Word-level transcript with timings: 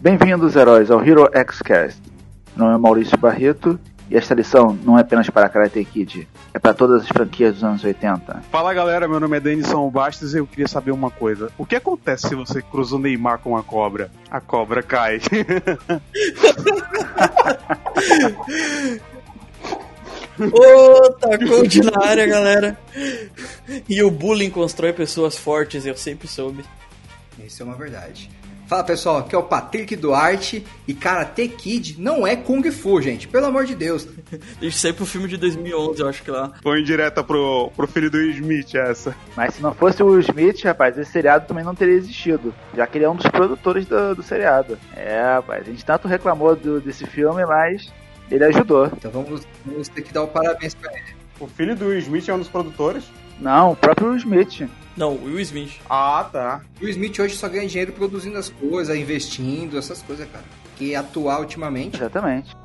Bem-vindos, 0.00 0.54
heróis, 0.54 0.92
ao 0.92 1.04
Hero 1.04 1.28
X-Cast. 1.34 2.00
Meu 2.54 2.66
nome 2.66 2.78
é 2.78 2.80
Maurício 2.80 3.18
Barreto 3.18 3.80
e 4.08 4.16
esta 4.16 4.32
lição 4.32 4.78
não 4.84 4.96
é 4.96 5.00
apenas 5.00 5.28
para 5.28 5.48
Karate 5.48 5.84
Kid, 5.84 6.28
é 6.54 6.58
para 6.60 6.72
todas 6.72 7.02
as 7.02 7.08
franquias 7.08 7.54
dos 7.54 7.64
anos 7.64 7.82
80. 7.82 8.44
Fala 8.48 8.72
galera, 8.72 9.08
meu 9.08 9.18
nome 9.18 9.36
é 9.36 9.40
Denison 9.40 9.90
Bastos 9.90 10.34
e 10.34 10.38
eu 10.38 10.46
queria 10.46 10.68
saber 10.68 10.92
uma 10.92 11.10
coisa. 11.10 11.50
O 11.58 11.66
que 11.66 11.74
acontece 11.74 12.28
se 12.28 12.36
você 12.36 12.62
cruza 12.62 12.94
o 12.94 12.98
Neymar 13.00 13.40
com 13.40 13.50
uma 13.50 13.62
cobra? 13.64 14.08
A 14.30 14.40
cobra 14.40 14.84
cai. 14.84 15.18
Ô, 20.38 21.10
tacou 21.14 21.66
de 21.66 21.82
na 21.82 22.06
área, 22.06 22.24
galera. 22.24 22.78
E 23.88 24.00
o 24.04 24.12
bullying 24.12 24.50
constrói 24.50 24.92
pessoas 24.92 25.36
fortes, 25.36 25.84
eu 25.84 25.96
sempre 25.96 26.28
soube. 26.28 26.64
Isso 27.44 27.64
é 27.64 27.66
uma 27.66 27.74
verdade. 27.74 28.30
Fala 28.68 28.84
pessoal, 28.84 29.16
aqui 29.16 29.34
é 29.34 29.38
o 29.38 29.42
Patrick 29.42 29.96
Duarte 29.96 30.62
e 30.86 30.92
Karate 30.92 31.48
Kid 31.48 31.96
não 31.98 32.26
é 32.26 32.36
Kung 32.36 32.62
Fu, 32.70 33.00
gente, 33.00 33.26
pelo 33.26 33.46
amor 33.46 33.64
de 33.64 33.74
Deus. 33.74 34.06
Deixa 34.60 34.78
sair 34.78 34.92
pro 34.92 35.06
filme 35.06 35.26
de 35.26 35.38
2011, 35.38 36.02
eu 36.02 36.06
acho 36.06 36.22
que 36.22 36.30
lá. 36.30 36.52
Põe 36.62 36.84
direta 36.84 37.24
pro, 37.24 37.72
pro 37.74 37.88
filho 37.88 38.10
do 38.10 38.18
Will 38.18 38.32
Smith 38.32 38.74
essa. 38.74 39.16
Mas 39.34 39.54
se 39.54 39.62
não 39.62 39.72
fosse 39.72 40.02
o 40.02 40.08
Will 40.08 40.20
Smith, 40.20 40.62
rapaz, 40.64 40.98
esse 40.98 41.10
seriado 41.10 41.46
também 41.46 41.64
não 41.64 41.74
teria 41.74 41.94
existido, 41.94 42.54
já 42.76 42.86
que 42.86 42.98
ele 42.98 43.06
é 43.06 43.08
um 43.08 43.16
dos 43.16 43.26
produtores 43.28 43.86
do, 43.86 44.16
do 44.16 44.22
seriado. 44.22 44.78
É, 44.94 45.18
rapaz, 45.36 45.62
a 45.62 45.70
gente 45.70 45.82
tanto 45.82 46.06
reclamou 46.06 46.54
do, 46.54 46.78
desse 46.78 47.06
filme, 47.06 47.46
mas 47.46 47.90
ele 48.30 48.44
ajudou. 48.44 48.84
Então 48.88 49.10
vamos, 49.10 49.48
vamos 49.64 49.88
ter 49.88 50.02
que 50.02 50.12
dar 50.12 50.24
o 50.24 50.28
parabéns 50.28 50.74
pra 50.74 50.92
ele. 50.92 51.16
O 51.40 51.46
filho 51.46 51.74
do 51.74 51.86
Will 51.86 52.00
Smith 52.00 52.28
é 52.28 52.34
um 52.34 52.38
dos 52.38 52.48
produtores? 52.48 53.04
Não, 53.40 53.72
o 53.72 53.76
próprio 53.76 54.08
Will 54.08 54.16
Smith. 54.16 54.68
Não, 54.96 55.14
o 55.14 55.24
Will 55.24 55.40
Smith. 55.40 55.80
Ah, 55.88 56.28
tá. 56.30 56.60
O 56.80 56.84
Will 56.84 56.90
Smith 56.90 57.18
hoje 57.18 57.36
só 57.36 57.48
ganha 57.48 57.68
dinheiro 57.68 57.92
produzindo 57.92 58.36
as 58.36 58.48
coisas, 58.48 58.96
investindo, 58.96 59.78
essas 59.78 60.02
coisas, 60.02 60.28
cara. 60.30 60.44
Que 60.76 60.94
atuar 60.94 61.40
ultimamente. 61.40 61.96
Exatamente. 61.96 62.56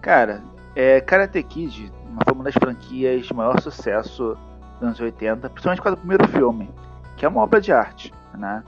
Cara, 0.00 0.42
é, 0.74 1.00
Karate 1.00 1.42
Kid 1.42 1.92
foi 2.24 2.34
uma 2.34 2.44
das 2.44 2.54
franquias 2.54 3.26
de 3.26 3.34
maior 3.34 3.60
sucesso 3.60 4.36
dos 4.74 4.82
anos 4.82 5.00
80, 5.00 5.48
principalmente 5.50 5.78
por 5.78 5.84
causa 5.84 5.96
do 5.96 6.00
primeiro 6.00 6.28
filme, 6.28 6.70
que 7.16 7.24
é 7.24 7.28
uma 7.28 7.42
obra 7.42 7.60
de 7.60 7.72
arte, 7.72 8.12
né? 8.34 8.62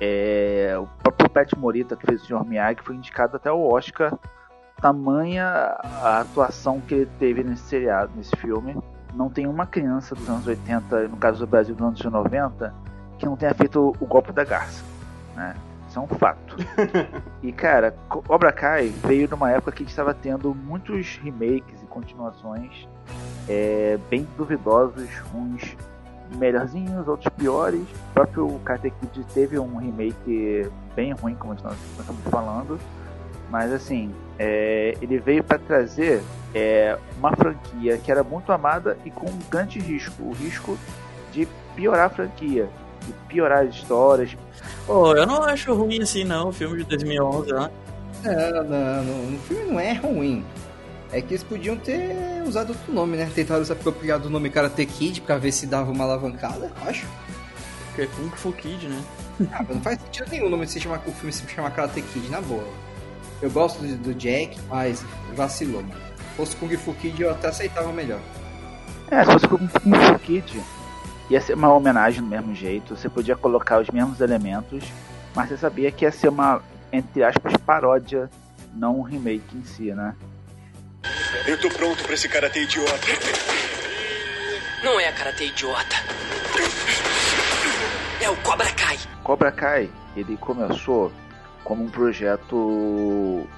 É, 0.00 0.76
o 0.78 0.86
próprio 1.02 1.30
Pat 1.30 1.52
Morita, 1.54 1.96
que 1.96 2.04
fez 2.04 2.22
o 2.22 2.26
Sr. 2.26 2.44
Miyagi, 2.44 2.80
foi 2.82 2.94
indicado 2.96 3.36
até 3.36 3.50
o 3.50 3.62
Oscar, 3.62 4.12
tamanha 4.80 5.46
a 5.46 6.20
atuação 6.20 6.80
que 6.80 6.94
ele 6.94 7.10
teve 7.18 7.42
nesse 7.42 7.62
seriado, 7.62 8.12
nesse 8.14 8.36
filme. 8.36 8.76
Não 9.14 9.28
tem 9.30 9.46
uma 9.46 9.66
criança 9.66 10.14
dos 10.14 10.28
anos 10.28 10.46
80, 10.46 11.08
no 11.08 11.16
caso 11.16 11.38
do 11.40 11.46
Brasil 11.46 11.74
dos 11.74 11.86
anos 11.86 12.04
90, 12.04 12.74
que 13.18 13.26
não 13.26 13.36
tenha 13.36 13.54
feito 13.54 13.94
o 13.98 14.06
golpe 14.06 14.32
da 14.32 14.44
garça, 14.44 14.84
né? 15.34 15.56
Isso 15.88 15.98
é 15.98 16.02
um 16.02 16.06
fato. 16.06 16.56
e 17.42 17.52
cara, 17.52 17.94
Cobra 18.08 18.52
Kai 18.52 18.88
veio 19.04 19.28
numa 19.28 19.50
época 19.50 19.72
que 19.72 19.82
a 19.82 19.84
gente 19.84 19.90
estava 19.90 20.12
tendo 20.12 20.54
muitos 20.54 21.16
remakes 21.22 21.82
e 21.82 21.86
continuações 21.86 22.86
é, 23.48 23.98
bem 24.10 24.26
duvidosos, 24.36 25.08
uns 25.34 25.76
melhorzinhos, 26.36 27.06
outros 27.06 27.32
piores. 27.34 27.82
O 27.82 28.14
próprio 28.14 28.60
Karate 28.64 28.90
Kid 28.90 29.24
teve 29.32 29.58
um 29.58 29.76
remake 29.76 30.68
bem 30.94 31.12
ruim, 31.12 31.34
como 31.34 31.54
nós 31.62 31.76
estamos 31.98 32.22
falando. 32.24 32.78
Mas 33.50 33.72
assim, 33.72 34.12
é, 34.38 34.96
ele 35.00 35.18
veio 35.18 35.44
para 35.44 35.58
trazer 35.58 36.20
é, 36.56 36.98
uma 37.18 37.36
franquia 37.36 37.98
que 37.98 38.10
era 38.10 38.24
muito 38.24 38.50
amada 38.50 38.96
e 39.04 39.10
com 39.10 39.26
um 39.26 39.38
grande 39.50 39.78
risco. 39.78 40.22
O 40.22 40.32
risco 40.32 40.78
de 41.30 41.46
piorar 41.74 42.06
a 42.06 42.08
franquia, 42.08 42.66
de 43.06 43.12
piorar 43.28 43.66
as 43.66 43.74
histórias. 43.74 44.34
Oh, 44.88 45.12
eu 45.12 45.26
não 45.26 45.42
acho 45.42 45.74
ruim 45.74 46.00
assim 46.00 46.24
não, 46.24 46.48
o 46.48 46.52
filme 46.52 46.78
de 46.78 46.84
2011 46.84 47.52
lá. 47.52 47.70
Não, 48.24 48.64
não, 48.64 49.04
não, 49.04 49.34
o 49.34 49.38
filme 49.40 49.70
não 49.70 49.78
é 49.78 49.92
ruim. 49.92 50.42
É 51.12 51.20
que 51.20 51.34
eles 51.34 51.42
podiam 51.42 51.76
ter 51.76 52.42
usado 52.46 52.70
outro 52.70 52.90
nome, 52.90 53.18
né? 53.18 53.30
Tentaram 53.34 53.62
se 53.62 53.70
apropriar 53.70 54.18
do 54.18 54.30
nome 54.30 54.48
Karate 54.48 54.86
Kid 54.86 55.20
pra 55.20 55.36
ver 55.36 55.52
se 55.52 55.66
dava 55.66 55.92
uma 55.92 56.04
alavancada, 56.04 56.72
acho. 56.86 57.06
Porque 57.88 58.02
é 58.02 58.06
Kung 58.06 58.30
Fu 58.30 58.50
Kid, 58.52 58.88
né? 58.88 59.02
Ah, 59.52 59.62
não 59.68 59.80
faz 59.82 60.00
sentido 60.00 60.30
nenhum 60.30 60.46
o 60.46 60.50
nome 60.50 60.66
se 60.66 60.80
chamar, 60.80 61.02
o 61.06 61.12
filme 61.12 61.30
se 61.30 61.46
chamar 61.46 61.70
Karate 61.72 62.00
Kid, 62.00 62.30
na 62.30 62.40
boa. 62.40 62.64
Eu 63.42 63.50
gosto 63.50 63.82
do, 63.82 63.96
do 63.98 64.14
Jack, 64.14 64.58
mas 64.70 65.04
vacilou, 65.34 65.82
mano. 65.82 66.05
Se 66.36 66.42
fosse 66.42 66.56
Kung 66.56 66.76
Fu 66.76 66.92
Kid 66.92 67.22
eu 67.22 67.30
até 67.30 67.48
aceitava 67.48 67.90
melhor. 67.94 68.20
É, 69.10 69.24
se 69.24 69.32
fosse 69.32 69.48
Kung 69.48 69.66
Fu 69.66 70.18
Kid, 70.18 70.62
ia 71.30 71.40
ser 71.40 71.54
uma 71.54 71.72
homenagem 71.72 72.20
do 72.20 72.28
mesmo 72.28 72.54
jeito, 72.54 72.94
você 72.94 73.08
podia 73.08 73.34
colocar 73.34 73.80
os 73.80 73.88
mesmos 73.88 74.20
elementos, 74.20 74.84
mas 75.34 75.48
você 75.48 75.56
sabia 75.56 75.90
que 75.90 76.04
ia 76.04 76.12
ser 76.12 76.28
uma, 76.28 76.60
entre 76.92 77.24
aspas, 77.24 77.56
paródia, 77.64 78.28
não 78.74 78.98
um 78.98 79.02
remake 79.02 79.56
em 79.56 79.64
si, 79.64 79.94
né? 79.94 80.14
Eu 81.46 81.58
tô 81.58 81.70
pronto 81.70 82.04
pra 82.04 82.12
esse 82.12 82.28
karatê 82.28 82.64
idiota. 82.64 83.06
Não 84.84 85.00
é 85.00 85.08
a 85.08 85.12
karatê 85.14 85.46
idiota. 85.46 85.96
É 88.20 88.28
o 88.28 88.36
Cobra 88.42 88.70
Kai. 88.72 88.98
Cobra 89.24 89.50
Kai, 89.50 89.90
ele 90.14 90.36
começou 90.36 91.10
como 91.64 91.82
um 91.82 91.88
projeto 91.88 93.48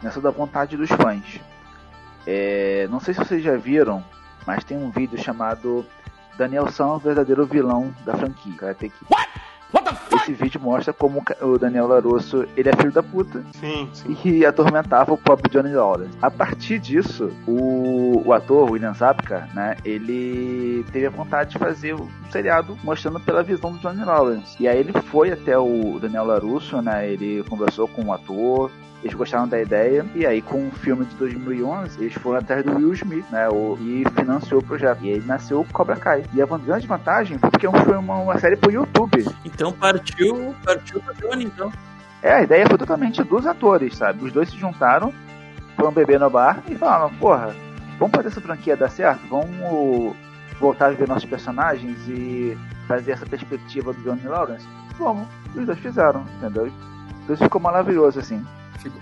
nessa 0.00 0.20
da 0.20 0.30
vontade 0.30 0.76
dos 0.76 0.88
fãs. 0.90 1.40
É, 2.26 2.86
não 2.90 3.00
sei 3.00 3.14
se 3.14 3.20
vocês 3.20 3.42
já 3.42 3.56
viram, 3.56 4.04
mas 4.46 4.64
tem 4.64 4.76
um 4.76 4.90
vídeo 4.90 5.18
chamado 5.18 5.84
Daniel 6.36 6.70
San, 6.70 6.86
o 6.86 6.98
verdadeiro 6.98 7.46
vilão 7.46 7.94
da 8.04 8.14
franquia 8.14 8.54
Karate 8.56 8.88
Kid. 8.90 9.06
What? 9.10 9.30
Esse 10.12 10.32
vídeo 10.32 10.60
mostra 10.60 10.92
como 10.92 11.22
o 11.40 11.58
Daniel 11.58 11.86
Larusso 11.86 12.46
ele 12.56 12.68
é 12.68 12.76
filho 12.76 12.92
da 12.92 13.02
puta 13.02 13.42
sim, 13.58 13.88
sim. 13.92 14.16
e 14.24 14.44
atormentava 14.44 15.12
o 15.12 15.16
pobre 15.16 15.48
Johnny 15.50 15.72
Lawrence. 15.72 16.16
A 16.20 16.30
partir 16.30 16.78
disso, 16.78 17.30
o, 17.46 18.22
o 18.26 18.32
ator 18.32 18.70
William 18.70 18.92
Zabka, 18.92 19.48
né, 19.54 19.76
ele 19.84 20.84
teve 20.92 21.06
a 21.06 21.10
vontade 21.10 21.50
de 21.50 21.58
fazer 21.58 21.94
um 21.94 22.08
seriado 22.30 22.76
mostrando 22.82 23.20
pela 23.20 23.42
visão 23.42 23.72
do 23.72 23.78
Johnny 23.78 24.04
Lawrence. 24.04 24.56
E 24.60 24.68
aí 24.68 24.78
ele 24.78 24.92
foi 24.92 25.30
até 25.32 25.56
o 25.56 25.98
Daniel 26.00 26.24
Larusso, 26.24 26.82
né, 26.82 27.10
ele 27.10 27.44
conversou 27.48 27.86
com 27.88 28.06
o 28.06 28.12
ator, 28.12 28.70
eles 29.02 29.14
gostaram 29.14 29.48
da 29.48 29.60
ideia 29.60 30.04
e 30.14 30.26
aí 30.26 30.42
com 30.42 30.68
o 30.68 30.70
filme 30.70 31.04
de 31.06 31.14
2011 31.16 32.00
eles 32.00 32.14
foram 32.14 32.38
atrás 32.38 32.64
do 32.64 32.76
Will 32.76 32.92
Smith, 32.92 33.24
né, 33.30 33.48
o, 33.48 33.78
e 33.80 34.04
financiou 34.14 34.60
o 34.60 34.64
projeto. 34.64 35.02
E 35.02 35.14
aí 35.14 35.20
nasceu 35.20 35.60
o 35.60 35.64
Cobra 35.72 35.96
Kai. 35.96 36.24
E 36.34 36.42
a 36.42 36.46
grande 36.46 36.86
vantagem 36.86 37.38
foi 37.38 37.50
porque 37.50 37.68
foi 37.68 37.96
uma, 37.96 38.16
uma 38.16 38.38
série 38.38 38.56
pro 38.56 38.70
YouTube. 38.70 39.24
Então 39.44 39.72
partiu, 39.72 40.54
partiu 40.64 41.00
pra 41.00 41.14
Johnny, 41.14 41.44
então. 41.44 41.72
É, 42.22 42.34
a 42.34 42.42
ideia 42.42 42.66
foi 42.66 42.76
totalmente 42.76 43.22
dos 43.22 43.46
atores, 43.46 43.96
sabe? 43.96 44.24
Os 44.24 44.32
dois 44.32 44.50
se 44.50 44.58
juntaram, 44.58 45.12
foram 45.76 45.90
beber 45.90 46.20
no 46.20 46.28
bar 46.28 46.62
e 46.68 46.74
falaram, 46.74 47.14
porra, 47.14 47.54
vamos 47.98 48.14
fazer 48.14 48.28
essa 48.28 48.40
franquia 48.42 48.76
dar 48.76 48.90
certo? 48.90 49.26
Vamos 49.28 50.14
voltar 50.58 50.88
a 50.88 50.90
ver 50.90 51.08
nossos 51.08 51.24
personagens 51.24 51.96
e 52.06 52.58
fazer 52.86 53.12
essa 53.12 53.24
perspectiva 53.24 53.94
do 53.94 54.02
Johnny 54.02 54.26
Lawrence? 54.26 54.66
Vamos. 54.98 55.26
E 55.54 55.60
os 55.60 55.66
dois 55.66 55.78
fizeram, 55.78 56.26
entendeu? 56.36 56.70
Então 57.24 57.34
isso 57.34 57.44
ficou 57.44 57.60
maravilhoso, 57.60 58.20
assim. 58.20 58.44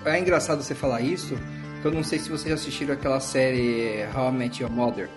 É 0.05 0.19
engraçado 0.19 0.62
você 0.62 0.75
falar 0.75 1.00
isso, 1.00 1.37
porque 1.75 1.89
eu 1.89 1.93
não 1.93 2.03
sei 2.03 2.19
se 2.19 2.28
vocês 2.28 2.49
já 2.49 2.55
assistiram 2.55 2.94
aquela 2.94 3.21
série 3.21 4.05
How 4.15 4.31
I 4.31 4.33
Met 4.33 4.62
Your 4.62 4.72
Mother. 4.72 5.09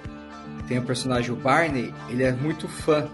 Tem 0.67 0.77
o 0.77 0.83
personagem 0.83 1.31
o 1.31 1.35
Barney, 1.35 1.93
ele 2.09 2.23
é 2.23 2.31
muito 2.31 2.67
fã 2.67 3.07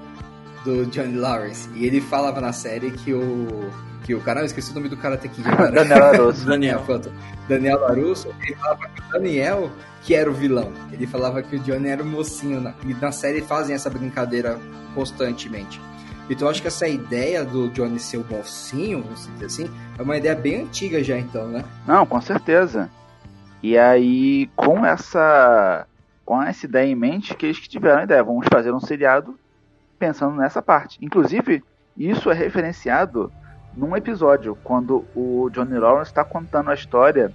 do 0.64 0.86
Johnny 0.88 1.16
Lawrence. 1.18 1.70
E 1.74 1.86
ele 1.86 2.02
falava 2.02 2.42
na 2.42 2.54
série 2.54 2.92
que 2.92 3.14
o. 3.14 3.70
Que 4.04 4.16
o 4.16 4.22
cara, 4.22 4.40
eu 4.40 4.46
esqueci 4.46 4.72
o 4.72 4.76
nome 4.76 4.88
do 4.88 4.96
cara 4.96 5.16
aqui 5.16 5.30
agora. 5.44 5.72
Daniel 5.72 6.00
Larusso. 6.00 6.46
Daniel, 6.46 6.80
pronto. 6.82 7.12
Daniel 7.50 7.80
Larusso, 7.80 8.34
ele 8.42 8.56
falava 8.56 8.88
que 8.88 9.02
o 9.02 9.12
Daniel 9.12 9.72
que 10.08 10.16
era 10.16 10.32
o 10.32 10.34
vilão. 10.34 10.72
Ele 10.92 11.06
falava 11.06 11.44
que 11.44 11.58
o 11.58 11.60
Johnny 11.60 11.90
era 11.90 12.02
o 12.02 12.06
mocinho. 12.06 12.62
Na, 12.62 12.74
e 12.86 12.94
na 12.94 13.12
série 13.12 13.42
fazem 13.42 13.76
essa 13.76 13.90
brincadeira 13.90 14.58
constantemente. 14.96 15.82
Então 16.30 16.50
acho 16.50 16.62
que 16.62 16.68
essa 16.68 16.88
ideia 16.88 17.44
do 17.44 17.70
Johnny 17.70 18.00
ser 18.00 18.18
o 18.18 18.26
mocinho, 18.30 19.02
vamos 19.02 19.28
dizer 19.34 19.46
assim, 19.46 19.70
é 19.98 20.02
uma 20.02 20.18
ideia 20.18 20.36
bem 20.36 20.64
antiga 20.64 21.04
já 21.04 21.18
então, 21.18 21.48
né? 21.48 21.64
Não, 21.88 22.06
com 22.06 22.20
certeza. 22.20 22.90
E 23.64 23.78
aí, 23.78 24.50
com 24.56 24.86
essa 24.86 25.88
com 26.26 26.44
essa 26.44 26.66
ideia 26.66 26.86
em 26.86 26.96
mente, 26.96 27.34
que 27.34 27.46
eles 27.46 27.58
que 27.58 27.70
tiveram 27.70 28.02
a 28.02 28.04
ideia, 28.04 28.22
vamos 28.22 28.48
fazer 28.52 28.74
um 28.74 28.82
seriado 28.82 29.40
pensando 29.98 30.36
nessa 30.36 30.62
parte. 30.62 30.98
Inclusive, 31.02 31.64
isso 31.96 32.30
é 32.30 32.34
referenciado 32.34 33.32
num 33.78 33.96
episódio, 33.96 34.58
quando 34.64 35.06
o 35.16 35.50
Johnny 35.52 35.78
Lawrence 35.78 36.12
está 36.12 36.26
contando 36.26 36.70
a 36.70 36.74
história 36.74 37.32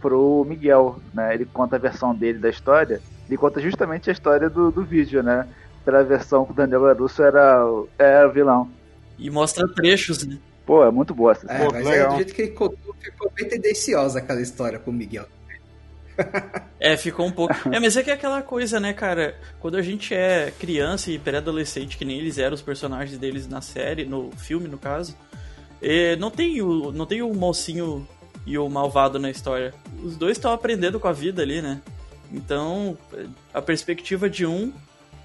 pro 0.00 0.44
Miguel, 0.46 0.98
né? 1.12 1.34
Ele 1.34 1.46
conta 1.46 1.76
a 1.76 1.78
versão 1.78 2.14
dele 2.14 2.38
da 2.38 2.48
história, 2.48 3.00
ele 3.26 3.36
conta 3.36 3.60
justamente 3.60 4.08
a 4.08 4.12
história 4.12 4.48
do, 4.48 4.70
do 4.70 4.84
vídeo, 4.84 5.22
né? 5.22 5.48
Pela 5.84 6.04
versão 6.04 6.44
que 6.44 6.52
o 6.52 6.54
Daniel 6.54 6.82
LaRusso 6.82 7.22
era, 7.22 7.64
era 7.98 8.28
vilão. 8.28 8.70
E 9.18 9.30
mostra 9.30 9.66
trechos, 9.68 10.26
né? 10.26 10.38
Pô, 10.66 10.84
é 10.84 10.90
muito 10.90 11.14
boa 11.14 11.32
essa 11.32 11.50
é, 11.50 11.64
Pô, 11.64 11.72
mas 11.72 11.86
é, 11.86 12.06
do 12.06 12.16
jeito 12.16 12.34
que 12.34 12.42
ele 12.42 12.50
contou, 12.50 12.94
ficou 13.00 13.32
bem 13.34 13.48
tendenciosa 13.48 14.18
aquela 14.18 14.40
história 14.40 14.78
com 14.78 14.90
o 14.90 14.94
Miguel. 14.94 15.26
é, 16.78 16.96
ficou 16.96 17.26
um 17.26 17.32
pouco. 17.32 17.54
É, 17.72 17.80
mas 17.80 17.96
é 17.96 18.02
que 18.02 18.10
é 18.10 18.14
aquela 18.14 18.42
coisa, 18.42 18.78
né, 18.78 18.92
cara? 18.92 19.34
Quando 19.60 19.76
a 19.76 19.82
gente 19.82 20.14
é 20.14 20.52
criança 20.58 21.10
e 21.10 21.18
pré-adolescente, 21.18 21.96
que 21.96 22.04
nem 22.04 22.18
eles 22.18 22.38
eram 22.38 22.54
os 22.54 22.62
personagens 22.62 23.18
deles 23.18 23.48
na 23.48 23.60
série, 23.60 24.04
no 24.04 24.30
filme, 24.32 24.68
no 24.68 24.78
caso, 24.78 25.16
E 25.80 26.16
não 26.16 26.30
tem 26.30 26.60
o, 26.60 26.92
não 26.92 27.06
tem 27.06 27.22
o 27.22 27.32
mocinho 27.32 28.06
e 28.44 28.58
o 28.58 28.68
malvado 28.68 29.18
na 29.18 29.30
história. 29.30 29.72
Os 30.02 30.16
dois 30.16 30.36
estão 30.36 30.52
aprendendo 30.52 30.98
com 30.98 31.08
a 31.08 31.12
vida 31.12 31.42
ali, 31.42 31.62
né? 31.62 31.80
Então, 32.32 32.96
a 33.54 33.62
perspectiva 33.62 34.28
de 34.28 34.44
um 34.44 34.72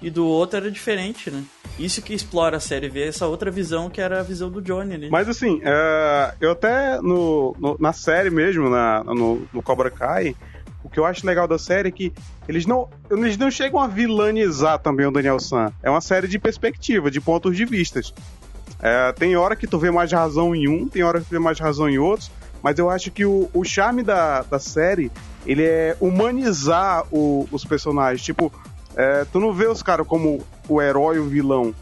e 0.04 0.10
do 0.10 0.26
outro 0.26 0.58
era 0.58 0.70
diferente, 0.70 1.30
né? 1.30 1.42
Isso 1.78 2.00
que 2.02 2.12
explora 2.14 2.58
a 2.58 2.60
série, 2.60 2.88
ver 2.88 3.08
essa 3.08 3.26
outra 3.26 3.50
visão 3.50 3.90
que 3.90 4.00
era 4.00 4.20
a 4.20 4.22
visão 4.22 4.48
do 4.50 4.60
Johnny 4.62 4.94
ali. 4.94 5.10
Mas 5.10 5.28
assim, 5.28 5.60
é, 5.64 6.34
eu 6.40 6.52
até 6.52 7.00
no, 7.00 7.56
no- 7.58 7.76
na 7.80 7.92
série 7.92 8.30
mesmo, 8.30 8.68
na, 8.70 9.02
no, 9.02 9.42
no 9.52 9.62
Cobra 9.62 9.90
Kai, 9.90 10.36
o 10.84 10.88
que 10.88 11.00
eu 11.00 11.04
acho 11.06 11.26
legal 11.26 11.48
da 11.48 11.58
série 11.58 11.88
é 11.88 11.90
que 11.90 12.12
eles 12.46 12.66
não, 12.66 12.88
eles 13.10 13.36
não 13.38 13.50
chegam 13.50 13.80
a 13.80 13.86
vilanizar 13.88 14.78
também 14.78 15.06
o 15.06 15.10
Daniel 15.10 15.40
San. 15.40 15.72
É 15.82 15.88
uma 15.90 16.00
série 16.02 16.28
de 16.28 16.38
perspectiva, 16.38 17.10
de 17.10 17.20
pontos 17.20 17.56
de 17.56 17.64
vistas. 17.64 18.12
É, 18.80 19.10
tem 19.12 19.34
hora 19.34 19.56
que 19.56 19.66
tu 19.66 19.78
vê 19.78 19.90
mais 19.90 20.12
razão 20.12 20.54
em 20.54 20.68
um, 20.68 20.86
tem 20.86 21.02
hora 21.02 21.18
que 21.20 21.26
tu 21.26 21.30
vê 21.30 21.38
mais 21.38 21.58
razão 21.58 21.88
em 21.88 21.98
outros, 21.98 22.30
mas 22.62 22.78
eu 22.78 22.90
acho 22.90 23.10
que 23.10 23.24
o, 23.24 23.48
o 23.54 23.64
charme 23.64 24.02
da, 24.02 24.42
da 24.42 24.58
série 24.58 25.10
ele 25.46 25.62
é 25.64 25.96
humanizar 26.00 27.04
o- 27.10 27.48
os 27.50 27.64
personagens. 27.64 28.22
Tipo, 28.22 28.52
é, 28.96 29.24
tu 29.30 29.40
não 29.40 29.52
vê 29.52 29.66
os 29.66 29.82
caras 29.82 30.06
como 30.06 30.44
o 30.68 30.80
herói 30.80 31.18
o 31.18 31.24
vilão. 31.24 31.74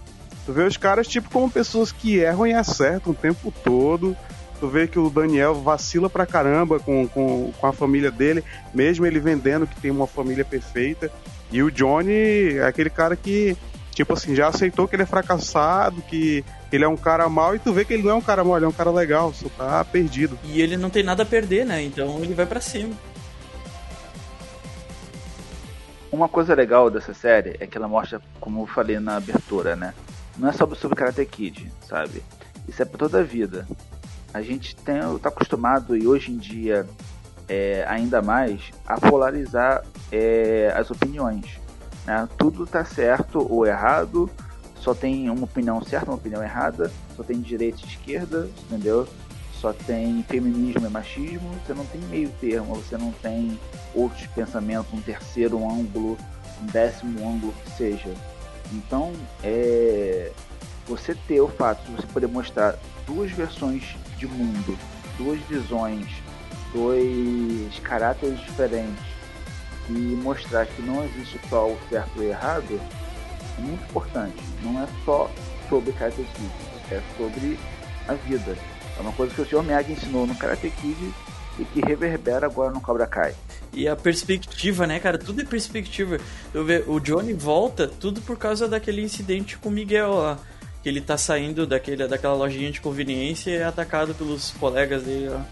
Tu 0.45 0.53
vê 0.53 0.65
os 0.65 0.77
caras, 0.77 1.07
tipo, 1.07 1.31
como 1.31 1.51
pessoas 1.51 1.93
que 1.93 2.17
erram 2.17 2.47
e 2.47 2.53
acertam 2.53 3.13
o 3.13 3.17
tempo 3.17 3.53
todo. 3.63 4.17
Tu 4.59 4.69
vê 4.69 4.87
que 4.87 4.99
o 4.99 5.11
Daniel 5.11 5.55
vacila 5.55 6.09
pra 6.09 6.27
caramba 6.27 6.79
com, 6.79 7.07
com, 7.09 7.53
com 7.53 7.67
a 7.67 7.73
família 7.73 8.11
dele, 8.11 8.45
mesmo 8.73 9.05
ele 9.05 9.19
vendendo 9.19 9.67
que 9.67 9.81
tem 9.81 9.91
uma 9.91 10.07
família 10.07 10.45
perfeita. 10.45 11.11
E 11.51 11.63
o 11.63 11.71
Johnny 11.71 12.57
é 12.57 12.65
aquele 12.65 12.89
cara 12.89 13.17
que, 13.17 13.57
tipo 13.93 14.13
assim, 14.13 14.35
já 14.35 14.49
aceitou 14.49 14.87
que 14.87 14.95
ele 14.97 15.03
é 15.03 15.07
fracassado, 15.07 16.01
que 16.03 16.45
ele 16.73 16.85
é 16.85 16.89
um 16.89 16.97
cara 16.97 17.29
mau, 17.29 17.55
e 17.55 17.59
tu 17.59 17.73
vê 17.73 17.85
que 17.85 17.93
ele 17.93 18.05
não 18.05 18.13
é 18.13 18.15
um 18.15 18.23
cara 18.23 18.45
mau, 18.45 18.57
ele 18.57 18.65
é 18.65 18.69
um 18.69 18.73
cara 18.73 18.91
legal, 18.91 19.35
só 19.35 19.49
tá 19.49 19.85
perdido. 19.85 20.39
E 20.45 20.63
ele 20.63 20.77
não 20.77 20.89
tem 20.89 21.03
nada 21.03 21.25
a 21.25 21.27
perder, 21.27 21.67
né? 21.67 21.83
Então 21.83 22.21
ele 22.23 22.33
vai 22.33 22.47
pra 22.47 22.61
cima. 22.61 22.95
Uma 26.13 26.29
coisa 26.29 26.55
legal 26.55 26.91
dessa 26.91 27.15
série 27.15 27.57
é 27.59 27.67
que 27.67 27.79
ela 27.79 27.89
mostra, 27.89 28.21
como 28.39 28.61
eu 28.61 28.67
falei 28.67 29.01
na 29.01 29.17
abertura, 29.17 29.75
né? 29.75 29.95
Não 30.37 30.47
é 30.47 30.53
só 30.53 30.69
sobre 30.75 30.95
Karate 30.95 31.25
Kid, 31.25 31.73
sabe? 31.89 32.23
Isso 32.69 32.83
é 32.83 32.85
pra 32.85 32.99
toda 32.99 33.21
a 33.21 33.23
vida. 33.23 33.67
A 34.35 34.43
gente 34.43 34.77
tem, 34.77 35.01
tá 35.21 35.31
acostumado, 35.31 35.97
e 35.97 36.07
hoje 36.07 36.31
em 36.31 36.37
dia 36.37 36.87
é, 37.49 37.87
ainda 37.89 38.21
mais, 38.21 38.61
a 38.87 39.01
polarizar 39.01 39.83
é, 40.13 40.71
as 40.77 40.91
opiniões. 40.91 41.59
Né? 42.05 42.29
Tudo 42.37 42.67
tá 42.67 42.85
certo 42.85 43.51
ou 43.51 43.67
errado, 43.67 44.29
só 44.77 44.95
tem 44.95 45.31
uma 45.31 45.45
opinião 45.45 45.83
certa, 45.83 46.11
uma 46.11 46.17
opinião 46.17 46.43
errada, 46.43 46.93
só 47.17 47.23
tem 47.23 47.41
direita 47.41 47.81
e 47.85 47.89
esquerda, 47.89 48.51
entendeu? 48.65 49.09
Só 49.63 49.73
tem 49.73 50.25
feminismo 50.25 50.85
e 50.85 50.91
machismo, 50.91 51.55
você 51.65 51.73
não 51.73 51.87
tem 51.87 52.01
meio 52.11 52.29
termo, 52.41 52.75
você 52.75 52.99
não 52.99 53.13
tem 53.13 53.57
outros 53.95 54.27
pensamentos, 54.27 54.93
um 54.93 55.01
terceiro 55.01 55.57
ângulo, 55.65 56.19
um 56.61 56.67
décimo 56.67 57.29
ângulo 57.29 57.55
que 57.65 57.71
seja. 57.77 58.13
Então, 58.73 59.13
é, 59.45 60.33
você 60.85 61.15
ter 61.29 61.41
o 61.41 61.47
fato 61.47 61.81
de 61.85 61.93
você 61.93 62.07
poder 62.09 62.27
mostrar 62.27 62.77
duas 63.07 63.31
versões 63.31 63.95
de 64.19 64.27
mundo, 64.27 64.77
duas 65.17 65.39
visões, 65.43 66.09
dois 66.75 67.79
caráteres 67.85 68.41
diferentes 68.41 69.05
e 69.89 69.93
mostrar 69.93 70.67
que 70.67 70.83
não 70.83 71.05
existe 71.05 71.39
só 71.49 71.69
o 71.69 71.79
certo 71.89 72.11
e 72.17 72.21
o 72.21 72.25
errado 72.25 72.81
é 73.59 73.61
muito 73.61 73.85
importante. 73.85 74.43
Não 74.65 74.83
é 74.83 74.89
só 75.05 75.31
sobre 75.69 75.93
Kid, 75.93 76.51
é 76.91 77.01
sobre 77.17 77.57
a 78.09 78.15
vida. 78.15 78.72
É 78.97 79.01
uma 79.01 79.13
coisa 79.13 79.35
que 79.35 79.41
o 79.41 79.47
Sr. 79.47 79.63
Miyagi 79.63 79.93
ensinou 79.93 80.27
no 80.27 80.35
Karate 80.35 80.71
Kid 80.71 81.15
e 81.59 81.65
que 81.65 81.81
reverbera 81.81 82.47
agora 82.47 82.73
no 82.73 82.81
Cobra 82.81 83.07
Kai. 83.07 83.35
E 83.73 83.89
a 83.89 83.97
perspectiva, 83.97 84.87
né, 84.87 84.99
cara? 84.99 85.19
Tudo 85.19 85.41
é 85.41 85.45
perspectiva. 85.45 86.19
Eu 86.53 86.65
ve, 86.65 86.85
o 86.87 86.99
Johnny 87.01 87.33
volta 87.33 87.89
tudo 87.89 88.21
por 88.21 88.37
causa 88.37 88.69
daquele 88.69 89.03
incidente 89.03 89.57
com 89.57 89.69
o 89.69 89.73
Miguel 89.73 90.15
lá. 90.15 90.39
Que 90.83 90.89
ele 90.89 91.01
tá 91.01 91.17
saindo 91.17 91.67
daquele, 91.67 92.07
daquela 92.09 92.35
lojinha 92.35 92.71
de 92.71 92.81
conveniência 92.81 93.51
e 93.51 93.57
é 93.57 93.65
atacado 93.65 94.15
pelos 94.15 94.51
colegas 94.53 95.03
dele 95.03 95.29
lá. 95.29 95.47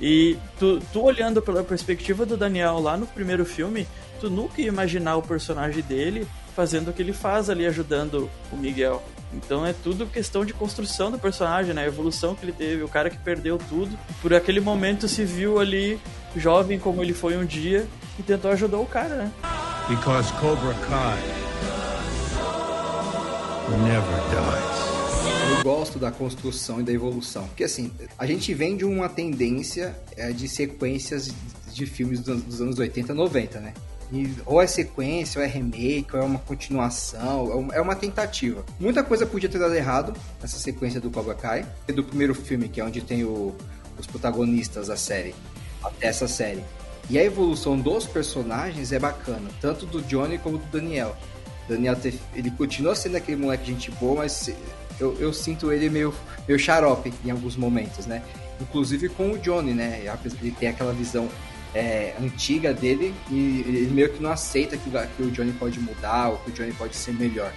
E 0.00 0.36
tu, 0.58 0.80
tu 0.92 1.02
olhando 1.02 1.40
pela 1.40 1.62
perspectiva 1.62 2.24
do 2.26 2.36
Daniel 2.36 2.80
lá 2.80 2.96
no 2.96 3.06
primeiro 3.06 3.44
filme, 3.44 3.86
tu 4.20 4.30
nunca 4.30 4.60
ia 4.60 4.68
imaginar 4.68 5.16
o 5.16 5.22
personagem 5.22 5.82
dele 5.82 6.26
fazendo 6.54 6.88
o 6.88 6.92
que 6.92 7.02
ele 7.02 7.12
faz 7.12 7.48
ali, 7.48 7.66
ajudando 7.66 8.30
o 8.50 8.56
Miguel. 8.56 9.02
Então 9.32 9.64
é 9.64 9.72
tudo 9.72 10.06
questão 10.06 10.44
de 10.44 10.52
construção 10.52 11.10
do 11.10 11.18
personagem, 11.18 11.74
né? 11.74 11.84
A 11.84 11.86
evolução 11.86 12.34
que 12.34 12.44
ele 12.44 12.52
teve, 12.52 12.82
o 12.82 12.88
cara 12.88 13.10
que 13.10 13.16
perdeu 13.16 13.58
tudo. 13.58 13.98
Por 14.20 14.34
aquele 14.34 14.60
momento 14.60 15.08
se 15.08 15.24
viu 15.24 15.58
ali, 15.58 15.98
jovem 16.36 16.78
como 16.78 17.02
ele 17.02 17.14
foi 17.14 17.36
um 17.36 17.44
dia, 17.44 17.86
e 18.18 18.22
tentou 18.22 18.50
ajudar 18.50 18.78
o 18.78 18.86
cara, 18.86 19.14
né? 19.14 19.32
Because 19.88 20.32
Cobra 20.34 20.74
Kai 20.88 21.42
never 23.78 24.02
dies. 24.30 25.56
Eu 25.56 25.64
gosto 25.64 25.98
da 25.98 26.10
construção 26.10 26.80
e 26.80 26.82
da 26.82 26.92
evolução. 26.92 27.46
Porque 27.46 27.64
assim, 27.64 27.90
a 28.18 28.26
gente 28.26 28.52
vem 28.54 28.76
de 28.76 28.84
uma 28.84 29.08
tendência 29.08 29.96
é, 30.16 30.32
de 30.32 30.48
sequências 30.48 31.32
de 31.72 31.86
filmes 31.86 32.20
dos, 32.20 32.60
anos 32.60 32.78
80 32.78 33.12
e 33.12 33.14
90, 33.14 33.60
né? 33.60 33.74
Ou 34.44 34.60
é 34.60 34.66
sequência, 34.66 35.38
ou 35.40 35.44
é 35.44 35.48
remake, 35.48 36.08
ou 36.14 36.20
é 36.20 36.24
uma 36.24 36.38
continuação, 36.38 37.50
é 37.50 37.54
uma- 37.54 37.74
é 37.76 37.80
uma 37.80 37.94
tentativa. 37.94 38.64
Muita 38.78 39.02
coisa 39.02 39.24
podia 39.24 39.48
ter 39.48 39.58
dado 39.58 39.74
errado 39.74 40.12
nessa 40.40 40.58
sequência 40.58 41.00
do 41.00 41.10
Cobra 41.10 41.34
Kai. 41.34 41.66
Do 41.94 42.04
primeiro 42.04 42.34
filme, 42.34 42.68
que 42.68 42.80
é 42.80 42.84
onde 42.84 43.00
tem 43.00 43.24
o- 43.24 43.54
os 43.98 44.06
protagonistas 44.06 44.88
da 44.88 44.96
série, 44.96 45.34
até 45.82 46.08
essa 46.08 46.28
série. 46.28 46.62
E 47.08 47.18
a 47.18 47.24
evolução 47.24 47.78
dos 47.78 48.06
personagens 48.06 48.92
é 48.92 48.98
bacana, 48.98 49.48
tanto 49.60 49.86
do 49.86 50.02
Johnny 50.02 50.38
como 50.38 50.58
do 50.58 50.64
Daniel. 50.66 51.16
Daniel, 51.68 51.96
te- 51.96 52.20
ele 52.34 52.50
continua 52.50 52.94
sendo 52.94 53.16
aquele 53.16 53.36
moleque 53.40 53.64
gente 53.66 53.90
boa, 53.92 54.16
mas 54.16 54.50
eu, 55.00 55.16
eu 55.18 55.32
sinto 55.32 55.72
ele 55.72 55.88
meio, 55.88 56.14
meio 56.46 56.58
xarope 56.58 57.12
em 57.24 57.30
alguns 57.30 57.56
momentos, 57.56 58.06
né? 58.06 58.22
Inclusive 58.60 59.08
com 59.08 59.30
o 59.32 59.38
Johnny, 59.38 59.72
né? 59.72 60.02
Ele 60.40 60.50
tem 60.52 60.68
aquela 60.68 60.92
visão 60.92 61.28
é, 61.74 62.14
antiga 62.20 62.72
dele 62.72 63.14
e 63.30 63.64
ele 63.66 63.90
meio 63.92 64.12
que 64.12 64.22
não 64.22 64.30
aceita 64.30 64.76
que, 64.76 64.90
que 64.90 65.22
o 65.22 65.30
Johnny 65.30 65.52
pode 65.52 65.80
mudar 65.80 66.30
ou 66.30 66.38
que 66.38 66.50
o 66.50 66.52
Johnny 66.52 66.72
pode 66.72 66.96
ser 66.96 67.12
melhor. 67.12 67.52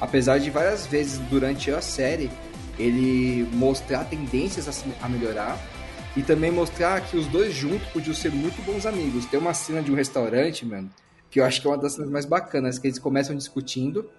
Apesar 0.00 0.38
de 0.38 0.50
várias 0.50 0.86
vezes 0.86 1.18
durante 1.30 1.70
a 1.70 1.80
série 1.80 2.30
ele 2.78 3.46
mostrar 3.52 4.04
tendências 4.04 4.68
a, 4.68 5.06
a 5.06 5.08
melhorar 5.08 5.58
e 6.16 6.22
também 6.22 6.50
mostrar 6.50 7.00
que 7.00 7.16
os 7.16 7.26
dois 7.26 7.54
juntos 7.54 7.86
podiam 7.88 8.14
ser 8.14 8.32
muito 8.32 8.60
bons 8.62 8.84
amigos. 8.84 9.24
Tem 9.26 9.38
uma 9.38 9.54
cena 9.54 9.80
de 9.80 9.90
um 9.90 9.94
restaurante, 9.94 10.66
mano, 10.66 10.90
que 11.30 11.40
eu 11.40 11.44
acho 11.44 11.60
que 11.60 11.66
é 11.66 11.70
uma 11.70 11.78
das 11.78 11.94
cenas 11.94 12.10
mais 12.10 12.26
bacanas, 12.26 12.78
que 12.78 12.86
eles 12.86 12.98
começam 12.98 13.34
discutindo 13.36 14.10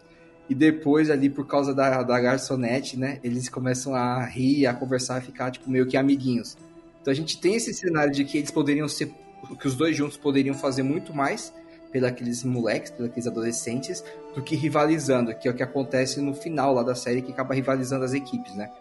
e 0.50 0.56
depois 0.56 1.10
ali 1.10 1.30
por 1.30 1.48
causa 1.48 1.74
da, 1.74 2.04
da 2.04 2.20
garçonete, 2.20 2.98
né, 2.98 3.20
eles 3.24 3.48
começam 3.48 3.96
a 3.96 4.26
rir, 4.26 4.66
a 4.68 4.74
conversar, 4.74 5.18
a 5.18 5.22
ficar 5.22 5.52
tipo 5.52 5.70
meio 5.70 5.86
que 5.86 5.96
amiguinhos. 5.96 6.58
Então 7.02 7.12
a 7.12 7.16
gente 7.16 7.40
tem 7.40 7.56
esse 7.56 7.74
cenário 7.74 8.14
de 8.14 8.24
que 8.24 8.38
eles 8.38 8.52
poderiam 8.52 8.88
ser, 8.88 9.12
que 9.60 9.68
os 9.68 9.76
dois 9.76 9.96
juntos 9.96 10.18
poderiam 10.18 10.56
fazer 10.56 10.84
muito 10.84 11.14
mais 11.14 11.54
pelos 11.92 12.44
moleques, 12.44 12.92
pelos 12.92 13.28
adolescentes, 13.28 14.04
do 14.34 14.42
que 14.42 14.56
rivalizando, 14.56 15.34
que 15.36 15.48
é 15.48 15.52
o 15.52 15.54
que 15.54 15.62
acontece 15.62 16.20
no 16.22 16.34
final 16.34 16.74
lá 16.74 16.82
da 16.82 16.96
série, 16.96 17.22
que 17.22 17.32
acaba 17.32 17.54
rivalizando 17.54 18.04
as 18.04 18.14
equipes, 18.14 18.56
né? 18.56 18.72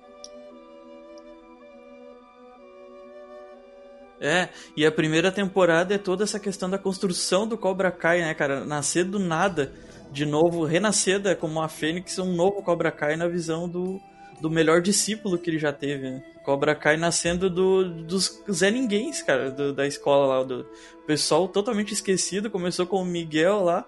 É, 4.18 4.48
e 4.76 4.86
a 4.86 4.92
primeira 4.92 5.32
temporada 5.32 5.94
é 5.94 5.98
toda 5.98 6.22
essa 6.22 6.38
questão 6.38 6.70
da 6.70 6.78
construção 6.78 7.46
do 7.46 7.58
Cobra 7.58 7.90
Kai, 7.90 8.20
né, 8.20 8.32
cara? 8.34 8.64
Nascer 8.64 9.04
do 9.04 9.18
nada, 9.18 9.72
de 10.12 10.24
novo, 10.24 10.64
renascer 10.64 11.36
como 11.38 11.58
uma 11.58 11.68
fênix, 11.68 12.18
um 12.20 12.32
novo 12.32 12.62
Cobra 12.62 12.92
Kai 12.92 13.16
na 13.16 13.26
visão 13.26 13.68
do, 13.68 14.00
do 14.42 14.50
melhor 14.50 14.82
discípulo 14.82 15.38
que 15.38 15.48
ele 15.48 15.58
já 15.58 15.72
teve, 15.72 16.10
né? 16.10 16.22
Cobra 16.44 16.74
Kai 16.74 16.96
nascendo 16.96 17.48
do, 17.48 17.88
dos 18.02 18.42
Zé 18.50 18.72
Ninguéms, 18.72 19.22
cara, 19.22 19.50
do- 19.52 19.72
da 19.72 19.86
escola 19.86 20.26
lá, 20.26 20.42
do 20.42 20.66
pessoal 21.06 21.46
totalmente 21.46 21.94
esquecido, 21.94 22.50
começou 22.50 22.84
com 22.84 23.00
o 23.00 23.04
Miguel 23.04 23.62
lá, 23.62 23.86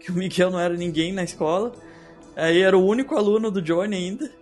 que 0.00 0.10
o 0.10 0.14
Miguel 0.14 0.50
não 0.50 0.58
era 0.58 0.74
ninguém 0.74 1.12
na 1.12 1.22
escola, 1.22 1.72
aí 2.34 2.62
era 2.62 2.76
o 2.78 2.86
único 2.86 3.14
aluno 3.14 3.50
do 3.50 3.60
Johnny 3.60 3.94
ainda, 3.94 4.32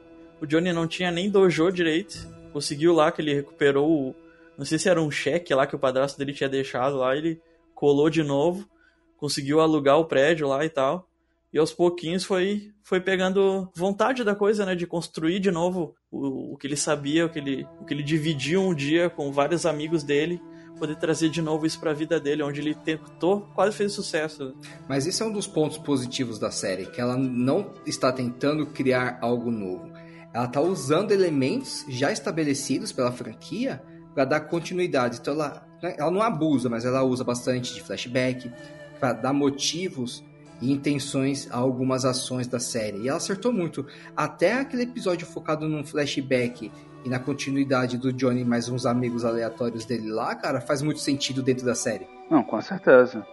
o 0.41 0.47
Johnny 0.47 0.73
não 0.73 0.87
tinha 0.87 1.11
nem 1.11 1.29
dojo 1.29 1.73
direito, 1.73 2.29
conseguiu 2.53 2.95
lá 2.95 3.11
que 3.11 3.21
ele 3.21 3.35
recuperou 3.35 3.91
o 3.91 4.15
não 4.57 4.65
sei 4.65 4.77
se 4.77 4.89
era 4.89 5.01
um 5.01 5.11
cheque 5.11 5.55
lá 5.55 5.67
que 5.69 5.77
o 5.77 5.79
padrasto 5.79 6.19
dele 6.19 6.33
tinha 6.33 6.49
deixado 6.49 6.97
lá, 6.97 7.17
ele 7.17 7.41
colou 7.75 8.11
de 8.11 8.25
novo, 8.25 8.69
conseguiu 9.17 9.61
alugar 9.61 9.99
o 9.99 10.05
prédio 10.05 10.49
lá 10.49 10.65
e 10.65 10.69
tal. 10.69 11.08
E 11.53 11.59
aos 11.59 11.73
pouquinhos 11.73 12.25
foi, 12.25 12.73
foi 12.83 13.01
pegando 13.01 13.71
vontade 13.75 14.23
da 14.23 14.35
coisa, 14.35 14.67
né? 14.67 14.75
De 14.75 14.87
construir 14.87 15.41
de 15.41 15.51
novo 15.51 15.95
o, 16.11 16.55
o 16.55 16.57
que 16.57 16.67
ele 16.67 16.77
sabia, 16.77 17.25
o 17.25 17.31
que 17.31 17.39
ele, 17.39 17.67
o 17.81 17.85
que 17.85 17.95
ele 17.95 18.03
dividiu 18.03 18.61
um 18.61 18.75
dia 18.75 19.09
com 19.09 19.33
vários 19.33 19.65
amigos 19.65 20.03
dele, 20.03 20.41
poder 20.79 20.97
trazer 20.97 21.29
de 21.29 21.43
novo 21.43 21.67
isso 21.67 21.81
pra 21.81 21.93
vida 21.93 22.21
dele, 22.21 22.43
onde 22.43 22.61
ele 22.61 22.75
tentou, 22.75 23.43
quase 23.55 23.77
fez 23.77 23.93
sucesso. 23.93 24.55
Mas 24.89 25.07
isso 25.07 25.23
é 25.23 25.27
um 25.27 25.33
dos 25.33 25.47
pontos 25.47 25.79
positivos 25.79 26.39
da 26.39 26.51
série, 26.51 26.87
que 26.87 27.01
ela 27.01 27.17
não 27.17 27.73
está 27.87 28.13
tentando 28.13 28.67
criar 28.67 29.19
algo 29.21 29.51
novo. 29.51 29.91
ela 30.33 30.47
tá 30.47 30.61
usando 30.61 31.13
elementos 31.13 31.85
já 31.89 32.13
estabelecidos 32.13 32.93
pela 32.93 33.11
franquia 33.11 33.83
para 34.15 34.25
dar 34.25 34.41
continuidade. 34.41 35.19
Então 35.21 35.35
ela, 35.35 35.67
ela 35.83 36.11
não 36.11 36.23
abusa, 36.23 36.69
mas 36.69 36.85
ela 36.85 37.03
usa 37.03 37.25
bastante 37.25 37.75
de 37.75 37.83
flashback 37.83 38.53
para 39.01 39.15
dar 39.15 39.33
motivos 39.33 40.23
e 40.61 40.73
intenções 40.73 41.49
a 41.51 41.57
algumas 41.57 42.05
ações 42.05 42.47
da 42.47 42.59
série. 42.59 42.99
E 42.99 43.09
ela 43.09 43.19
acertou 43.19 43.53
muito. 43.53 43.87
Até 44.17 44.55
aquele 44.55 44.83
episódio 44.83 45.27
focado 45.27 45.69
num 45.69 45.85
flashback 45.85 46.71
e 47.05 47.09
na 47.09 47.19
continuidade 47.19 47.97
do 47.97 48.13
Johnny 48.13 48.45
mais 48.45 48.69
uns 48.69 48.85
amigos 48.85 49.25
aleatórios 49.25 49.85
dele 49.85 50.11
lá, 50.11 50.35
cara, 50.35 50.61
faz 50.61 50.83
muito 50.83 51.01
sentido 51.01 51.43
dentro 51.43 51.65
da 51.65 51.75
série. 51.75 52.07
Não, 52.31 52.43
com 52.43 52.61
certeza. 52.61 53.27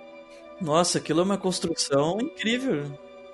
Nossa, 0.62 1.00
aquilo 1.00 1.22
é 1.22 1.24
uma 1.24 1.38
construção 1.38 2.18
incrível. 2.22 2.84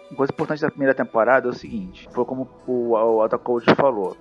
Uma 0.09 0.17
coisa 0.17 0.33
importante 0.33 0.61
da 0.61 0.69
primeira 0.69 0.93
temporada 0.93 1.47
é 1.47 1.51
o 1.51 1.53
seguinte: 1.53 2.09
foi 2.11 2.25
como 2.25 2.49
o, 2.65 2.89
o 2.89 3.21
Alta 3.21 3.37
Coach 3.37 3.65
falou. 3.75 4.17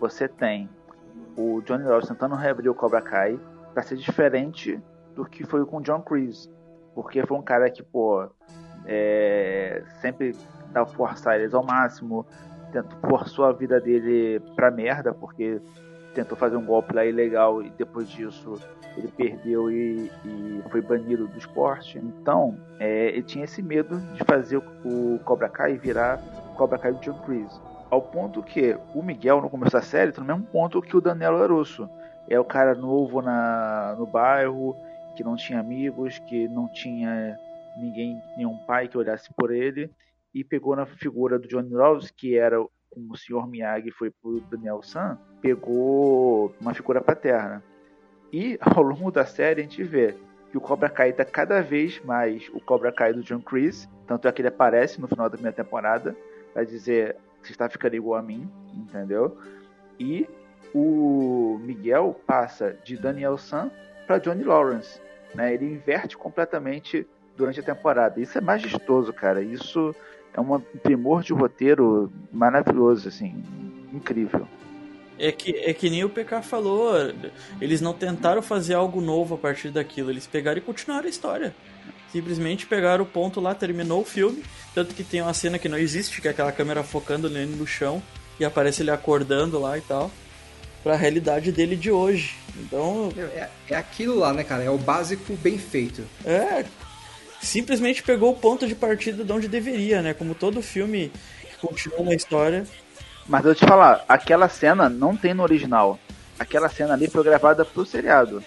Você 0.00 0.28
tem 0.28 0.68
o 1.36 1.60
Johnny 1.62 1.84
Lawrence 1.84 2.08
tentando 2.08 2.34
reabrir 2.34 2.68
o 2.68 2.74
Cobra 2.74 3.02
Kai 3.02 3.38
para 3.72 3.82
ser 3.82 3.96
diferente 3.96 4.80
do 5.14 5.24
que 5.24 5.44
foi 5.44 5.64
com 5.66 5.78
o 5.78 5.82
John 5.82 6.00
Kreese. 6.00 6.48
Porque 6.94 7.26
foi 7.26 7.36
um 7.36 7.42
cara 7.42 7.70
que, 7.70 7.82
pô, 7.82 8.28
é, 8.86 9.82
sempre 10.00 10.36
dá 10.72 10.84
forçar 10.84 11.38
eles 11.38 11.54
ao 11.54 11.64
máximo, 11.64 12.26
tentou, 12.72 12.98
forçou 13.08 13.44
a 13.44 13.52
vida 13.52 13.80
dele 13.80 14.40
pra 14.54 14.70
merda, 14.70 15.12
porque 15.14 15.60
tentou 16.14 16.36
fazer 16.36 16.56
um 16.56 16.64
golpe 16.64 16.94
lá 16.94 17.04
ilegal 17.04 17.62
e 17.62 17.70
depois 17.70 18.08
disso 18.08 18.54
ele 18.96 19.08
perdeu 19.08 19.70
e, 19.70 20.10
e 20.24 20.62
foi 20.70 20.80
banido 20.80 21.26
do 21.26 21.38
esporte. 21.38 21.98
Então, 21.98 22.56
é, 22.78 23.08
ele 23.08 23.22
tinha 23.22 23.44
esse 23.44 23.62
medo 23.62 23.98
de 24.14 24.22
fazer 24.24 24.58
o 24.84 25.18
Cobra 25.24 25.48
Kai 25.48 25.76
virar 25.76 26.20
Cobra 26.56 26.78
Kai 26.78 26.92
do 26.92 27.00
John 27.00 27.18
Kreese. 27.24 27.60
Ao 27.90 28.00
ponto 28.00 28.42
que 28.42 28.76
o 28.94 29.02
Miguel, 29.02 29.40
no 29.40 29.50
começo 29.50 29.72
da 29.72 29.82
série, 29.82 30.12
tá 30.12 30.20
no 30.20 30.26
mesmo 30.26 30.44
ponto 30.44 30.80
que 30.80 30.96
o 30.96 31.00
Daniel 31.00 31.32
Larusso. 31.32 31.88
É 32.28 32.40
o 32.40 32.44
cara 32.44 32.74
novo 32.74 33.20
na, 33.20 33.94
no 33.98 34.06
bairro, 34.06 34.74
que 35.14 35.22
não 35.22 35.36
tinha 35.36 35.60
amigos, 35.60 36.18
que 36.18 36.48
não 36.48 36.66
tinha 36.68 37.38
ninguém, 37.76 38.20
nenhum 38.36 38.56
pai 38.66 38.88
que 38.88 38.98
olhasse 38.98 39.32
por 39.34 39.52
ele, 39.52 39.90
e 40.34 40.42
pegou 40.42 40.74
na 40.74 40.84
figura 40.84 41.38
do 41.38 41.46
Johnny 41.46 41.74
Rawls, 41.74 42.10
que 42.10 42.36
era 42.36 42.56
como 42.90 43.12
o 43.12 43.16
Sr. 43.16 43.46
Miyagi 43.46 43.90
foi 43.90 44.10
pro 44.10 44.40
Daniel 44.42 44.82
San, 44.82 45.18
pegou 45.40 46.54
uma 46.60 46.72
figura 46.74 47.00
paterna. 47.00 47.62
E 48.32 48.58
ao 48.62 48.82
longo 48.82 49.10
da 49.10 49.24
série 49.26 49.60
a 49.60 49.64
gente 49.64 49.82
vê 49.82 50.14
que 50.50 50.56
o 50.56 50.60
Cobra 50.60 50.88
Kai 50.88 51.10
está 51.10 51.24
cada 51.24 51.60
vez 51.60 52.00
mais 52.04 52.48
o 52.54 52.60
Cobra 52.60 52.92
Kai 52.92 53.12
do 53.12 53.22
John 53.22 53.40
Kreese, 53.40 53.88
tanto 54.06 54.28
é 54.28 54.32
que 54.32 54.40
ele 54.40 54.48
aparece 54.48 55.00
no 55.00 55.08
final 55.08 55.28
da 55.28 55.36
primeira 55.36 55.56
temporada 55.56 56.16
para 56.52 56.64
dizer 56.64 57.16
você 57.42 57.52
está 57.52 57.68
ficando 57.68 57.94
igual 57.94 58.18
a 58.18 58.22
mim, 58.22 58.48
entendeu? 58.72 59.36
E 59.98 60.28
o 60.74 61.58
Miguel 61.60 62.18
passa 62.26 62.76
de 62.84 62.96
Daniel 62.96 63.36
San 63.36 63.70
para 64.06 64.18
Johnny 64.18 64.44
Lawrence, 64.44 65.00
né? 65.34 65.52
Ele 65.52 65.66
inverte 65.66 66.16
completamente 66.16 67.06
durante 67.36 67.60
a 67.60 67.62
temporada. 67.62 68.20
Isso 68.20 68.36
é 68.38 68.40
majestoso, 68.40 69.12
cara. 69.12 69.42
Isso 69.42 69.94
é 70.32 70.40
um 70.40 70.60
primor 70.82 71.22
de 71.22 71.32
roteiro 71.32 72.12
maravilhoso, 72.32 73.08
assim, 73.08 73.42
incrível. 73.92 74.46
É 75.18 75.30
que, 75.30 75.52
é 75.52 75.72
que 75.72 75.88
nem 75.88 76.02
o 76.02 76.08
PK 76.08 76.42
falou, 76.42 76.92
eles 77.60 77.80
não 77.80 77.92
tentaram 77.92 78.42
fazer 78.42 78.74
algo 78.74 79.00
novo 79.00 79.36
a 79.36 79.38
partir 79.38 79.70
daquilo, 79.70 80.10
eles 80.10 80.26
pegaram 80.26 80.58
e 80.58 80.60
continuaram 80.60 81.06
a 81.06 81.10
história. 81.10 81.54
Simplesmente 82.10 82.66
pegaram 82.66 83.04
o 83.04 83.06
ponto 83.06 83.40
lá, 83.40 83.54
terminou 83.54 84.02
o 84.02 84.04
filme, 84.04 84.42
tanto 84.74 84.92
que 84.92 85.04
tem 85.04 85.22
uma 85.22 85.32
cena 85.32 85.58
que 85.58 85.68
não 85.68 85.78
existe, 85.78 86.20
que 86.20 86.26
é 86.26 86.32
aquela 86.32 86.50
câmera 86.50 86.82
focando 86.82 87.30
nele 87.30 87.54
no 87.54 87.66
chão 87.66 88.02
e 88.40 88.44
aparece 88.44 88.82
ele 88.82 88.90
acordando 88.90 89.58
lá 89.60 89.78
e 89.78 89.80
tal, 89.80 90.10
pra 90.82 90.96
realidade 90.96 91.52
dele 91.52 91.76
de 91.76 91.92
hoje. 91.92 92.36
Então. 92.56 93.12
É, 93.16 93.48
é 93.70 93.76
aquilo 93.76 94.18
lá, 94.18 94.32
né, 94.32 94.42
cara? 94.42 94.64
É 94.64 94.70
o 94.70 94.78
básico 94.78 95.34
bem 95.36 95.58
feito. 95.58 96.04
É, 96.24 96.64
simplesmente 97.44 98.02
pegou 98.02 98.32
o 98.32 98.36
ponto 98.36 98.66
de 98.66 98.74
partida 98.74 99.24
de 99.24 99.32
onde 99.32 99.48
deveria, 99.48 100.02
né? 100.02 100.14
Como 100.14 100.34
todo 100.34 100.62
filme 100.62 101.12
que 101.40 101.56
continua 101.58 102.02
na 102.02 102.14
história. 102.14 102.66
Mas 103.26 103.40
eu 103.40 103.46
vou 103.46 103.54
te 103.54 103.66
falar, 103.66 104.04
aquela 104.08 104.48
cena 104.48 104.88
não 104.88 105.16
tem 105.16 105.34
no 105.34 105.42
original. 105.42 105.98
Aquela 106.38 106.68
cena 106.68 106.94
ali 106.94 107.08
foi 107.08 107.22
gravada 107.22 107.64
pro 107.64 107.86
seriado. 107.86 108.42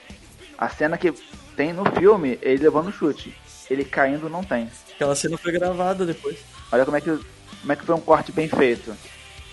A 0.58 0.70
cena 0.70 0.98
que 0.98 1.14
tem 1.56 1.74
no 1.74 1.86
filme, 1.92 2.38
ele 2.42 2.64
levando 2.64 2.92
chute. 2.92 3.36
Ele 3.70 3.84
caindo 3.84 4.30
não 4.30 4.44
tem. 4.44 4.70
Aquela 4.94 5.16
cena 5.16 5.38
foi 5.38 5.52
gravada 5.52 6.06
depois. 6.06 6.38
Olha 6.72 6.86
como 6.86 6.98
é 6.98 7.02
que, 7.02 7.20
como 7.62 7.74
é 7.74 7.76
que 7.76 7.86
foi 7.86 7.96
um 7.96 8.02
corte 8.02 8.32
bem 8.32 8.48
feito. 8.48 8.96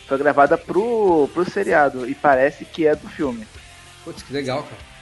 Foi 0.06 0.18
gravada 0.18 0.58
pro, 0.58 1.28
pro 1.32 1.50
seriado 1.50 2.08
e 2.08 2.14
parece 2.14 2.64
que 2.64 2.86
é 2.86 2.94
do 2.94 3.08
filme. 3.08 3.46
Putz, 4.04 4.22
que 4.22 4.32
legal, 4.32 4.62
cara. 4.62 4.94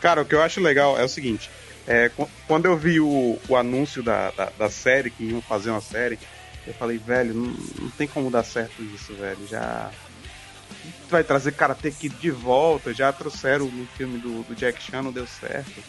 Cara, 0.00 0.22
o 0.22 0.24
que 0.24 0.34
eu 0.34 0.42
acho 0.42 0.60
legal 0.60 0.98
é 0.98 1.04
o 1.04 1.08
seguinte: 1.08 1.50
é, 1.86 2.10
quando 2.48 2.66
eu 2.66 2.76
vi 2.76 2.98
o, 2.98 3.38
o 3.48 3.56
anúncio 3.56 4.02
da, 4.02 4.30
da, 4.32 4.50
da, 4.58 4.70
série, 4.70 5.10
que 5.10 5.24
iam 5.24 5.40
fazer 5.40 5.70
uma 5.70 5.80
série, 5.80 6.18
eu 6.66 6.74
falei, 6.74 6.98
velho, 6.98 7.32
não, 7.32 7.54
não 7.80 7.90
tem 7.90 8.08
como 8.08 8.30
dar 8.30 8.42
certo 8.42 8.82
isso, 8.82 9.14
velho. 9.14 9.46
Já. 9.46 9.90
Vai 11.08 11.22
trazer 11.22 11.52
Karate 11.52 11.92
Kid 11.92 12.16
de 12.16 12.30
volta, 12.30 12.92
já 12.92 13.12
trouxeram 13.12 13.66
no 13.66 13.86
filme 13.86 14.18
do, 14.18 14.42
do 14.42 14.54
Jack 14.54 14.82
Chan, 14.82 15.02
não 15.02 15.12
deu 15.12 15.26
certo. 15.26 15.80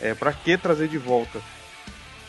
É, 0.00 0.14
pra 0.14 0.32
que 0.32 0.56
trazer 0.56 0.88
de 0.88 0.98
volta? 0.98 1.40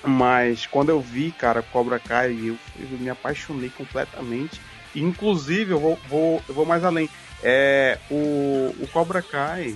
Mas 0.03 0.65
quando 0.65 0.89
eu 0.89 0.99
vi, 0.99 1.31
cara, 1.31 1.61
Cobra 1.61 1.97
Kai, 1.99 2.31
eu, 2.31 2.57
eu 2.79 2.97
me 2.99 3.09
apaixonei 3.09 3.69
completamente. 3.69 4.59
Inclusive, 4.93 5.71
eu 5.71 5.79
vou, 5.79 5.99
vou, 6.07 6.43
eu 6.47 6.53
vou 6.53 6.65
mais 6.65 6.83
além. 6.83 7.09
É, 7.41 7.97
o, 8.09 8.75
o 8.79 8.87
Cobra 8.91 9.21
Kai, 9.21 9.75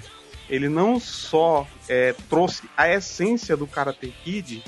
ele 0.50 0.68
não 0.68 1.00
só 1.00 1.68
é, 1.88 2.14
trouxe 2.30 2.64
a 2.76 2.90
essência 2.90 3.56
do 3.56 3.68
Karate 3.68 4.14
Kid, 4.24 4.64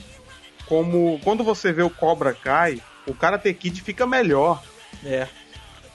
como 0.68 1.20
quando 1.24 1.44
você 1.44 1.72
vê 1.74 1.82
o 1.82 1.90
Cobra 1.90 2.34
Kai, 2.34 2.82
o 3.08 3.14
Karate 3.14 3.54
Kid 3.54 3.82
fica 3.82 4.06
melhor. 4.06 4.64
É. 5.04 5.28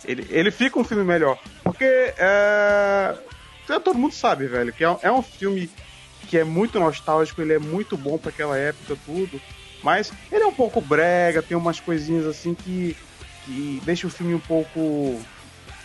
Ele, 0.05 0.26
ele 0.31 0.50
fica 0.50 0.78
um 0.78 0.85
filme 0.85 1.05
melhor. 1.05 1.38
Porque 1.62 1.85
é, 1.85 3.16
todo 3.66 3.99
mundo 3.99 4.12
sabe, 4.12 4.47
velho, 4.47 4.73
que 4.73 4.85
é, 4.85 4.99
é 5.02 5.12
um 5.12 5.23
filme 5.23 5.71
que 6.28 6.38
é 6.38 6.45
muito 6.45 6.78
nostálgico, 6.78 7.40
ele 7.40 7.55
é 7.55 7.59
muito 7.59 7.97
bom 7.97 8.19
para 8.19 8.31
aquela 8.31 8.59
época, 8.59 8.97
tudo. 9.07 9.40
Mas 9.83 10.12
ele 10.33 10.43
é 10.43 10.47
um 10.47 10.52
pouco 10.52 10.81
brega, 10.81 11.43
tem 11.43 11.57
umas 11.57 11.78
coisinhas 11.78 12.26
assim 12.26 12.55
que, 12.55 12.97
que 13.45 13.81
deixa 13.85 14.07
o 14.07 14.11
filme 14.11 14.35
um 14.35 14.40
pouco 14.40 15.21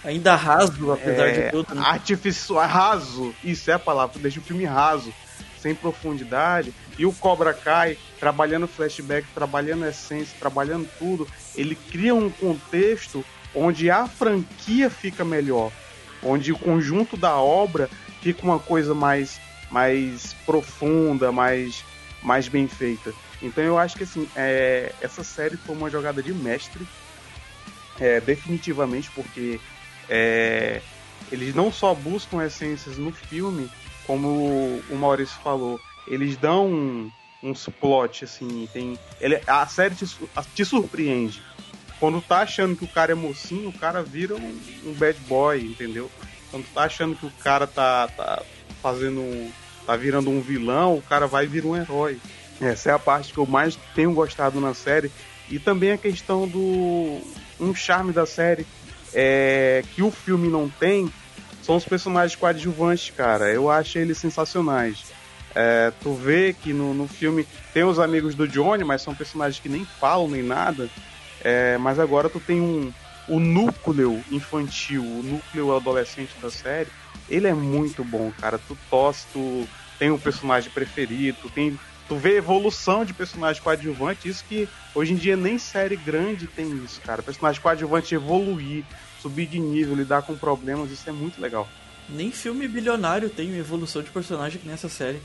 Ainda 0.03 0.35
raso, 0.35 0.91
apesar 0.91 1.27
é, 1.27 1.31
de 1.31 1.51
tudo. 1.51 1.75
Né? 1.75 1.81
Artificial, 1.85 2.65
raso. 2.67 3.33
Isso 3.43 3.69
é 3.69 3.75
a 3.75 3.79
palavra, 3.79 4.19
deixa 4.19 4.39
o 4.39 4.43
filme 4.43 4.65
raso, 4.65 5.13
sem 5.59 5.75
profundidade. 5.75 6.73
E 6.97 7.05
o 7.05 7.13
Cobra 7.13 7.53
Kai, 7.53 7.97
trabalhando 8.19 8.67
flashback, 8.67 9.27
trabalhando 9.33 9.85
essência, 9.85 10.35
trabalhando 10.39 10.89
tudo, 10.97 11.27
ele 11.55 11.75
cria 11.75 12.15
um 12.15 12.29
contexto 12.29 13.23
onde 13.53 13.89
a 13.89 14.07
franquia 14.07 14.89
fica 14.89 15.23
melhor. 15.23 15.71
Onde 16.23 16.51
o 16.51 16.57
conjunto 16.57 17.15
da 17.15 17.35
obra 17.35 17.89
fica 18.21 18.43
uma 18.43 18.59
coisa 18.59 18.93
mais, 18.93 19.39
mais 19.69 20.33
profunda, 20.45 21.31
mais, 21.31 21.83
mais 22.23 22.47
bem 22.47 22.67
feita. 22.67 23.13
Então 23.41 23.63
eu 23.63 23.77
acho 23.77 23.95
que 23.95 24.03
assim, 24.03 24.27
é, 24.35 24.93
essa 25.01 25.23
série 25.23 25.57
foi 25.57 25.75
uma 25.75 25.89
jogada 25.89 26.21
de 26.21 26.33
mestre. 26.33 26.87
É, 27.99 28.19
definitivamente, 28.19 29.11
porque 29.11 29.59
é, 30.13 30.81
eles 31.31 31.55
não 31.55 31.71
só 31.71 31.95
buscam 31.95 32.43
essências 32.43 32.97
no 32.97 33.13
filme, 33.13 33.71
como 34.05 34.81
o 34.89 34.95
Maurício 34.97 35.39
falou, 35.41 35.79
eles 36.05 36.35
dão 36.35 36.67
um, 36.67 37.11
uns 37.41 37.69
plot, 37.79 38.25
assim, 38.25 38.67
tem. 38.73 38.99
Ele, 39.21 39.41
a 39.47 39.65
série 39.65 39.95
te, 39.95 40.05
te, 40.53 40.65
surpreende. 40.65 41.41
Quando 41.97 42.21
tá 42.21 42.39
achando 42.39 42.75
que 42.75 42.83
o 42.83 42.87
cara 42.89 43.13
é 43.13 43.15
mocinho, 43.15 43.69
o 43.69 43.73
cara 43.73 44.03
vira 44.03 44.35
um, 44.35 44.59
um 44.85 44.93
bad 44.93 45.17
boy, 45.21 45.61
entendeu? 45.61 46.11
Quando 46.49 46.65
tá 46.73 46.83
achando 46.83 47.15
que 47.15 47.25
o 47.25 47.31
cara 47.41 47.65
tá, 47.65 48.09
tá 48.09 48.43
fazendo. 48.81 49.49
tá 49.85 49.95
virando 49.95 50.29
um 50.29 50.41
vilão, 50.41 50.97
o 50.97 51.01
cara 51.01 51.25
vai 51.25 51.47
vir 51.47 51.65
um 51.65 51.77
herói. 51.77 52.19
Essa 52.59 52.89
é 52.89 52.93
a 52.93 52.99
parte 52.99 53.31
que 53.31 53.39
eu 53.39 53.45
mais 53.45 53.79
tenho 53.95 54.13
gostado 54.13 54.59
na 54.59 54.73
série. 54.73 55.09
E 55.49 55.57
também 55.57 55.91
a 55.91 55.97
questão 55.97 56.47
do. 56.47 57.21
um 57.59 57.73
charme 57.73 58.11
da 58.11 58.25
série 58.25 58.65
é, 59.13 59.83
que 59.93 60.01
o 60.01 60.11
filme 60.11 60.47
não 60.47 60.69
tem 60.69 61.11
são 61.61 61.75
os 61.75 61.85
personagens 61.85 62.35
coadjuvantes, 62.35 63.11
cara. 63.15 63.51
Eu 63.51 63.69
acho 63.69 63.97
eles 63.97 64.17
sensacionais. 64.17 65.05
É, 65.53 65.91
tu 66.01 66.13
vê 66.13 66.53
que 66.53 66.73
no, 66.73 66.93
no 66.93 67.07
filme 67.07 67.45
tem 67.73 67.83
os 67.83 67.99
amigos 67.99 68.35
do 68.35 68.47
Johnny, 68.47 68.83
mas 68.83 69.01
são 69.01 69.13
personagens 69.13 69.61
que 69.61 69.69
nem 69.69 69.85
falam 69.85 70.27
nem 70.27 70.41
nada. 70.41 70.89
É, 71.43 71.77
mas 71.77 71.99
agora 71.99 72.29
tu 72.29 72.39
tem 72.39 72.59
um, 72.61 72.91
o 73.27 73.39
núcleo 73.39 74.23
infantil, 74.31 75.03
o 75.03 75.23
núcleo 75.23 75.75
adolescente 75.75 76.33
da 76.41 76.49
série. 76.49 76.89
Ele 77.29 77.47
é 77.47 77.53
muito 77.53 78.03
bom, 78.03 78.31
cara. 78.39 78.57
Tu 78.57 78.77
tosse, 78.89 79.25
tu 79.31 79.67
tem 79.99 80.09
um 80.09 80.17
personagem 80.17 80.71
preferido, 80.71 81.37
tu 81.41 81.49
tem 81.49 81.79
tu 82.11 82.17
vê 82.17 82.35
evolução 82.35 83.05
de 83.05 83.13
personagem 83.13 83.63
coadjuvante, 83.63 84.27
isso 84.27 84.43
que 84.43 84.67
hoje 84.93 85.13
em 85.13 85.15
dia 85.15 85.37
nem 85.37 85.57
série 85.57 85.95
grande 85.95 86.45
tem 86.45 86.69
isso, 86.83 86.99
cara. 86.99 87.23
Personagem 87.23 87.61
coadjuvante 87.61 88.13
evoluir, 88.13 88.83
subir 89.21 89.47
de 89.47 89.57
nível, 89.57 89.95
lidar 89.95 90.21
com 90.23 90.35
problemas, 90.35 90.91
isso 90.91 91.09
é 91.09 91.13
muito 91.13 91.39
legal. 91.39 91.69
Nem 92.09 92.29
filme 92.29 92.67
bilionário 92.67 93.29
tem 93.29 93.57
evolução 93.57 94.03
de 94.03 94.09
personagem 94.09 94.59
que 94.59 94.67
nessa 94.67 94.89
série. 94.89 95.21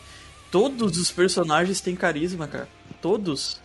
Todos 0.49 0.97
os 0.97 1.11
personagens 1.11 1.81
têm 1.81 1.97
carisma, 1.97 2.47
cara. 2.47 2.69
Todos. 3.03 3.61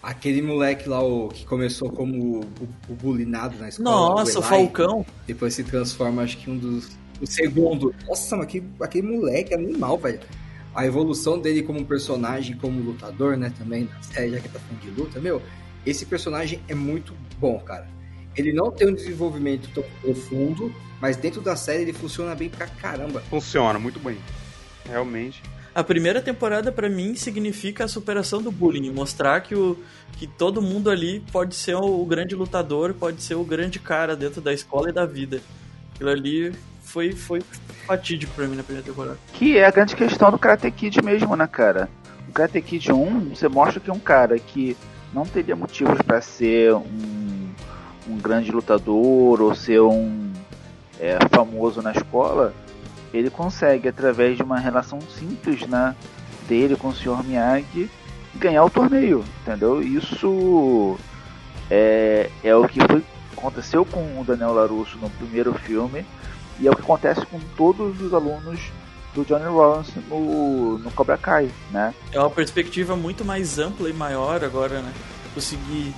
Aquele 0.00 0.40
moleque 0.40 0.88
lá, 0.88 1.02
o, 1.02 1.26
que 1.26 1.44
começou 1.44 1.90
como 1.90 2.38
o, 2.38 2.68
o 2.88 2.94
bulinado 2.94 3.58
na 3.58 3.68
escola. 3.68 3.90
Nossa, 3.90 4.38
o 4.38 4.42
Eli, 4.42 4.48
Falcão. 4.48 5.04
Depois 5.26 5.54
se 5.54 5.64
transforma, 5.64 6.22
acho 6.22 6.38
que 6.38 6.48
um 6.48 6.56
dos. 6.56 6.88
O 7.20 7.26
segundo. 7.26 7.92
Nossa, 8.06 8.36
mas 8.36 8.46
aquele, 8.46 8.70
aquele 8.80 9.08
moleque 9.08 9.54
é 9.54 9.56
animal, 9.56 9.98
velho. 9.98 10.20
A 10.74 10.86
evolução 10.86 11.38
dele 11.38 11.62
como 11.62 11.84
personagem, 11.84 12.56
como 12.56 12.80
lutador, 12.80 13.36
né, 13.36 13.52
também, 13.58 13.84
na 13.84 14.02
série, 14.02 14.30
já 14.32 14.40
que 14.40 14.48
tá 14.48 14.58
falando 14.58 14.80
de 14.80 14.90
luta, 14.90 15.20
meu, 15.20 15.42
esse 15.84 16.06
personagem 16.06 16.60
é 16.68 16.74
muito 16.74 17.14
bom, 17.38 17.58
cara. 17.60 17.88
Ele 18.36 18.52
não 18.52 18.70
tem 18.70 18.88
um 18.88 18.94
desenvolvimento 18.94 19.68
tão 19.74 19.84
profundo, 20.00 20.72
mas 21.00 21.16
dentro 21.16 21.40
da 21.40 21.56
série 21.56 21.82
ele 21.82 21.92
funciona 21.92 22.34
bem 22.34 22.48
pra 22.48 22.66
caramba. 22.66 23.20
Funciona 23.22 23.78
muito 23.78 23.98
bem. 23.98 24.18
Realmente. 24.88 25.42
A 25.74 25.84
primeira 25.84 26.20
temporada, 26.20 26.72
pra 26.72 26.88
mim, 26.88 27.14
significa 27.14 27.84
a 27.84 27.88
superação 27.88 28.42
do 28.42 28.50
bullying. 28.50 28.90
Mostrar 28.90 29.40
que, 29.40 29.54
o, 29.54 29.76
que 30.12 30.26
todo 30.26 30.60
mundo 30.60 30.90
ali 30.90 31.20
pode 31.32 31.54
ser 31.54 31.76
o 31.76 32.04
grande 32.04 32.34
lutador, 32.34 32.94
pode 32.94 33.22
ser 33.22 33.36
o 33.36 33.44
grande 33.44 33.78
cara 33.78 34.16
dentro 34.16 34.40
da 34.40 34.52
escola 34.52 34.90
e 34.90 34.92
da 34.92 35.06
vida. 35.06 35.40
Aquilo 35.94 36.10
ali 36.10 36.52
foi, 36.90 37.12
foi 37.12 37.40
fatídico 37.86 38.32
pra 38.34 38.46
mim 38.46 38.56
na 38.56 38.62
primeira 38.62 38.86
temporada. 38.86 39.18
Que 39.32 39.56
é 39.56 39.64
a 39.64 39.70
grande 39.70 39.94
questão 39.94 40.30
do 40.30 40.38
Karate 40.38 40.70
Kid 40.70 41.00
mesmo, 41.02 41.36
né, 41.36 41.46
cara? 41.46 41.88
O 42.28 42.32
Karate 42.32 42.60
Kid 42.60 42.92
1, 42.92 43.30
você 43.30 43.48
mostra 43.48 43.80
que 43.80 43.90
um 43.90 43.98
cara 43.98 44.38
que 44.38 44.76
não 45.12 45.24
teria 45.24 45.54
motivos 45.54 46.00
pra 46.02 46.20
ser 46.20 46.74
um, 46.74 47.48
um 48.08 48.18
grande 48.18 48.50
lutador 48.50 49.40
ou 49.40 49.54
ser 49.54 49.80
um 49.80 50.32
é, 50.98 51.18
famoso 51.30 51.80
na 51.80 51.92
escola, 51.92 52.52
ele 53.14 53.30
consegue, 53.30 53.88
através 53.88 54.36
de 54.36 54.42
uma 54.42 54.58
relação 54.58 55.00
simples, 55.00 55.66
né, 55.66 55.94
dele 56.48 56.76
com 56.76 56.88
o 56.88 56.94
Sr. 56.94 57.24
Miyagi, 57.24 57.90
ganhar 58.36 58.64
o 58.64 58.70
torneio, 58.70 59.24
entendeu? 59.42 59.82
Isso 59.82 60.96
é, 61.70 62.30
é 62.42 62.54
o 62.54 62.66
que 62.68 62.80
foi, 62.80 63.02
aconteceu 63.36 63.84
com 63.84 64.20
o 64.20 64.24
Daniel 64.24 64.54
LaRusso 64.54 64.98
no 64.98 65.10
primeiro 65.10 65.54
filme 65.54 66.04
e 66.60 66.66
é 66.66 66.70
o 66.70 66.76
que 66.76 66.82
acontece 66.82 67.24
com 67.26 67.40
todos 67.56 68.00
os 68.00 68.12
alunos 68.12 68.60
do 69.14 69.24
Johnny 69.24 69.44
Lawrence 69.44 69.92
no, 70.08 70.78
no 70.78 70.90
Cobra 70.92 71.18
Kai, 71.18 71.50
né? 71.70 71.94
É 72.12 72.18
uma 72.18 72.30
perspectiva 72.30 72.94
muito 72.94 73.24
mais 73.24 73.58
ampla 73.58 73.88
e 73.88 73.92
maior 73.92 74.44
agora, 74.44 74.80
né? 74.80 74.92
Conseguir 75.34 75.94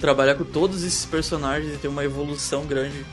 trabalhar 0.00 0.34
com 0.34 0.44
todos 0.44 0.82
esses 0.82 1.06
personagens 1.06 1.74
e 1.74 1.78
ter 1.78 1.88
uma 1.88 2.04
evolução 2.04 2.66
grande 2.66 3.06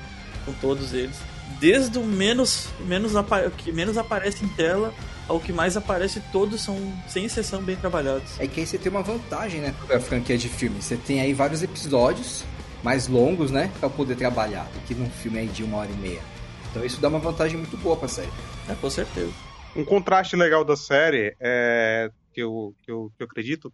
com 0.46 0.52
todos 0.54 0.94
eles. 0.94 1.16
Desde 1.60 1.98
o 1.98 2.04
menos, 2.04 2.68
menos 2.86 3.14
que 3.58 3.72
menos 3.72 3.98
aparece 3.98 4.44
em 4.44 4.50
tela 4.50 4.94
ao 5.28 5.40
que 5.40 5.54
mais 5.54 5.78
aparece, 5.78 6.22
todos 6.32 6.62
são, 6.62 6.78
sem 7.08 7.26
exceção, 7.26 7.62
bem 7.62 7.76
trabalhados. 7.76 8.38
É 8.40 8.48
que 8.48 8.60
aí 8.60 8.68
você 8.68 8.78
tem 8.78 8.92
uma 8.92 9.02
vantagem, 9.02 9.62
né, 9.62 9.74
pra 9.88 10.00
franquia 10.00 10.38
de 10.38 10.50
filme. 10.50 10.82
Você 10.82 10.98
tem 10.98 11.22
aí 11.22 11.34
vários 11.34 11.64
episódios 11.64 12.44
mais 12.84 13.08
longos, 13.08 13.50
né, 13.50 13.72
pra 13.80 13.90
poder 13.90 14.16
trabalhar, 14.16 14.66
do 14.74 14.82
que 14.86 14.94
num 14.94 15.10
filme 15.10 15.40
aí 15.40 15.48
de 15.48 15.64
uma 15.64 15.78
hora 15.78 15.90
e 15.90 15.96
meia. 15.96 16.33
Então 16.74 16.84
isso 16.84 17.00
dá 17.00 17.08
uma 17.08 17.20
vantagem 17.20 17.56
muito 17.56 17.78
boa 17.78 17.96
pra 17.96 18.08
série. 18.08 18.32
É, 18.68 18.74
com 18.74 18.90
certeza. 18.90 19.32
Um 19.76 19.86
contraste 19.86 20.36
legal 20.36 20.66
da 20.66 20.76
série, 20.76 21.36
é, 21.40 22.10
que, 22.34 22.42
eu, 22.42 22.74
que, 22.84 22.92
eu, 22.92 23.12
que 23.16 23.22
eu 23.24 23.28
acredito, 23.28 23.72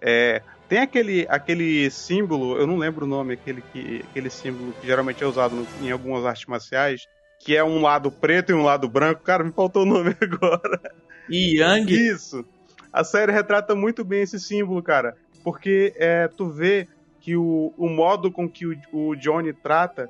é, 0.00 0.40
tem 0.66 0.78
aquele, 0.78 1.26
aquele 1.28 1.90
símbolo, 1.90 2.56
eu 2.56 2.66
não 2.66 2.78
lembro 2.78 3.04
o 3.04 3.08
nome, 3.08 3.34
aquele, 3.34 3.60
que, 3.60 4.02
aquele 4.10 4.30
símbolo 4.30 4.72
que 4.80 4.86
geralmente 4.86 5.22
é 5.22 5.26
usado 5.26 5.54
no- 5.54 5.66
em 5.86 5.90
algumas 5.90 6.24
artes 6.24 6.46
marciais, 6.46 7.02
que 7.40 7.54
é 7.54 7.62
um 7.62 7.82
lado 7.82 8.10
preto 8.10 8.52
e 8.52 8.54
um 8.54 8.62
lado 8.62 8.88
branco. 8.88 9.22
Cara, 9.22 9.44
me 9.44 9.52
faltou 9.52 9.82
o 9.82 9.86
nome 9.86 10.16
agora. 10.20 10.80
E 11.28 11.58
Yang, 11.58 11.92
Isso. 11.92 12.42
A 12.90 13.04
série 13.04 13.32
retrata 13.32 13.74
muito 13.74 14.02
bem 14.02 14.22
esse 14.22 14.40
símbolo, 14.40 14.82
cara. 14.82 15.14
Porque 15.44 15.92
é, 15.96 16.26
tu 16.28 16.50
vê 16.50 16.88
que 17.20 17.36
o, 17.36 17.74
o 17.76 17.88
modo 17.88 18.32
com 18.32 18.48
que 18.48 18.66
o, 18.66 18.74
o 18.92 19.14
Johnny 19.14 19.52
trata 19.52 20.08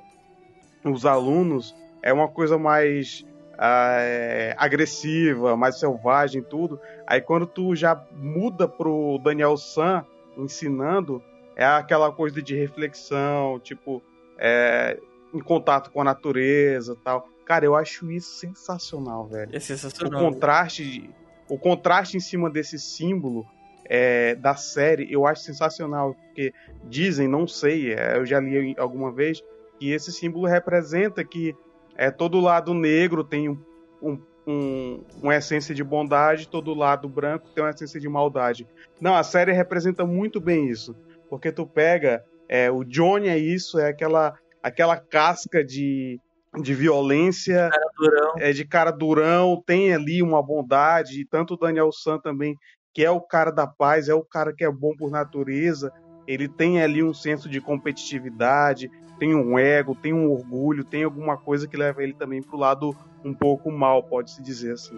os 0.85 1.05
alunos 1.05 1.75
é 2.03 2.13
uma 2.13 2.29
coisa 2.29 2.59
mais 2.59 3.25
ah, 3.59 3.97
é, 3.99 4.55
agressiva, 4.57 5.57
mais 5.57 5.79
selvagem, 5.79 6.43
tudo. 6.43 6.81
Aí 7.07 7.21
quando 7.21 7.47
tu 7.47 7.75
já 7.75 8.03
muda 8.17 8.67
pro 8.67 9.21
Daniel 9.23 9.57
San 9.57 10.05
ensinando, 10.37 11.23
é 11.55 11.65
aquela 11.65 12.11
coisa 12.11 12.41
de 12.41 12.57
reflexão, 12.57 13.61
tipo, 13.61 14.03
é, 14.39 14.99
em 15.35 15.41
contato 15.41 15.91
com 15.91 16.01
a 16.01 16.05
natureza 16.05 16.97
tal. 17.05 17.29
Cara, 17.45 17.65
eu 17.65 17.75
acho 17.75 18.11
isso 18.11 18.31
sensacional, 18.39 19.27
velho 19.27 19.55
é 19.55 19.59
o 19.59 19.61
sensacional. 19.61 20.21
contraste 20.21 21.11
o 21.49 21.59
contraste 21.59 22.17
em 22.17 22.21
cima 22.21 22.49
desse 22.49 22.79
símbolo 22.79 23.45
é, 23.85 24.37
da 24.37 24.55
série 24.55 25.13
eu 25.13 25.27
acho 25.27 25.43
sensacional 25.43 26.15
porque 26.15 26.55
dizem 26.85 27.27
não 27.27 27.49
sei 27.49 27.93
é, 27.93 28.17
eu 28.17 28.25
já 28.25 28.39
li 28.39 28.75
alguma 28.79 29.11
vez 29.13 29.43
que 29.79 29.91
esse 29.91 30.13
símbolo 30.13 30.47
representa 30.47 31.25
que 31.25 31.57
é 32.01 32.11
todo 32.11 32.41
lado 32.41 32.73
negro 32.73 33.23
tem 33.23 33.49
um, 33.51 33.59
um, 34.03 34.19
um- 34.47 35.05
uma 35.23 35.37
essência 35.37 35.75
de 35.75 35.85
bondade 35.85 36.49
todo 36.49 36.73
lado 36.75 37.09
branco 37.09 37.49
tem 37.55 37.63
uma 37.63 37.71
essência 37.71 38.01
de 38.01 38.09
maldade 38.09 38.67
não 39.01 39.15
a 39.15 39.23
série 39.23 39.53
representa 39.53 40.05
muito 40.07 40.41
bem 40.41 40.69
isso 40.69 40.97
porque 41.29 41.53
tu 41.53 41.67
pega 41.67 42.25
é, 42.49 42.71
o 42.71 42.83
Johnny 42.83 43.29
é 43.29 43.39
isso 43.39 43.79
é 43.79 43.89
aquela 43.91 44.35
aquela 44.63 44.97
casca 44.97 45.63
de 45.65 46.19
de 46.61 46.75
violência 46.75 47.71
Durão. 47.97 48.33
é 48.39 48.51
de 48.53 48.65
cara 48.67 48.91
durão, 48.91 49.63
tem 49.65 49.95
ali 49.95 50.21
uma 50.21 50.43
bondade, 50.43 51.21
e 51.21 51.25
tanto 51.25 51.55
o 51.55 51.57
Daniel 51.57 51.93
San 51.93 52.19
também, 52.19 52.57
que 52.93 53.05
é 53.05 53.11
o 53.11 53.21
cara 53.21 53.53
da 53.53 53.69
paz, 53.69 54.09
é 54.09 54.15
o 54.15 54.25
cara 54.25 54.53
que 54.53 54.65
é 54.65 54.69
bom 54.69 54.93
por 54.97 55.13
natureza, 55.13 55.93
ele 56.27 56.49
tem 56.49 56.83
ali 56.83 57.05
um 57.05 57.15
senso 57.15 57.49
de 57.49 57.61
competitividade, 57.61 58.91
tem 59.21 59.35
um 59.35 59.59
ego, 59.59 59.95
tem 59.95 60.15
um 60.15 60.31
orgulho, 60.31 60.83
tem 60.83 61.05
alguma 61.05 61.37
coisa 61.37 61.69
que 61.69 61.77
leva 61.77 62.03
ele 62.03 62.15
também 62.15 62.43
pro 62.43 62.57
lado 62.57 62.97
um 63.23 63.35
pouco 63.35 63.71
mal, 63.71 64.03
pode-se 64.03 64.43
dizer 64.43 64.73
assim. 64.73 64.97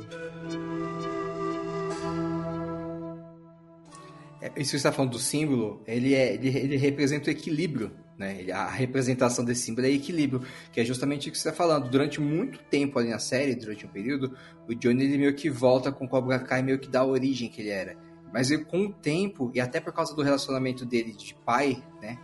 É, 4.40 4.46
Isso 4.46 4.52
que 4.54 4.64
você 4.64 4.76
está 4.76 4.92
falando 4.92 5.10
do 5.10 5.18
símbolo, 5.18 5.82
ele, 5.88 6.14
é, 6.14 6.34
ele, 6.34 6.56
ele 6.56 6.76
representa 6.76 7.30
o 7.30 7.32
equilíbrio, 7.32 7.90
né? 8.16 8.46
A 8.52 8.70
representação 8.70 9.44
desse 9.44 9.62
símbolo 9.62 9.88
é 9.88 9.90
equilíbrio, 9.90 10.42
que 10.72 10.80
é 10.80 10.84
justamente 10.84 11.28
o 11.28 11.32
que 11.32 11.38
você 11.38 11.48
está 11.48 11.56
falando. 11.56 11.90
Durante 11.90 12.20
muito 12.20 12.60
tempo 12.70 13.00
ali 13.00 13.10
na 13.10 13.18
série, 13.18 13.56
durante 13.56 13.84
um 13.84 13.88
período, 13.88 14.36
o 14.68 14.74
Johnny 14.74 15.02
ele 15.02 15.18
meio 15.18 15.34
que 15.34 15.50
volta 15.50 15.90
com 15.90 16.04
o 16.04 16.08
Cobra 16.08 16.38
Kai, 16.38 16.62
meio 16.62 16.78
que 16.78 16.88
dá 16.88 17.00
a 17.00 17.06
origem 17.06 17.48
que 17.48 17.60
ele 17.60 17.70
era. 17.70 17.96
Mas 18.32 18.52
ele, 18.52 18.64
com 18.64 18.86
o 18.86 18.92
tempo, 18.92 19.50
e 19.52 19.60
até 19.60 19.80
por 19.80 19.92
causa 19.92 20.14
do 20.14 20.22
relacionamento 20.22 20.86
dele 20.86 21.12
de 21.12 21.34
pai, 21.44 21.82
né? 22.00 22.18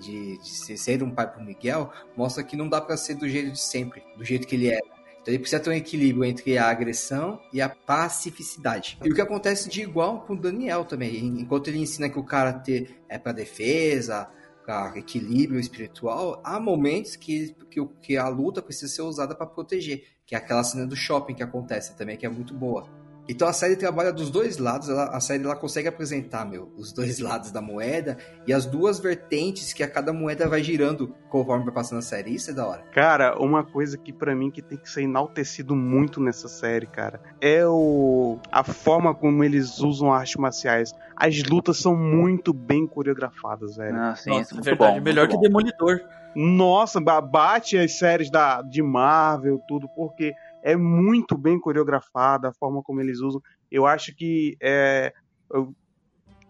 De, 0.00 0.38
de 0.38 0.78
ser- 0.78 1.02
um 1.02 1.10
pai 1.10 1.30
pro 1.30 1.42
Miguel, 1.42 1.90
mostra 2.16 2.42
que 2.42 2.56
não 2.56 2.68
dá 2.68 2.80
para 2.80 2.96
ser 2.96 3.14
do 3.14 3.28
jeito 3.28 3.52
de 3.52 3.60
sempre, 3.60 4.02
do 4.16 4.24
jeito 4.24 4.46
que 4.46 4.54
ele 4.56 4.68
era. 4.68 4.84
Então 5.22 5.32
ele 5.32 5.38
precisa 5.38 5.62
ter 5.62 5.70
um 5.70 5.74
equilíbrio 5.74 6.24
entre 6.24 6.58
a 6.58 6.68
agressão 6.68 7.40
e 7.52 7.62
a 7.62 7.68
pacificidade. 7.68 8.98
E 9.02 9.10
o 9.10 9.14
que 9.14 9.20
acontece 9.20 9.68
de 9.70 9.82
igual 9.82 10.20
com 10.22 10.34
o 10.34 10.38
Daniel 10.38 10.84
também. 10.84 11.16
En- 11.16 11.40
Enquanto 11.40 11.68
ele 11.68 11.78
ensina 11.78 12.08
que 12.10 12.18
o 12.18 12.24
karatê 12.24 12.88
é 13.08 13.18
para 13.18 13.32
defesa, 13.32 14.28
para 14.66 14.98
equilíbrio 14.98 15.58
espiritual, 15.60 16.40
há 16.44 16.58
momentos 16.60 17.16
que, 17.16 17.54
que, 17.70 17.84
que 18.02 18.16
a 18.16 18.28
luta 18.28 18.60
precisa 18.60 18.92
ser 18.92 19.02
usada 19.02 19.34
para 19.34 19.46
proteger. 19.46 20.04
Que 20.26 20.34
é 20.34 20.38
aquela 20.38 20.64
cena 20.64 20.86
do 20.86 20.96
shopping 20.96 21.34
que 21.34 21.42
acontece 21.42 21.96
também, 21.96 22.16
que 22.16 22.26
é 22.26 22.28
muito 22.30 22.52
boa. 22.54 22.86
Então 23.28 23.48
a 23.48 23.52
série 23.54 23.74
trabalha 23.76 24.12
dos 24.12 24.30
dois 24.30 24.58
lados, 24.58 24.88
ela- 24.88 25.06
a 25.08 25.18
série 25.20 25.42
ela 25.42 25.56
consegue 25.56 25.88
apresentar, 25.88 26.44
meu, 26.44 26.70
os 26.76 26.92
dois 26.92 27.18
lados 27.20 27.50
da 27.50 27.60
moeda 27.62 28.18
e 28.46 28.52
as 28.52 28.66
duas 28.66 28.98
vertentes 29.00 29.72
que 29.72 29.82
a 29.82 29.88
cada 29.88 30.12
moeda 30.12 30.46
vai 30.48 30.62
girando 30.62 31.14
conforme 31.30 31.64
vai 31.64 31.72
passando 31.72 31.98
a 32.00 32.02
série. 32.02 32.34
Isso 32.34 32.50
é 32.50 32.54
da 32.54 32.66
hora. 32.66 32.82
Cara, 32.92 33.38
uma 33.40 33.64
coisa 33.64 33.96
que 33.96 34.12
pra 34.12 34.34
mim 34.34 34.50
que 34.50 34.60
tem 34.60 34.76
que 34.76 34.90
ser 34.90 35.02
enaltecido 35.02 35.74
muito 35.74 36.20
nessa 36.20 36.48
série, 36.48 36.86
cara, 36.86 37.20
é 37.40 37.66
o 37.66 38.38
a 38.52 38.62
forma 38.62 39.14
como 39.14 39.42
eles 39.42 39.78
usam 39.80 40.12
artes 40.12 40.36
marciais. 40.36 40.92
As 41.16 41.42
lutas 41.44 41.78
são 41.78 41.96
muito 41.96 42.52
bem 42.52 42.86
coreografadas, 42.86 43.76
velho. 43.76 43.96
Ah, 43.96 44.14
sim, 44.16 44.30
Nossa, 44.30 44.54
é 44.58 44.60
verdade. 44.60 44.98
bom. 44.98 45.04
Melhor 45.04 45.28
que 45.28 45.34
bom. 45.34 45.40
Demolidor. 45.40 46.00
Nossa, 46.36 47.00
ba- 47.00 47.20
bate 47.20 47.78
as 47.78 47.92
séries 47.96 48.28
da, 48.28 48.60
de 48.60 48.82
Marvel, 48.82 49.62
tudo, 49.68 49.88
porque 49.88 50.34
é 50.64 50.74
muito 50.76 51.36
bem 51.36 51.60
coreografada 51.60 52.48
a 52.48 52.52
forma 52.54 52.82
como 52.82 53.00
eles 53.00 53.20
usam. 53.20 53.40
Eu 53.70 53.86
acho 53.86 54.14
que 54.16 54.56
é, 54.62 55.12
eu- 55.52 55.72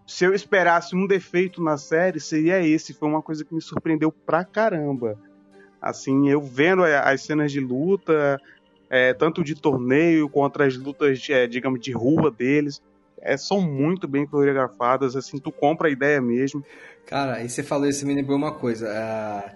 se 0.07 0.24
eu 0.24 0.33
esperasse 0.33 0.94
um 0.94 1.07
defeito 1.07 1.62
na 1.62 1.77
série, 1.77 2.20
seria 2.20 2.64
esse. 2.66 2.94
Foi 2.94 3.09
uma 3.09 3.20
coisa 3.22 3.44
que 3.44 3.55
me 3.55 3.61
surpreendeu 3.61 4.12
pra 4.24 4.44
caramba. 4.44 5.18
Assim, 5.81 6.29
eu 6.29 6.40
vendo 6.40 6.85
as 6.85 7.22
cenas 7.22 7.50
de 7.50 7.61
luta, 7.61 8.38
é, 8.88 9.12
tanto 9.12 9.42
de 9.42 9.55
torneio 9.55 10.29
quanto 10.29 10.62
as 10.62 10.77
lutas, 10.77 11.20
é, 11.29 11.46
digamos, 11.46 11.81
de 11.81 11.92
rua 11.92 12.31
deles, 12.31 12.81
é, 13.20 13.37
são 13.37 13.61
muito 13.61 14.07
bem 14.07 14.27
coreografadas. 14.27 15.16
Assim, 15.16 15.38
tu 15.38 15.50
compra 15.50 15.88
a 15.88 15.90
ideia 15.90 16.20
mesmo. 16.20 16.62
Cara, 17.07 17.35
aí 17.37 17.48
você 17.48 17.62
falou 17.62 17.88
isso, 17.88 18.07
me 18.07 18.14
lembrou 18.14 18.37
uma 18.37 18.53
coisa. 18.53 18.88
ah, 18.90 19.53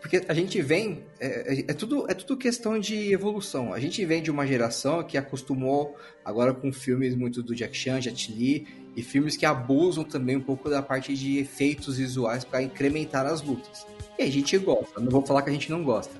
Porque 0.00 0.22
a 0.26 0.32
gente 0.34 0.60
vem. 0.62 1.02
É, 1.20 1.54
é- 1.54 1.64
é 1.68 1.74
tudo, 1.74 2.10
é 2.10 2.14
tudo 2.14 2.36
questão 2.36 2.78
de 2.78 3.12
evolução. 3.12 3.72
A 3.74 3.78
gente 3.78 4.04
vem 4.04 4.22
de 4.22 4.30
uma 4.30 4.46
geração 4.46 5.02
que 5.02 5.18
acostumou 5.18 5.96
agora 6.24 6.54
com 6.54 6.72
filmes 6.72 7.14
muito 7.14 7.42
do 7.42 7.54
Jack 7.54 7.76
Chan, 7.76 8.00
Jet 8.00 8.32
Li, 8.32 8.66
e 8.96 9.02
filmes 9.02 9.36
que 9.36 9.44
abusam 9.46 10.02
também 10.02 10.36
um 10.36 10.40
pouco 10.40 10.68
da 10.70 10.82
parte 10.82 11.14
de 11.14 11.38
efeitos 11.38 11.98
visuais 11.98 12.44
para 12.44 12.62
incrementar 12.62 13.26
as 13.26 13.42
lutas. 13.42 13.86
E 14.18 14.22
a 14.22 14.30
gente 14.30 14.56
gosta, 14.58 15.00
não 15.00 15.10
vou 15.10 15.24
falar 15.24 15.42
que 15.42 15.50
a 15.50 15.52
gente 15.52 15.70
não 15.70 15.84
gosta. 15.84 16.12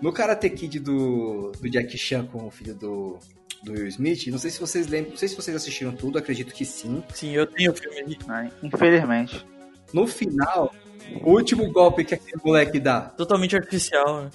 No 0.00 0.12
Karate 0.12 0.48
Kid 0.48 0.78
do, 0.80 1.52
do 1.60 1.68
Jack 1.68 1.96
Chan 1.98 2.24
com 2.26 2.46
o 2.46 2.50
filho 2.50 2.74
do, 2.74 3.18
do 3.62 3.72
Will 3.72 3.86
Smith, 3.88 4.28
não 4.28 4.38
sei 4.38 4.50
se 4.50 4.58
vocês 4.58 4.86
lembram, 4.86 5.10
não 5.10 5.18
sei 5.18 5.28
se 5.28 5.36
vocês 5.36 5.54
assistiram 5.54 5.92
tudo, 5.92 6.16
acredito 6.16 6.54
que 6.54 6.64
sim. 6.64 7.02
Sim, 7.12 7.32
eu 7.32 7.46
tenho 7.46 7.72
o 7.72 7.74
filme 7.74 8.00
aqui. 8.00 8.18
né? 8.26 8.50
Infelizmente. 8.62 9.44
No 9.92 10.06
final, 10.06 10.72
o 11.22 11.30
último 11.30 11.70
golpe 11.72 12.04
que 12.04 12.14
aquele 12.14 12.40
moleque 12.44 12.78
dá, 12.78 13.00
Totalmente 13.00 13.56
artificial, 13.56 14.22
né? 14.22 14.30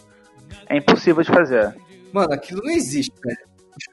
É 0.68 0.78
impossível 0.78 1.24
de 1.24 1.30
fazer. 1.30 1.76
Mano, 2.12 2.34
aquilo 2.34 2.62
não 2.64 2.72
existe, 2.72 3.14
velho. 3.24 3.38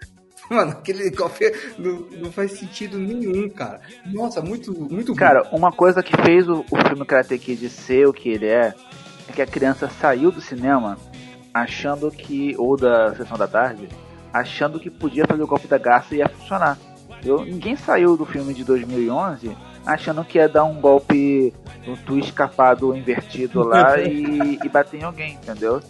Mano, 0.51 0.73
aquele 0.73 1.11
golpe 1.11 1.51
não, 1.79 2.01
não 2.19 2.33
faz 2.33 2.53
sentido 2.53 2.99
nenhum, 2.99 3.49
cara. 3.49 3.81
Nossa, 4.07 4.43
muito, 4.43 4.73
muito 4.73 5.15
Cara, 5.15 5.49
uma 5.53 5.73
coisa 5.73 6.03
que 6.03 6.15
fez 6.23 6.49
o, 6.49 6.65
o 6.71 6.89
filme 6.89 7.07
Karate 7.07 7.39
Kid 7.39 7.69
ser 7.71 8.07
o 8.07 8.13
que 8.13 8.29
ele 8.29 8.47
é, 8.47 8.75
é 9.29 9.33
que 9.33 9.41
a 9.41 9.47
criança 9.47 9.89
saiu 9.89 10.31
do 10.31 10.41
cinema 10.41 10.99
achando 11.55 12.11
que, 12.11 12.55
ou 12.59 12.77
da 12.77 13.15
sessão 13.15 13.37
da 13.37 13.47
tarde, 13.47 13.89
achando 14.33 14.81
que 14.81 14.91
podia 14.91 15.27
fazer 15.27 15.43
o 15.43 15.47
golpe 15.47 15.67
da 15.67 15.79
garça 15.79 16.15
e 16.15 16.19
ia 16.19 16.29
funcionar. 16.29 16.79
Eu, 17.25 17.45
ninguém 17.45 17.77
saiu 17.77 18.17
do 18.17 18.27
filme 18.27 18.53
de 18.53 18.65
2011 18.65 19.57
achando 19.87 20.25
que 20.25 20.39
ia 20.39 20.49
dar 20.49 20.65
um 20.65 20.81
golpe, 20.81 21.53
um 21.87 21.97
twist 21.97 22.31
escapado 22.31 22.97
invertido 22.97 23.63
lá 23.63 23.99
e, 24.03 24.59
e 24.63 24.69
bater 24.69 25.01
em 25.01 25.05
alguém, 25.05 25.35
entendeu? 25.35 25.81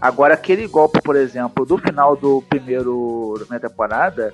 Agora, 0.00 0.34
aquele 0.34 0.66
golpe, 0.68 1.02
por 1.02 1.16
exemplo, 1.16 1.66
do 1.66 1.76
final 1.76 2.16
do 2.16 2.42
primeiro 2.48 3.34
da 3.38 3.44
primeira 3.44 3.68
temporada, 3.68 4.32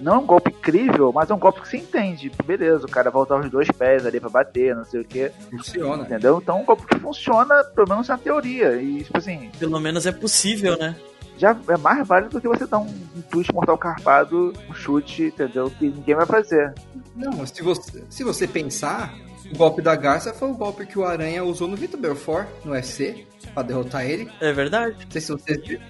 não 0.00 0.14
é 0.14 0.18
um 0.18 0.26
golpe 0.26 0.50
incrível, 0.50 1.12
mas 1.12 1.30
é 1.30 1.34
um 1.34 1.38
golpe 1.38 1.60
que 1.60 1.68
se 1.68 1.76
entende. 1.76 2.30
Beleza, 2.44 2.84
o 2.84 2.90
cara 2.90 3.10
voltar 3.10 3.38
os 3.38 3.50
dois 3.50 3.70
pés 3.70 4.04
ali 4.04 4.20
pra 4.20 4.28
bater, 4.28 4.74
não 4.74 4.84
sei 4.84 5.00
o 5.00 5.04
que, 5.04 5.30
funciona. 5.50 6.02
entendeu? 6.02 6.38
Então 6.42 6.58
é 6.58 6.60
um 6.60 6.64
golpe 6.64 6.86
que 6.86 6.98
funciona, 6.98 7.64
pelo 7.64 7.88
menos 7.88 8.08
na 8.08 8.18
teoria. 8.18 8.80
E, 8.80 9.04
tipo 9.04 9.16
assim, 9.16 9.50
Pelo 9.58 9.80
menos 9.80 10.06
é 10.06 10.12
possível, 10.12 10.76
né? 10.76 10.96
Já 11.36 11.56
é 11.68 11.76
mais 11.76 12.06
válido 12.06 12.32
do 12.32 12.40
que 12.40 12.48
você 12.48 12.66
dar 12.66 12.78
um, 12.78 12.86
um 12.86 13.22
twist 13.30 13.52
mortal 13.52 13.76
carpado, 13.76 14.52
um 14.68 14.74
chute, 14.74 15.24
entendeu? 15.24 15.70
Que 15.70 15.88
ninguém 15.88 16.14
vai 16.14 16.26
fazer. 16.26 16.72
Não, 17.14 17.46
se 17.46 17.62
você, 17.62 18.04
se 18.08 18.24
você 18.24 18.46
pensar, 18.46 19.14
o 19.52 19.56
golpe 19.56 19.82
da 19.82 19.94
garça 19.94 20.32
foi 20.32 20.50
o 20.50 20.54
golpe 20.54 20.86
que 20.86 20.98
o 20.98 21.04
Aranha 21.04 21.44
usou 21.44 21.68
no 21.68 21.76
Vitor 21.76 22.00
Belfort, 22.00 22.46
no 22.64 22.72
UFC, 22.72 23.26
pra 23.54 23.62
derrotar 23.62 24.04
ele. 24.04 24.30
É 24.40 24.52
verdade. 24.52 24.96
Não 25.04 25.10
sei 25.10 25.20
se 25.20 25.32
vocês, 25.32 25.80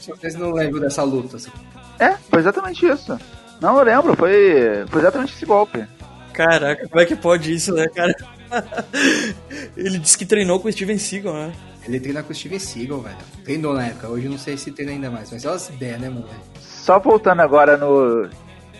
se 0.00 0.10
vocês 0.10 0.34
não 0.34 0.52
lembram 0.52 0.80
dessa 0.80 1.02
luta. 1.02 1.36
assim. 1.36 1.50
É, 1.98 2.12
foi 2.30 2.40
exatamente 2.40 2.86
isso. 2.86 3.18
Não, 3.60 3.78
eu 3.78 3.84
lembro, 3.84 4.16
foi, 4.16 4.84
foi 4.88 5.00
exatamente 5.00 5.34
esse 5.34 5.46
golpe. 5.46 5.86
Caraca, 6.32 6.88
como 6.88 7.00
é 7.00 7.06
que 7.06 7.14
pode 7.14 7.52
isso, 7.52 7.72
né, 7.72 7.86
cara? 7.88 8.14
Ele 9.76 9.98
disse 9.98 10.18
que 10.18 10.26
treinou 10.26 10.58
com 10.58 10.68
o 10.68 10.72
Steven 10.72 10.98
Seagal, 10.98 11.34
né? 11.34 11.52
Ele 11.86 12.00
treina 12.00 12.22
com 12.22 12.32
o 12.32 12.34
Steven 12.34 12.58
Seagal, 12.58 13.00
velho. 13.00 13.16
Treinou 13.44 13.74
na 13.74 13.86
época, 13.86 14.08
hoje 14.08 14.28
não 14.28 14.38
sei 14.38 14.56
se 14.56 14.72
treina 14.72 14.92
ainda 14.92 15.10
mais, 15.10 15.30
mas 15.30 15.44
olha 15.44 15.54
as 15.56 15.68
ideias, 15.68 16.00
né, 16.00 16.08
mano? 16.08 16.26
Só 16.60 16.98
voltando 16.98 17.40
agora 17.40 17.76
no 17.76 18.28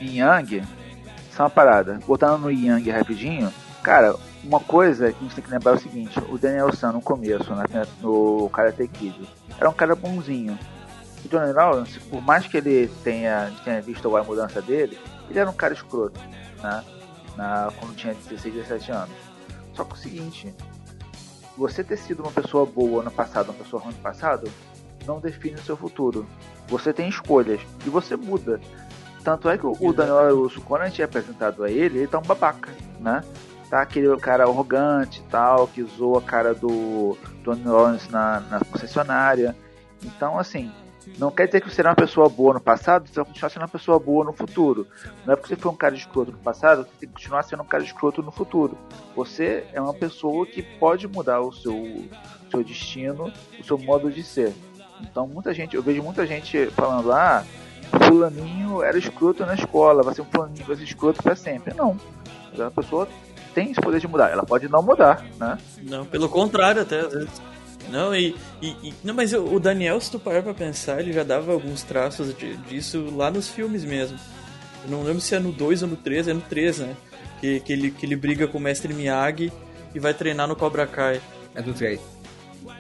Yang, 0.00 0.62
só 1.36 1.44
uma 1.44 1.50
parada. 1.50 1.98
Voltando 2.06 2.38
no 2.38 2.50
Yang 2.50 2.90
rapidinho, 2.90 3.52
cara, 3.82 4.14
uma 4.42 4.60
coisa 4.60 5.12
que 5.12 5.18
a 5.18 5.22
gente 5.22 5.34
tem 5.34 5.44
que 5.44 5.50
lembrar 5.50 5.72
é 5.72 5.74
o 5.74 5.78
seguinte: 5.78 6.18
o 6.30 6.38
Daniel 6.38 6.72
San 6.74 6.92
no 6.92 7.00
começo, 7.02 7.54
na- 7.54 7.64
no 8.02 8.48
Karate 8.50 8.88
Kid, 8.88 9.28
era 9.58 9.68
um 9.68 9.72
cara 9.74 9.94
bonzinho. 9.94 10.58
O 11.24 11.28
Johnny 11.28 11.52
Lawrence, 11.52 11.98
por 12.00 12.20
mais 12.22 12.46
que 12.46 12.56
ele 12.58 12.90
tenha, 13.02 13.50
tenha 13.64 13.80
visto 13.80 14.14
a 14.14 14.22
mudança 14.22 14.60
dele, 14.60 14.98
ele 15.30 15.38
era 15.38 15.48
um 15.48 15.54
cara 15.54 15.72
escroto, 15.72 16.20
né? 16.62 16.84
Na, 17.36 17.70
quando 17.78 17.96
tinha 17.96 18.14
16, 18.14 18.54
17 18.54 18.92
anos. 18.92 19.14
Só 19.74 19.84
que 19.84 19.94
o 19.94 19.96
seguinte, 19.96 20.54
você 21.56 21.84
ter 21.84 21.96
sido 21.96 22.22
uma 22.22 22.32
pessoa 22.32 22.66
boa 22.66 23.02
no 23.02 23.10
passado, 23.10 23.50
uma 23.50 23.54
pessoa 23.54 23.82
ruim 23.82 23.94
no 23.94 24.00
passado, 24.00 24.50
não 25.06 25.20
define 25.20 25.56
o 25.56 25.62
seu 25.62 25.76
futuro. 25.76 26.26
Você 26.68 26.92
tem 26.92 27.08
escolhas 27.08 27.60
e 27.86 27.90
você 27.90 28.16
muda. 28.16 28.60
Tanto 29.22 29.48
é 29.48 29.56
que 29.56 29.66
o 29.66 29.92
Daniel 29.92 30.16
Larusso, 30.16 30.60
quando 30.60 30.82
a 30.82 30.88
gente 30.88 31.00
é 31.00 31.04
apresentado 31.04 31.64
a 31.64 31.70
ele, 31.70 31.98
ele 31.98 32.06
tá 32.06 32.18
um 32.18 32.22
babaca, 32.22 32.70
né? 33.00 33.24
Tá 33.70 33.80
aquele 33.80 34.14
cara 34.18 34.44
arrogante 34.44 35.20
e 35.20 35.30
tal, 35.30 35.66
que 35.66 35.82
zoa 35.82 36.18
a 36.18 36.22
cara 36.22 36.54
do 36.54 37.16
Tony 37.42 37.64
Lawrence 37.64 38.10
na, 38.10 38.40
na 38.40 38.60
concessionária. 38.60 39.56
Então, 40.02 40.38
assim, 40.38 40.70
não 41.18 41.30
quer 41.30 41.46
dizer 41.46 41.60
que 41.60 41.70
você 41.70 41.80
era 41.80 41.90
uma 41.90 41.96
pessoa 41.96 42.28
boa 42.28 42.54
no 42.54 42.60
passado, 42.60 43.08
você 43.08 43.14
vai 43.14 43.24
continuar 43.24 43.50
sendo 43.50 43.62
uma 43.62 43.68
pessoa 43.68 43.98
boa 43.98 44.24
no 44.24 44.32
futuro. 44.32 44.86
Não 45.24 45.34
é 45.34 45.36
porque 45.36 45.54
você 45.54 45.60
foi 45.60 45.70
um 45.70 45.76
cara 45.76 45.94
escroto 45.94 46.32
no 46.32 46.38
passado, 46.38 46.84
você 46.84 46.90
tem 47.00 47.08
que 47.08 47.14
continuar 47.14 47.42
sendo 47.42 47.62
um 47.62 47.66
cara 47.66 47.82
escroto 47.82 48.22
no 48.22 48.30
futuro. 48.30 48.76
Você 49.14 49.66
é 49.72 49.80
uma 49.80 49.94
pessoa 49.94 50.46
que 50.46 50.62
pode 50.62 51.06
mudar 51.06 51.40
o 51.40 51.52
seu, 51.52 52.04
seu 52.50 52.64
destino, 52.64 53.32
o 53.58 53.64
seu 53.64 53.78
modo 53.78 54.10
de 54.10 54.22
ser. 54.22 54.52
Então 55.00 55.26
muita 55.26 55.52
gente, 55.52 55.76
eu 55.76 55.82
vejo 55.82 56.02
muita 56.02 56.26
gente 56.26 56.66
falando, 56.68 57.12
ah, 57.12 57.44
fulaninho 58.06 58.82
era 58.82 58.98
escroto 58.98 59.44
na 59.44 59.54
escola, 59.54 60.02
vai 60.02 60.14
ser 60.14 60.22
um 60.22 60.26
fulaninho, 60.26 60.64
vai 60.64 60.76
ser 60.76 60.84
escroto 60.84 61.22
pra 61.22 61.36
sempre. 61.36 61.74
Não. 61.74 61.98
A 62.58 62.70
pessoa 62.70 63.08
tem 63.54 63.70
esse 63.70 63.80
poder 63.80 64.00
de 64.00 64.08
mudar. 64.08 64.30
Ela 64.30 64.44
pode 64.44 64.68
não 64.68 64.82
mudar, 64.82 65.24
né? 65.38 65.58
Não, 65.82 66.04
pelo 66.04 66.28
contrário, 66.28 66.82
até 66.82 67.00
às 67.00 67.12
vezes. 67.12 67.42
Não, 67.90 68.14
e, 68.14 68.35
e, 68.62 68.68
e- 68.88 68.94
Não, 69.05 69.14
mas 69.14 69.33
o 69.33 69.59
Daniel, 69.61 70.01
se 70.01 70.11
tu 70.11 70.18
parar 70.18 70.42
pra 70.42 70.55
pensar, 70.55 71.01
ele 71.01 71.12
já 71.12 71.23
dava 71.23 71.53
alguns 71.53 71.83
traços 71.83 72.37
de- 72.37 72.57
disso 72.59 73.12
lá 73.14 73.31
nos 73.31 73.49
filmes 73.49 73.85
mesmo. 73.85 74.18
Eu 74.85 74.90
não 74.90 75.03
lembro 75.03 75.20
se 75.20 75.35
é 75.35 75.38
no 75.38 75.53
2 75.53 75.83
ou 75.83 75.88
no 75.88 75.97
3, 75.97 76.29
é 76.29 76.33
no 76.33 76.40
3, 76.40 76.79
né? 76.79 76.97
Que, 77.40 77.61
que, 77.61 77.73
ele, 77.73 77.90
que 77.90 78.07
ele 78.07 78.16
briga 78.16 78.47
com 78.47 78.59
o 78.59 78.61
mestre 78.61 78.92
Miyagi 78.92 79.53
e 79.94 79.99
vai 79.99 80.12
treinar 80.14 80.49
no 80.49 80.57
Cobra 80.57 80.87
Kai. 80.87 81.20
É 81.55 81.62
do 81.62 81.73
trade. 81.73 82.01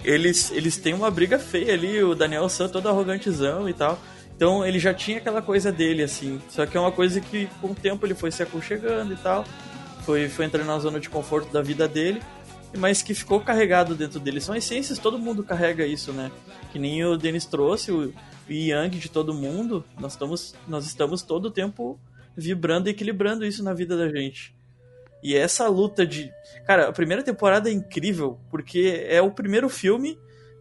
Eles, 0.02 0.50
eles 0.50 0.76
têm 0.76 0.92
uma 0.94 1.10
briga 1.10 1.38
feia 1.38 1.72
ali, 1.74 2.02
o 2.02 2.14
Daniel 2.14 2.48
San 2.48 2.68
todo 2.68 2.88
arrogantezão 2.88 3.68
e 3.68 3.72
tal. 3.72 3.98
Então 4.36 4.66
ele 4.66 4.78
já 4.78 4.92
tinha 4.92 5.18
aquela 5.18 5.40
coisa 5.40 5.70
dele, 5.70 6.02
assim. 6.02 6.40
Só 6.48 6.66
que 6.66 6.76
é 6.76 6.80
uma 6.80 6.90
coisa 6.92 7.20
que 7.20 7.48
com 7.60 7.68
o 7.68 7.74
tempo 7.74 8.04
ele 8.04 8.14
foi 8.14 8.30
se 8.32 8.42
aconchegando 8.42 9.12
e 9.12 9.16
tal. 9.16 9.44
Foi, 10.04 10.28
foi 10.28 10.44
entrando 10.44 10.66
na 10.66 10.78
zona 10.78 10.98
de 11.00 11.08
conforto 11.08 11.50
da 11.52 11.62
vida 11.62 11.86
dele. 11.88 12.20
Mas 12.76 13.02
que 13.02 13.14
ficou 13.14 13.40
carregado 13.40 13.94
dentro 13.94 14.18
dele. 14.18 14.40
São 14.40 14.54
essências, 14.54 14.98
todo 14.98 15.18
mundo 15.18 15.44
carrega 15.44 15.86
isso, 15.86 16.12
né? 16.12 16.30
Que 16.72 16.78
nem 16.78 17.04
o 17.04 17.16
Denis 17.16 17.46
trouxe, 17.46 17.92
o, 17.92 18.12
Yang 18.48 18.98
de 18.98 19.08
todo 19.08 19.32
mundo. 19.32 19.84
Nós 19.98 20.12
estamos, 20.12 20.54
nós 20.66 20.86
estamos 20.86 21.22
todo 21.22 21.46
o 21.46 21.50
tempo 21.50 21.98
vibrando 22.36 22.88
e 22.88 22.90
equilibrando 22.90 23.44
isso 23.44 23.62
na 23.62 23.72
vida 23.72 23.96
da 23.96 24.08
gente. 24.08 24.54
E 25.22 25.34
essa 25.34 25.68
luta 25.68 26.06
de. 26.06 26.30
Cara, 26.66 26.88
a 26.88 26.92
primeira 26.92 27.22
temporada 27.22 27.70
é 27.70 27.72
incrível, 27.72 28.38
porque 28.50 29.06
é 29.08 29.22
o 29.22 29.30
primeiro 29.30 29.68
filme, 29.68 30.18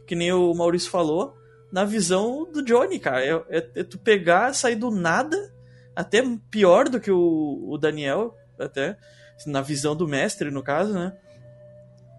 que 0.08 0.15
nem 0.15 0.32
o 0.32 0.54
Maurício 0.54 0.89
falou, 0.89 1.36
na 1.71 1.84
visão 1.84 2.49
do 2.49 2.63
Johnny, 2.63 2.99
cara. 2.99 3.26
É, 3.26 3.58
é- 3.58 3.69
é 3.76 3.84
tu 3.84 3.97
pegar, 3.97 4.54
sair 4.54 4.76
do 4.76 4.89
nada, 4.89 5.54
até 5.95 6.23
pior 6.49 6.88
do 6.88 6.99
que 6.99 7.12
o, 7.12 7.65
o 7.67 7.78
Daniel, 7.78 8.38
até, 8.58 8.97
na 9.45 9.62
visão 9.62 9.95
do 9.95 10.08
mestre, 10.08 10.49
no 10.49 10.63
caso, 10.63 10.93
né? 10.93 11.17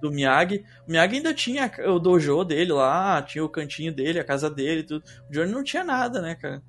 Do 0.08 0.12
Miyagi. 0.12 0.64
O 0.86 0.90
Miyagi 0.90 1.16
ainda 1.16 1.32
tinha 1.32 1.70
o 1.86 1.98
dojo 1.98 2.44
dele 2.44 2.72
lá, 2.72 3.22
tinha 3.22 3.44
o 3.44 3.48
cantinho 3.48 3.92
dele, 3.92 4.20
a 4.20 4.24
casa 4.24 4.50
dele, 4.50 4.82
tudo. 4.82 5.02
O 5.28 5.32
Johnny 5.32 5.50
não 5.50 5.64
tinha 5.64 5.82
nada, 5.82 6.20
né, 6.20 6.34
cara? 6.34 6.62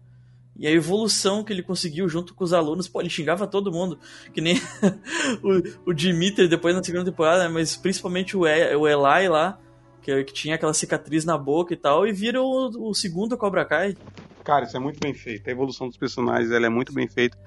E 0.58 0.66
a 0.66 0.72
evolução 0.72 1.44
que 1.44 1.52
ele 1.52 1.62
conseguiu 1.62 2.08
junto 2.08 2.34
com 2.34 2.44
os 2.44 2.54
alunos, 2.54 2.88
pô, 2.88 3.02
ele 3.02 3.10
xingava 3.10 3.46
todo 3.46 3.74
mundo, 3.74 4.00
que 4.34 4.40
nem 4.40 4.56
o, 5.44 5.90
o 5.90 5.94
Dimitri 5.94 6.48
depois 6.48 6.74
na 6.74 6.82
segunda 6.82 7.04
temporada, 7.04 7.44
né, 7.44 7.50
mas 7.50 7.76
principalmente 7.76 8.38
o, 8.38 8.48
e, 8.48 8.74
o 8.74 8.88
Eli 8.88 9.28
lá, 9.28 9.60
que, 10.02 10.24
que 10.24 10.34
tinha 10.34 10.56
aquela 10.56 10.74
cicatriz 10.74 11.26
na 11.26 11.38
boca 11.38 11.74
e 11.74 11.78
tal, 11.78 12.08
e 12.08 12.14
vira 12.14 12.42
o, 12.42 12.90
o 12.90 12.94
segundo 12.94 13.38
Cobra 13.38 13.66
Kai. 13.66 13.98
Cara, 14.46 14.64
isso 14.64 14.78
é 14.78 14.80
muito 14.80 15.00
bem 15.00 15.14
feito. 15.14 15.46
A 15.50 15.52
evolução 15.52 15.90
dos 15.90 15.98
personagens 15.98 16.50
ela 16.52 16.68
é 16.68 16.70
muito 16.70 16.94
bem 16.94 17.10
feita. 17.10 17.38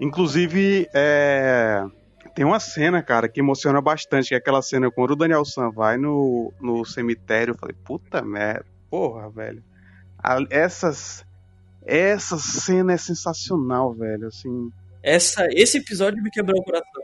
Inclusive, 0.00 0.88
é, 0.94 1.84
tem 2.34 2.44
uma 2.44 2.58
cena, 2.60 3.02
cara, 3.02 3.28
que 3.28 3.40
emociona 3.40 3.80
bastante, 3.80 4.28
que 4.28 4.34
é 4.34 4.38
aquela 4.38 4.60
cena 4.62 4.90
quando 4.90 5.12
o 5.12 5.16
Daniel 5.16 5.44
San 5.44 5.70
vai 5.70 5.96
no, 5.96 6.52
no 6.60 6.84
cemitério. 6.84 7.52
Eu 7.52 7.58
falei, 7.58 7.74
puta 7.84 8.22
merda, 8.22 8.66
porra, 8.90 9.30
velho. 9.30 9.62
A- 10.22 10.44
essas, 10.50 11.24
essa 11.86 12.36
cena 12.38 12.92
é 12.92 12.96
sensacional, 12.96 13.94
velho. 13.94 14.26
Assim, 14.28 14.70
Essa, 15.02 15.46
esse 15.52 15.78
episódio 15.78 16.22
me 16.22 16.30
quebrou 16.30 16.60
o 16.60 16.64
coração. 16.64 17.02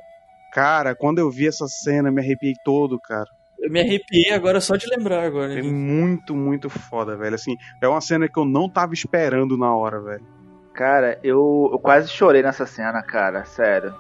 cara, 0.53 0.95
quando 0.95 1.19
eu 1.19 1.31
vi 1.31 1.47
essa 1.47 1.67
cena, 1.69 2.11
me 2.11 2.21
arrepiei 2.21 2.55
todo, 2.65 2.99
cara. 2.99 3.27
Eu 3.63 3.71
me 3.71 3.81
arrepiei 3.81 4.33
agora 4.33 4.59
só 4.61 4.75
de 4.75 4.87
lembrar 4.87 5.23
agora. 5.25 5.59
É 5.59 5.63
muito, 5.63 6.35
muito 6.35 6.71
foda, 6.71 7.15
velho. 7.17 7.35
Assim, 7.35 7.57
é 7.83 7.87
uma 7.87 8.01
cena 8.01 8.27
que 8.27 8.39
eu 8.39 8.45
não 8.47 8.69
tava 8.71 8.95
esperando 8.95 9.57
na 9.59 9.75
hora, 9.77 10.01
velho. 10.01 10.25
Cara, 10.73 11.19
eu, 11.23 11.69
eu 11.71 11.79
quase 11.79 12.09
chorei 12.09 12.43
nessa 12.43 12.65
cena, 12.65 13.03
cara, 13.03 13.45
sério. 13.45 13.95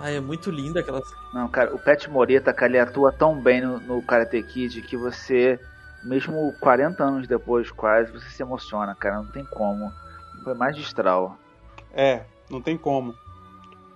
Ai, 0.00 0.16
é 0.16 0.20
muito 0.20 0.50
linda 0.50 0.80
aquela 0.80 1.02
Não, 1.32 1.46
cara, 1.48 1.74
o 1.74 1.78
Pet 1.78 2.08
Morita, 2.08 2.52
cara, 2.52 2.72
ele 2.72 2.78
atua 2.78 3.12
tão 3.12 3.40
bem 3.40 3.60
no, 3.60 3.78
no 3.80 4.02
Karate 4.02 4.42
Kid 4.42 4.80
que 4.82 4.96
você 4.96 5.60
mesmo 6.02 6.54
40 6.60 7.02
anos 7.02 7.28
depois, 7.28 7.70
quase, 7.70 8.10
você 8.10 8.28
se 8.30 8.42
emociona, 8.42 8.94
cara. 8.94 9.16
Não 9.16 9.26
tem 9.26 9.44
como. 9.44 9.92
Foi 10.42 10.54
magistral. 10.54 11.36
É, 11.92 12.22
não 12.50 12.60
tem 12.60 12.76
como. 12.76 13.14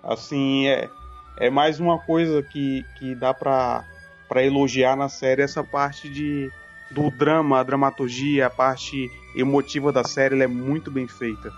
Assim, 0.03 0.67
é, 0.67 0.91
é 1.39 1.49
mais 1.49 1.81
uma 1.81 1.99
coisa 1.99 2.43
que, 2.43 2.85
que 2.99 3.15
dá 3.15 3.33
pra, 3.33 3.85
pra 4.29 4.43
elogiar 4.43 4.97
na 4.97 5.09
série 5.09 5.43
essa 5.43 5.65
parte 5.65 6.09
de, 6.09 6.51
do 6.91 7.11
drama, 7.11 7.61
a 7.61 7.63
dramaturgia, 7.63 8.47
a 8.47 8.51
parte 8.51 9.11
emotiva 9.35 9.91
da 9.91 10.05
série, 10.05 10.35
ela 10.35 10.45
é 10.45 10.49
muito 10.49 10.91
bem 10.91 11.09
feita. 11.09 11.51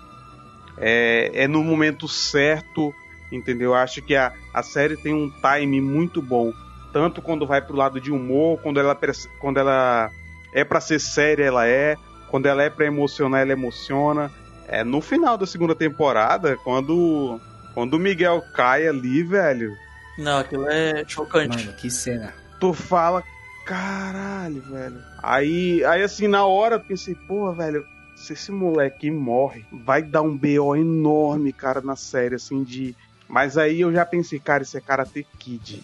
É, 0.78 1.30
é 1.34 1.48
no 1.48 1.64
momento 1.64 2.06
certo, 2.06 2.94
entendeu? 3.30 3.74
Acho 3.74 4.02
que 4.02 4.14
a, 4.14 4.32
a 4.52 4.62
série 4.62 4.96
tem 4.96 5.14
um 5.14 5.30
time 5.30 5.80
muito 5.80 6.20
bom. 6.22 6.52
Tanto 6.92 7.20
quando 7.20 7.46
vai 7.46 7.60
pro 7.60 7.76
lado 7.76 8.00
de 8.00 8.10
humor, 8.10 8.58
quando 8.62 8.80
ela, 8.80 8.98
quando 9.38 9.58
ela 9.58 10.10
é 10.52 10.64
para 10.64 10.80
ser 10.80 10.98
séria, 10.98 11.44
ela 11.44 11.66
é. 11.66 11.96
Quando 12.30 12.46
ela 12.46 12.62
é 12.62 12.70
para 12.70 12.86
emocionar, 12.86 13.42
ela 13.42 13.52
emociona. 13.52 14.30
É 14.66 14.82
no 14.82 15.00
final 15.00 15.36
da 15.38 15.46
segunda 15.46 15.74
temporada, 15.74 16.56
quando 16.56 17.40
quando 17.76 17.94
o 17.94 17.98
Miguel 17.98 18.42
cai 18.54 18.88
ali, 18.88 19.22
velho. 19.22 19.76
Não, 20.16 20.38
aquilo 20.38 20.66
é 20.66 21.04
chocante. 21.06 21.66
Mano, 21.66 21.76
que 21.76 21.90
cena. 21.90 22.32
Tu 22.58 22.72
fala, 22.72 23.22
caralho, 23.66 24.62
velho. 24.62 24.96
Aí, 25.22 25.84
aí 25.84 26.02
assim, 26.02 26.26
na 26.26 26.46
hora 26.46 26.76
eu 26.76 26.80
pensei, 26.80 27.14
pô, 27.14 27.52
velho, 27.52 27.86
se 28.14 28.32
esse 28.32 28.50
moleque 28.50 29.10
morre, 29.10 29.66
vai 29.70 30.02
dar 30.02 30.22
um 30.22 30.34
BO 30.34 30.74
enorme, 30.74 31.52
cara, 31.52 31.82
na 31.82 31.96
série, 31.96 32.36
assim, 32.36 32.64
de. 32.64 32.96
Mas 33.28 33.58
aí 33.58 33.80
eu 33.80 33.92
já 33.92 34.04
pensei, 34.04 34.38
cara, 34.38 34.62
isso 34.62 34.76
é 34.76 34.80
Karate 34.80 35.26
Kid. 35.38 35.82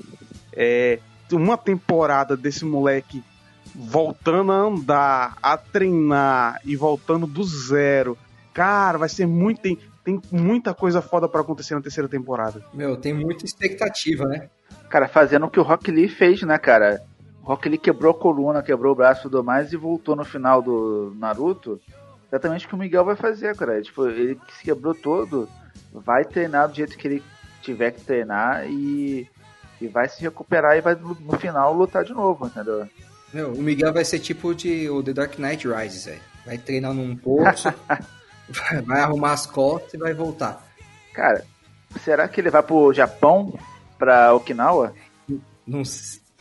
É. 0.53 0.99
Uma 1.31 1.57
temporada 1.57 2.37
desse 2.37 2.65
moleque 2.65 3.25
voltando 3.75 4.53
a 4.53 4.57
andar, 4.57 5.37
a 5.43 5.57
treinar 5.57 6.61
e 6.65 6.77
voltando 6.77 7.27
do 7.27 7.43
zero. 7.43 8.19
Cara, 8.53 8.99
vai 8.99 9.09
ser 9.09 9.27
muito. 9.27 9.63
Tem, 9.63 9.79
tem 10.05 10.21
muita 10.31 10.75
coisa 10.75 11.01
foda 11.01 11.29
para 11.29 11.41
acontecer 11.41 11.75
na 11.75 11.81
terceira 11.81 12.09
temporada. 12.09 12.63
Meu, 12.75 12.97
tem 12.97 13.15
muita 13.15 13.45
expectativa, 13.45 14.27
né? 14.27 14.51
Cara, 14.89 15.09
fazendo 15.09 15.47
o 15.47 15.51
que 15.51 15.59
o 15.59 15.63
Rock 15.63 15.91
Lee 15.91 16.09
fez, 16.09 16.43
né, 16.43 16.59
cara? 16.59 17.03
O 17.43 17.47
Rock 17.47 17.69
Lee 17.69 17.79
quebrou 17.79 18.13
a 18.13 18.19
coluna, 18.19 18.63
quebrou 18.63 18.93
o 18.93 18.97
braço 18.97 19.21
e 19.21 19.23
tudo 19.23 19.43
mais 19.43 19.73
e 19.73 19.77
voltou 19.77 20.15
no 20.15 20.25
final 20.25 20.61
do 20.61 21.15
Naruto. 21.19 21.81
Exatamente 22.31 22.67
o 22.67 22.69
que 22.69 22.75
o 22.75 22.79
Miguel 22.79 23.05
vai 23.05 23.17
fazer, 23.17 23.57
cara. 23.57 23.81
Tipo, 23.81 24.07
ele 24.07 24.39
se 24.59 24.65
quebrou 24.65 24.95
todo, 24.95 25.49
vai 25.93 26.25
treinar 26.25 26.69
do 26.69 26.75
jeito 26.75 26.97
que 26.97 27.07
ele 27.07 27.23
tiver 27.61 27.93
que 27.93 28.01
treinar 28.01 28.67
e, 28.67 29.29
e 29.81 29.89
vai 29.89 30.09
se 30.09 30.21
recuperar 30.21 30.77
e 30.77 30.81
vai 30.81 30.95
no 30.95 31.39
final 31.39 31.73
lutar 31.73 32.05
de 32.05 32.13
novo, 32.13 32.47
entendeu? 32.47 32.89
Meu, 33.33 33.53
o 33.53 33.63
Miguel 33.63 33.93
vai 33.93 34.05
ser 34.05 34.19
tipo 34.19 34.55
de 34.55 34.89
o 34.91 35.03
The 35.03 35.13
Dark 35.13 35.39
Knight 35.39 35.67
Rises, 35.67 36.05
velho. 36.05 36.21
Vai 36.45 36.59
treinar 36.59 36.93
num 36.93 37.17
poço, 37.17 37.73
vai 38.85 39.01
arrumar 39.01 39.33
as 39.33 39.47
costas 39.47 39.95
e 39.95 39.99
vai 39.99 40.13
voltar. 40.13 40.67
Cara, 41.15 41.45
será 42.03 42.29
que 42.29 42.41
ele 42.41 42.51
vai 42.51 42.63
pro 42.63 42.93
Japão, 42.93 43.59
pra 43.99 44.35
Okinawa? 44.35 44.95
Não 45.67 45.83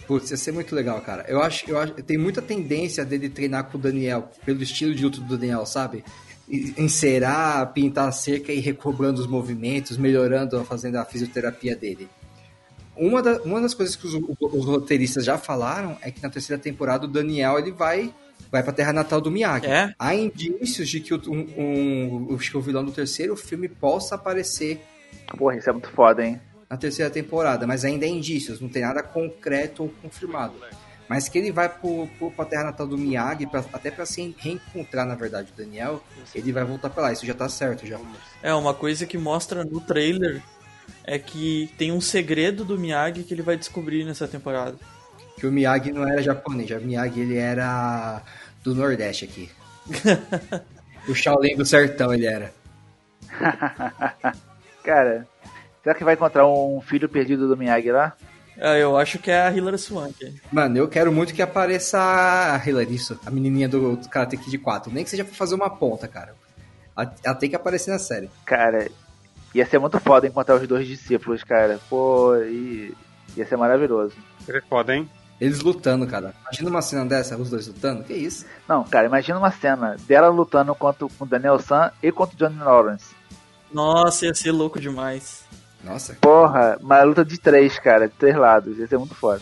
Putz, 0.08 0.32
ia 0.32 0.38
ser 0.38 0.52
muito 0.52 0.76
legal, 0.76 1.00
cara. 1.02 1.24
Eu 1.28 1.42
acho, 1.42 1.70
eu 1.70 1.80
acho, 1.80 1.94
tem 1.94 2.18
muita 2.18 2.42
tendência 2.42 3.06
dele 3.06 3.30
treinar 3.30 3.66
com 3.66 3.78
o 3.78 3.82
Daniel, 3.82 4.30
pelo 4.44 4.62
estilo 4.62 4.96
de 4.96 5.04
luta 5.04 5.22
do 5.22 5.38
Daniel, 5.38 5.66
sabe? 5.66 6.04
Encerar, 6.78 7.72
pintar 7.74 8.10
a 8.10 8.12
cerca 8.12 8.52
e 8.52 8.60
recobrando 8.60 9.22
os 9.22 9.28
movimentos, 9.28 9.98
melhorando, 9.98 10.64
fazendo 10.66 10.98
a 10.98 11.06
fisioterapia 11.06 11.76
dele. 11.76 12.10
Uma, 12.96 13.22
da, 13.22 13.42
uma 13.44 13.62
das 13.62 13.74
coisas 13.74 13.96
que 13.96 14.06
os, 14.06 14.14
os, 14.14 14.66
roteiristas 14.66 15.24
já 15.24 15.38
falaram 15.38 15.98
é 16.02 16.12
que 16.12 16.22
na 16.22 16.30
terceira 16.30 16.62
temporada 16.62 17.06
o 17.06 17.08
Daniel 17.08 17.58
ele 17.58 17.72
vai 17.72 18.14
vai 18.52 18.62
pra 18.62 18.74
terra 18.74 18.92
natal 18.92 19.22
do 19.22 19.32
Miyagi. 19.32 19.66
É? 19.68 19.94
Há 19.98 20.14
indícios 20.14 20.90
de 20.90 21.00
que 21.00 21.14
o, 21.14 21.22
um, 21.28 21.48
um, 21.58 22.38
o 22.54 22.62
vilão 22.62 22.84
do 22.84 22.92
terceiro 22.92 23.36
filme 23.38 23.70
possa 23.70 24.16
aparecer. 24.16 24.82
Porra, 25.38 25.56
isso 25.56 25.70
é 25.70 25.74
muito 25.74 25.90
foda, 25.90 26.26
hein? 26.26 26.42
Na 26.70 26.76
terceira 26.76 27.10
temporada, 27.10 27.66
mas 27.66 27.86
ainda 27.86 28.06
é 28.06 28.10
indícios, 28.10 28.60
não 28.60 28.70
tem 28.70 28.82
nada 28.82 29.02
concreto 29.02 29.84
ou 29.84 29.90
confirmado. 30.02 30.54
Mas 31.12 31.28
que 31.28 31.38
ele 31.38 31.52
vai 31.52 31.68
pro, 31.68 32.08
pro, 32.18 32.32
pra 32.32 32.46
terra 32.46 32.64
natal 32.64 32.88
do 32.88 32.98
Miyagi, 32.98 33.46
pra, 33.46 33.62
até 33.74 33.92
pra 33.92 34.06
se 34.06 34.34
reencontrar, 34.38 35.06
na 35.06 35.14
verdade, 35.14 35.52
o 35.52 35.58
Daniel, 35.58 36.02
ele 36.34 36.54
vai 36.54 36.64
voltar 36.64 36.90
pra 36.90 37.04
lá. 37.04 37.12
Isso 37.12 37.26
já 37.26 37.34
tá 37.34 37.50
certo, 37.50 37.86
já. 37.86 38.00
É, 38.42 38.54
uma 38.54 38.74
coisa 38.74 39.06
que 39.06 39.18
mostra 39.18 39.66
no 39.66 39.82
trailer 39.82 40.42
é 41.04 41.20
que 41.20 41.70
tem 41.78 41.92
um 41.92 42.00
segredo 42.00 42.64
do 42.64 42.80
Miyagi 42.80 43.24
que 43.24 43.34
ele 43.34 43.42
vai 43.42 43.58
descobrir 43.58 44.06
nessa 44.06 44.26
temporada. 44.26 44.78
Que 45.36 45.46
o 45.46 45.52
Miyagi 45.52 45.92
não 45.92 46.08
era 46.08 46.24
japonês, 46.24 46.72
o 46.72 46.80
Miyagi 46.80 47.20
ele 47.20 47.36
era 47.36 48.24
do 48.64 48.74
Nordeste 48.74 49.26
aqui. 49.26 49.50
o 51.10 51.14
Shaolin 51.14 51.58
do 51.58 51.66
Sertão 51.66 52.14
ele 52.14 52.26
era. 52.26 52.54
Cara, 54.82 55.28
será 55.84 55.94
que 55.94 56.06
vai 56.06 56.14
encontrar 56.14 56.48
um 56.48 56.80
filho 56.80 57.10
perdido 57.10 57.50
do 57.50 57.58
Miyagi 57.58 57.92
lá? 57.92 58.16
Ah, 58.62 58.78
eu 58.78 58.96
acho 58.96 59.18
que 59.20 59.32
é 59.32 59.42
a 59.42 59.52
Hilary 59.52 59.78
Swank. 59.78 60.40
Mano, 60.52 60.78
eu 60.78 60.88
quero 60.88 61.12
muito 61.12 61.34
que 61.34 61.42
apareça 61.42 62.00
a 62.00 62.62
Hilary, 62.64 62.96
isso, 62.96 63.20
a 63.26 63.32
menininha 63.32 63.68
do, 63.68 63.98
do 63.98 64.08
Karate 64.08 64.38
Kid 64.38 64.58
4. 64.60 64.94
Nem 64.94 65.04
que 65.04 65.10
seja 65.10 65.26
pra 65.26 65.34
fazer 65.34 65.56
uma 65.56 65.70
ponta, 65.70 66.08
cara. 66.08 66.36
Ela 67.24 67.36
tem 67.36 67.50
que 67.50 67.56
aparecer 67.56 67.90
na 67.90 67.98
série. 67.98 68.30
Cara, 68.46 68.88
Ia 69.54 69.66
ser 69.66 69.80
muito 69.80 70.00
foda 70.00 70.28
encontrar 70.28 70.56
os 70.56 70.68
dois 70.68 70.88
discípulos, 70.88 71.44
cara. 71.44 71.80
Pô, 71.90 72.36
e... 72.38 72.96
ia 73.36 73.46
ser 73.46 73.58
maravilhoso. 73.58 74.16
Seria 74.46 74.62
foda, 74.68 74.96
hein? 74.96 75.10
Eles 75.40 75.60
lutando, 75.60 76.08
cara. 76.08 76.34
Imagina 76.42 76.70
uma 76.70 76.82
cena 76.82 77.06
dessa, 77.06 77.36
os 77.36 77.50
dois 77.50 77.68
lutando. 77.68 78.04
Que 78.04 78.14
isso? 78.14 78.46
Não, 78.68 78.84
cara, 78.84 79.08
imagina 79.08 79.38
uma 79.38 79.52
cena 79.52 79.98
dela 80.08 80.30
lutando 80.30 80.74
contra 80.76 81.06
o 81.06 81.26
Daniel 81.26 81.60
San 81.60 81.92
e 82.02 82.12
contra 82.12 82.36
o 82.36 82.38
Johnny 82.38 82.64
Lawrence. 82.64 83.14
Nossa, 83.74 84.28
ia 84.28 84.34
ser 84.34 84.52
louco 84.52 84.80
demais. 84.80 85.44
Nossa. 85.84 86.16
Porra, 86.22 86.78
uma 86.80 87.02
luta 87.04 87.26
de 87.26 87.40
três, 87.40 87.78
cara, 87.80 88.08
de 88.08 88.14
três 88.16 88.36
lados. 88.36 88.78
Ia 88.78 88.88
ser 88.88 88.98
muito 88.98 89.16
foda. 89.16 89.42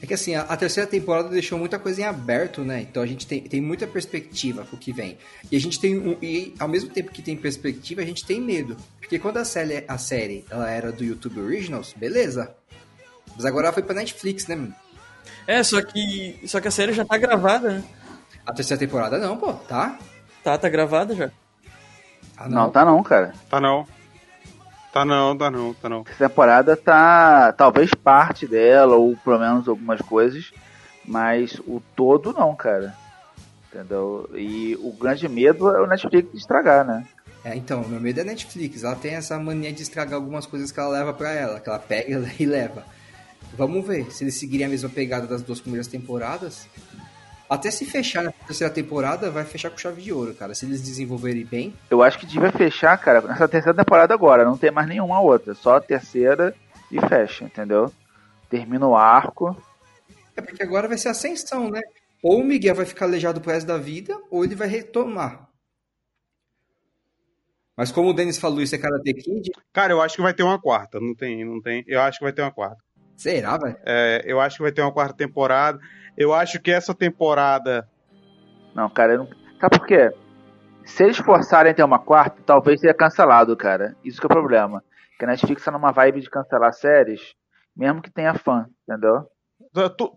É 0.00 0.06
que 0.06 0.14
assim, 0.14 0.34
a, 0.34 0.42
a, 0.42 0.56
terceira 0.56 0.88
temporada 0.88 1.28
deixou 1.28 1.58
muita 1.58 1.78
coisa 1.78 2.02
em 2.02 2.04
aberto, 2.04 2.62
né? 2.62 2.82
Então 2.82 3.02
a 3.02 3.06
gente 3.06 3.26
tem, 3.26 3.42
tem 3.42 3.60
muita 3.60 3.86
perspectiva 3.86 4.64
pro 4.64 4.76
que 4.76 4.92
vem. 4.92 5.18
E 5.50 5.56
a 5.56 5.60
gente 5.60 5.80
tem 5.80 5.98
um, 5.98 6.16
e 6.22 6.54
ao 6.58 6.68
mesmo 6.68 6.90
tempo 6.90 7.10
que 7.10 7.20
tem 7.20 7.36
perspectiva, 7.36 8.00
a 8.00 8.04
gente 8.04 8.24
tem 8.24 8.40
medo. 8.40 8.76
Porque 9.00 9.18
quando 9.18 9.38
a 9.38 9.44
série, 9.44 9.84
a 9.88 9.98
série 9.98 10.44
ela 10.48 10.70
era 10.70 10.92
do 10.92 11.02
YouTube 11.02 11.40
Originals, 11.40 11.94
beleza. 11.96 12.54
Mas 13.34 13.44
agora 13.44 13.66
ela 13.66 13.74
foi 13.74 13.82
pra 13.82 13.94
Netflix, 13.94 14.46
né, 14.46 14.54
mano? 14.54 14.74
É, 15.46 15.62
só 15.62 15.82
que. 15.82 16.40
Só 16.46 16.60
que 16.60 16.68
a 16.68 16.72
série 16.72 16.92
já 16.92 17.04
tá 17.04 17.18
gravada, 17.18 17.70
né? 17.70 17.84
A 18.46 18.52
terceira 18.52 18.78
temporada 18.78 19.18
não, 19.18 19.36
pô, 19.36 19.52
tá? 19.52 19.98
Tá, 20.44 20.56
tá 20.56 20.68
gravada 20.68 21.14
já. 21.14 21.30
Ah, 22.36 22.48
não. 22.48 22.62
não, 22.62 22.70
tá 22.70 22.84
não, 22.84 23.02
cara. 23.02 23.34
Tá 23.50 23.60
não. 23.60 23.86
Tá 24.92 25.04
não, 25.04 25.36
tá 25.36 25.50
não, 25.50 25.74
tá 25.74 25.88
não. 25.88 26.04
Essa 26.08 26.28
temporada 26.28 26.76
tá. 26.76 27.52
Talvez 27.52 27.92
parte 27.92 28.46
dela, 28.46 28.96
ou 28.96 29.16
pelo 29.16 29.38
menos 29.38 29.68
algumas 29.68 30.00
coisas. 30.00 30.50
Mas 31.04 31.58
o 31.66 31.82
todo 31.94 32.32
não, 32.32 32.54
cara. 32.54 32.94
Entendeu? 33.72 34.28
E 34.34 34.76
o 34.80 34.92
grande 34.92 35.28
medo 35.28 35.68
é 35.68 35.80
o 35.80 35.86
Netflix 35.86 36.32
estragar, 36.34 36.86
né? 36.86 37.06
É, 37.44 37.54
então, 37.54 37.86
meu 37.86 38.00
medo 38.00 38.20
é 38.20 38.24
Netflix. 38.24 38.82
Ela 38.82 38.96
tem 38.96 39.14
essa 39.14 39.38
mania 39.38 39.72
de 39.72 39.82
estragar 39.82 40.14
algumas 40.14 40.46
coisas 40.46 40.72
que 40.72 40.80
ela 40.80 40.88
leva 40.88 41.12
para 41.12 41.32
ela, 41.32 41.60
que 41.60 41.68
ela 41.68 41.78
pega 41.78 42.30
e 42.38 42.46
leva. 42.46 42.84
Vamos 43.56 43.86
ver 43.86 44.10
se 44.10 44.24
eles 44.24 44.34
seguirem 44.34 44.66
a 44.66 44.68
mesma 44.68 44.88
pegada 44.88 45.26
das 45.26 45.42
duas 45.42 45.60
primeiras 45.60 45.86
temporadas. 45.86 46.66
Até 47.48 47.70
se 47.70 47.86
fechar 47.86 48.22
na 48.22 48.32
terceira 48.32 48.72
temporada, 48.72 49.30
vai 49.30 49.44
fechar 49.44 49.70
com 49.70 49.78
chave 49.78 50.02
de 50.02 50.12
ouro, 50.12 50.34
cara. 50.34 50.54
Se 50.54 50.66
eles 50.66 50.82
desenvolverem 50.82 51.44
bem. 51.44 51.74
Eu 51.88 52.02
acho 52.02 52.18
que 52.18 52.26
devia 52.26 52.52
fechar, 52.52 52.96
cara, 52.98 53.22
nessa 53.22 53.48
terceira 53.48 53.76
temporada 53.76 54.12
agora. 54.12 54.44
Não 54.44 54.58
tem 54.58 54.70
mais 54.70 54.86
nenhuma 54.86 55.20
outra. 55.20 55.54
Só 55.54 55.76
a 55.76 55.80
terceira 55.80 56.54
e 56.92 57.00
fecha, 57.08 57.44
entendeu? 57.44 57.90
Termina 58.50 58.86
o 58.86 58.94
arco. 58.94 59.56
É 60.36 60.42
porque 60.42 60.62
agora 60.62 60.88
vai 60.88 60.98
ser 60.98 61.08
ascensão, 61.08 61.70
né? 61.70 61.80
Ou 62.22 62.40
o 62.40 62.44
Miguel 62.44 62.74
vai 62.74 62.84
ficar 62.84 63.06
aleijado 63.06 63.40
pro 63.40 63.50
resto 63.50 63.66
da 63.66 63.78
vida, 63.78 64.16
ou 64.30 64.44
ele 64.44 64.54
vai 64.54 64.68
retomar. 64.68 65.48
Mas 67.76 67.92
como 67.92 68.10
o 68.10 68.12
Denis 68.12 68.38
falou, 68.38 68.60
isso 68.60 68.74
é 68.74 68.78
Karate 68.78 69.14
Kid. 69.14 69.52
Cara, 69.72 69.92
eu 69.92 70.02
acho 70.02 70.16
que 70.16 70.22
vai 70.22 70.34
ter 70.34 70.42
uma 70.42 70.60
quarta. 70.60 70.98
Não 70.98 71.14
tem, 71.14 71.44
não 71.44 71.62
tem. 71.62 71.84
Eu 71.86 72.00
acho 72.00 72.18
que 72.18 72.24
vai 72.24 72.32
ter 72.32 72.42
uma 72.42 72.50
quarta. 72.50 72.82
Será, 73.18 73.58
velho? 73.58 73.76
É, 73.84 74.22
eu 74.24 74.40
acho 74.40 74.58
que 74.58 74.62
vai 74.62 74.70
ter 74.70 74.80
uma 74.80 74.92
quarta 74.92 75.12
temporada. 75.12 75.80
Eu 76.16 76.32
acho 76.32 76.60
que 76.60 76.70
essa 76.70 76.94
temporada. 76.94 77.88
Não, 78.72 78.88
cara, 78.88 79.14
eu 79.14 79.18
não... 79.18 79.28
sabe 79.60 79.76
por 79.76 79.86
quê? 79.88 80.12
Se 80.84 81.02
eles 81.02 81.18
forçarem 81.18 81.74
ter 81.74 81.82
uma 81.82 81.98
quarta, 81.98 82.40
talvez 82.46 82.80
seja 82.80 82.94
cancelado, 82.94 83.56
cara. 83.56 83.96
Isso 84.04 84.20
que 84.20 84.26
é 84.26 84.28
o 84.28 84.30
problema. 84.30 84.84
Porque 85.10 85.24
a 85.24 85.28
Netflix 85.28 85.64
tá 85.64 85.72
numa 85.72 85.90
vibe 85.90 86.20
de 86.20 86.30
cancelar 86.30 86.72
séries, 86.72 87.34
mesmo 87.76 88.00
que 88.00 88.08
tenha 88.10 88.34
fã, 88.34 88.66
entendeu? 88.88 89.26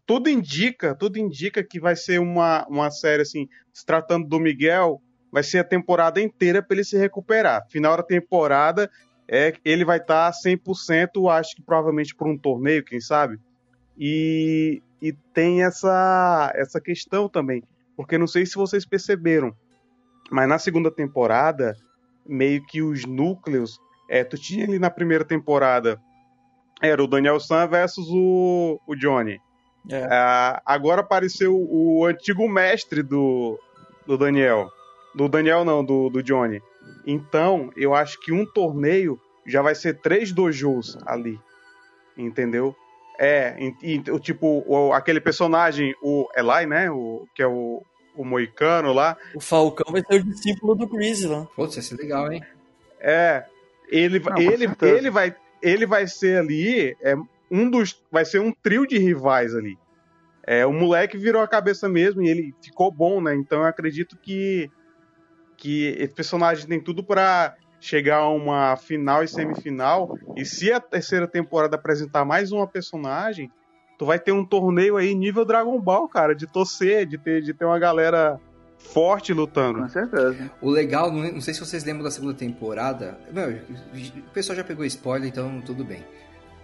Tudo 0.05 0.29
indica, 0.29 0.95
tudo 0.95 1.17
indica 1.17 1.63
que 1.63 1.79
vai 1.79 1.95
ser 1.95 2.19
uma, 2.19 2.67
uma 2.67 2.91
série 2.91 3.23
assim, 3.23 3.47
se 3.73 3.83
tratando 3.83 4.27
do 4.27 4.39
Miguel, 4.39 5.01
vai 5.31 5.41
ser 5.41 5.57
a 5.57 5.63
temporada 5.63 6.21
inteira 6.21 6.61
para 6.61 6.75
ele 6.75 6.83
se 6.83 6.97
recuperar. 6.97 7.65
Final 7.71 7.97
da 7.97 8.03
temporada, 8.03 8.89
é, 9.31 9.53
ele 9.63 9.85
vai 9.85 9.97
estar 9.97 10.31
tá 10.31 10.37
100%, 10.37 11.31
acho 11.31 11.55
que 11.55 11.61
provavelmente 11.61 12.13
por 12.13 12.27
um 12.27 12.37
torneio, 12.37 12.83
quem 12.83 12.99
sabe. 12.99 13.39
E 13.97 14.83
e 15.01 15.11
tem 15.33 15.63
essa, 15.63 16.51
essa 16.53 16.79
questão 16.79 17.27
também. 17.27 17.63
Porque 17.97 18.17
não 18.17 18.27
sei 18.27 18.45
se 18.45 18.55
vocês 18.55 18.85
perceberam, 18.85 19.53
mas 20.29 20.47
na 20.47 20.59
segunda 20.59 20.91
temporada, 20.91 21.75
meio 22.25 22.63
que 22.65 22.81
os 22.81 23.05
núcleos. 23.05 23.79
É, 24.07 24.23
tu 24.23 24.37
tinha 24.37 24.65
ali 24.65 24.77
na 24.77 24.89
primeira 24.89 25.25
temporada. 25.25 25.99
Era 26.81 27.03
o 27.03 27.07
Daniel 27.07 27.39
San 27.39 27.67
versus 27.67 28.07
o, 28.09 28.79
o 28.87 28.95
Johnny. 28.95 29.39
É. 29.89 30.07
Ah, 30.11 30.61
agora 30.65 31.01
apareceu 31.01 31.55
o 31.55 32.05
antigo 32.05 32.47
mestre 32.47 33.01
do, 33.01 33.59
do 34.05 34.17
Daniel. 34.17 34.69
Do 35.15 35.27
Daniel, 35.27 35.65
não, 35.65 35.83
do, 35.83 36.09
do 36.09 36.21
Johnny. 36.21 36.61
Então, 37.05 37.71
eu 37.75 37.93
acho 37.93 38.19
que 38.19 38.31
um 38.31 38.45
torneio 38.45 39.19
já 39.45 39.61
vai 39.61 39.73
ser 39.75 39.99
três 39.99 40.31
dojos 40.31 40.97
ali. 41.05 41.39
Entendeu? 42.17 42.75
É, 43.17 43.55
e, 43.59 43.95
e, 43.95 44.11
o 44.11 44.19
tipo, 44.19 44.63
o- 44.67 44.93
aquele 44.93 45.19
personagem, 45.21 45.93
o 46.01 46.27
Eli, 46.35 46.65
né? 46.65 46.89
O, 46.91 47.27
que 47.35 47.41
é 47.41 47.47
o, 47.47 47.83
o 48.15 48.25
Moicano 48.25 48.93
lá. 48.93 49.17
O 49.35 49.39
Falcão 49.39 49.91
vai 49.91 50.01
ser 50.01 50.21
o 50.21 50.23
discípulo 50.23 50.75
do 50.75 50.87
Chris 50.87 51.23
lá. 51.23 51.45
Putz, 51.55 51.75
ia 51.75 51.81
ser 51.81 51.95
legal, 51.97 52.31
hein? 52.31 52.41
É, 52.99 53.45
ele, 53.89 54.19
Não, 54.19 54.33
com 54.33 54.41
ele, 54.41 54.69
ele, 54.81 55.09
vai, 55.09 55.35
ele 55.61 55.85
vai 55.85 56.07
ser 56.07 56.39
ali 56.39 56.95
é, 57.01 57.15
um 57.49 57.69
dos. 57.69 58.01
Vai 58.11 58.25
ser 58.25 58.39
um 58.39 58.51
trio 58.51 58.85
de 58.87 58.97
rivais 58.97 59.55
ali. 59.55 59.77
É, 60.45 60.65
o 60.65 60.73
moleque 60.73 61.17
virou 61.17 61.41
a 61.41 61.47
cabeça 61.47 61.87
mesmo 61.87 62.21
e 62.23 62.27
ele 62.29 62.53
ficou 62.63 62.91
bom, 62.91 63.21
né? 63.21 63.35
Então 63.35 63.59
eu 63.59 63.65
acredito 63.65 64.17
que, 64.17 64.69
que 65.61 65.95
esse 65.99 66.11
personagem 66.11 66.65
tem 66.65 66.79
tudo 66.79 67.03
pra 67.03 67.53
chegar 67.79 68.17
a 68.17 68.29
uma 68.29 68.75
final 68.75 69.23
e 69.23 69.27
semifinal. 69.27 70.17
E 70.35 70.43
se 70.43 70.73
a 70.73 70.79
terceira 70.79 71.27
temporada 71.27 71.75
apresentar 71.75 72.25
mais 72.25 72.51
uma 72.51 72.65
personagem, 72.65 73.51
tu 73.95 74.03
vai 74.03 74.17
ter 74.17 74.31
um 74.31 74.43
torneio 74.43 74.97
aí 74.97 75.13
nível 75.13 75.45
Dragon 75.45 75.79
Ball, 75.79 76.09
cara, 76.09 76.33
de 76.33 76.47
torcer, 76.47 77.05
de 77.05 77.19
ter, 77.19 77.43
de 77.43 77.53
ter 77.53 77.63
uma 77.63 77.77
galera 77.77 78.39
forte 78.79 79.31
lutando. 79.33 79.81
Com 79.81 79.89
certeza. 79.89 80.51
O 80.59 80.67
legal, 80.67 81.11
não, 81.11 81.31
não 81.31 81.41
sei 81.41 81.53
se 81.53 81.59
vocês 81.59 81.83
lembram 81.83 82.05
da 82.05 82.11
segunda 82.11 82.33
temporada. 82.33 83.19
Meu, 83.31 83.51
o 83.51 84.31
pessoal 84.33 84.55
já 84.55 84.63
pegou 84.63 84.83
spoiler, 84.85 85.29
então 85.29 85.61
tudo 85.61 85.85
bem. 85.85 86.03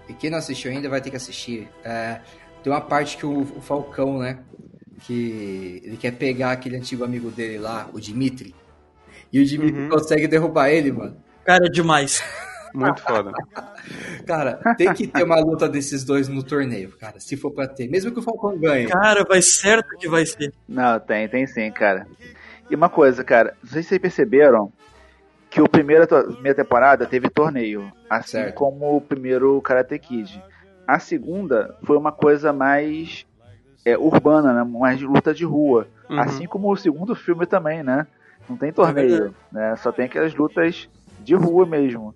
E 0.10 0.14
quem 0.16 0.32
não 0.32 0.40
assistiu 0.40 0.72
ainda 0.72 0.90
vai 0.90 1.02
ter 1.02 1.12
que 1.12 1.18
assistir. 1.18 1.70
É, 1.84 2.20
tem 2.64 2.74
uma 2.74 2.82
parte 2.82 3.16
que 3.16 3.28
o, 3.28 3.42
o 3.42 3.62
Falcão, 3.62 4.18
né? 4.18 4.40
Que 5.02 5.84
ele 5.86 5.98
quer 5.98 6.14
pegar 6.14 6.54
aquele 6.54 6.78
antigo 6.78 7.04
amigo 7.04 7.30
dele 7.30 7.60
lá, 7.60 7.88
o 7.94 8.00
Dimitri. 8.00 8.56
E 9.32 9.42
o 9.42 9.46
Dimitri 9.46 9.82
Uhum. 9.82 9.90
consegue 9.90 10.28
derrubar 10.28 10.70
ele, 10.70 10.92
mano. 10.92 11.18
Cara, 11.46 11.66
é 11.66 11.70
demais. 11.70 12.24
Muito 12.74 13.02
foda. 13.02 13.32
Cara, 14.26 14.60
tem 14.78 14.94
que 14.94 15.08
ter 15.08 15.24
uma 15.24 15.40
luta 15.40 15.68
desses 15.70 16.04
dois 16.04 16.28
no 16.28 16.44
torneio, 16.44 16.92
cara. 16.98 17.20
Se 17.20 17.36
for 17.38 17.52
pra 17.52 17.68
ter. 17.68 17.88
Mesmo 17.90 18.12
que 18.12 18.20
o 18.20 18.22
Falcão 18.22 18.58
ganhe. 18.58 18.88
Cara, 18.88 19.24
vai 19.24 19.42
certo 19.42 19.98
que 19.98 20.08
vai 20.08 20.26
ser. 20.26 20.54
Não, 20.68 21.00
tem, 21.00 21.28
tem 21.28 21.48
sim, 21.48 21.72
cara. 21.72 22.06
E 22.70 22.76
uma 22.76 22.90
coisa, 22.90 23.24
cara, 23.24 23.56
não 23.64 23.72
sei 23.72 23.82
se 23.82 23.90
vocês 23.90 24.02
perceberam 24.02 24.72
que 25.50 25.62
o 25.62 25.70
primeiro 25.70 26.06
to- 26.06 26.34
primeira 26.34 26.56
temporada 26.56 27.06
teve 27.06 27.30
torneio, 27.30 27.90
assim 28.10 28.32
Certo. 28.32 28.54
como 28.56 28.98
o 28.98 29.02
primeiro 29.02 29.60
Karate 29.62 29.98
Kid. 29.98 30.44
A 30.86 31.00
segunda 31.00 31.76
foi 31.84 31.98
uma 31.98 32.12
coisa 32.12 32.52
mais 32.52 33.26
é, 33.86 33.98
urbana, 33.98 34.54
né? 34.54 34.64
mais 34.70 35.00
de 35.00 35.06
luta 35.06 35.34
de 35.34 35.46
rua. 35.46 35.88
Uhum. 36.10 36.20
Assim 36.20 36.46
como 36.46 36.70
o 36.72 36.76
segundo 36.76 37.16
filme 37.16 37.46
também, 37.46 37.82
né? 37.82 38.06
Não 38.50 38.58
tem 38.58 38.72
torneio, 38.72 39.34
né? 39.52 39.76
Só 39.78 39.92
tem 39.92 40.06
aquelas 40.06 40.34
lutas 40.34 40.90
de 41.20 41.36
rua 41.36 41.66
mesmo. 41.66 42.14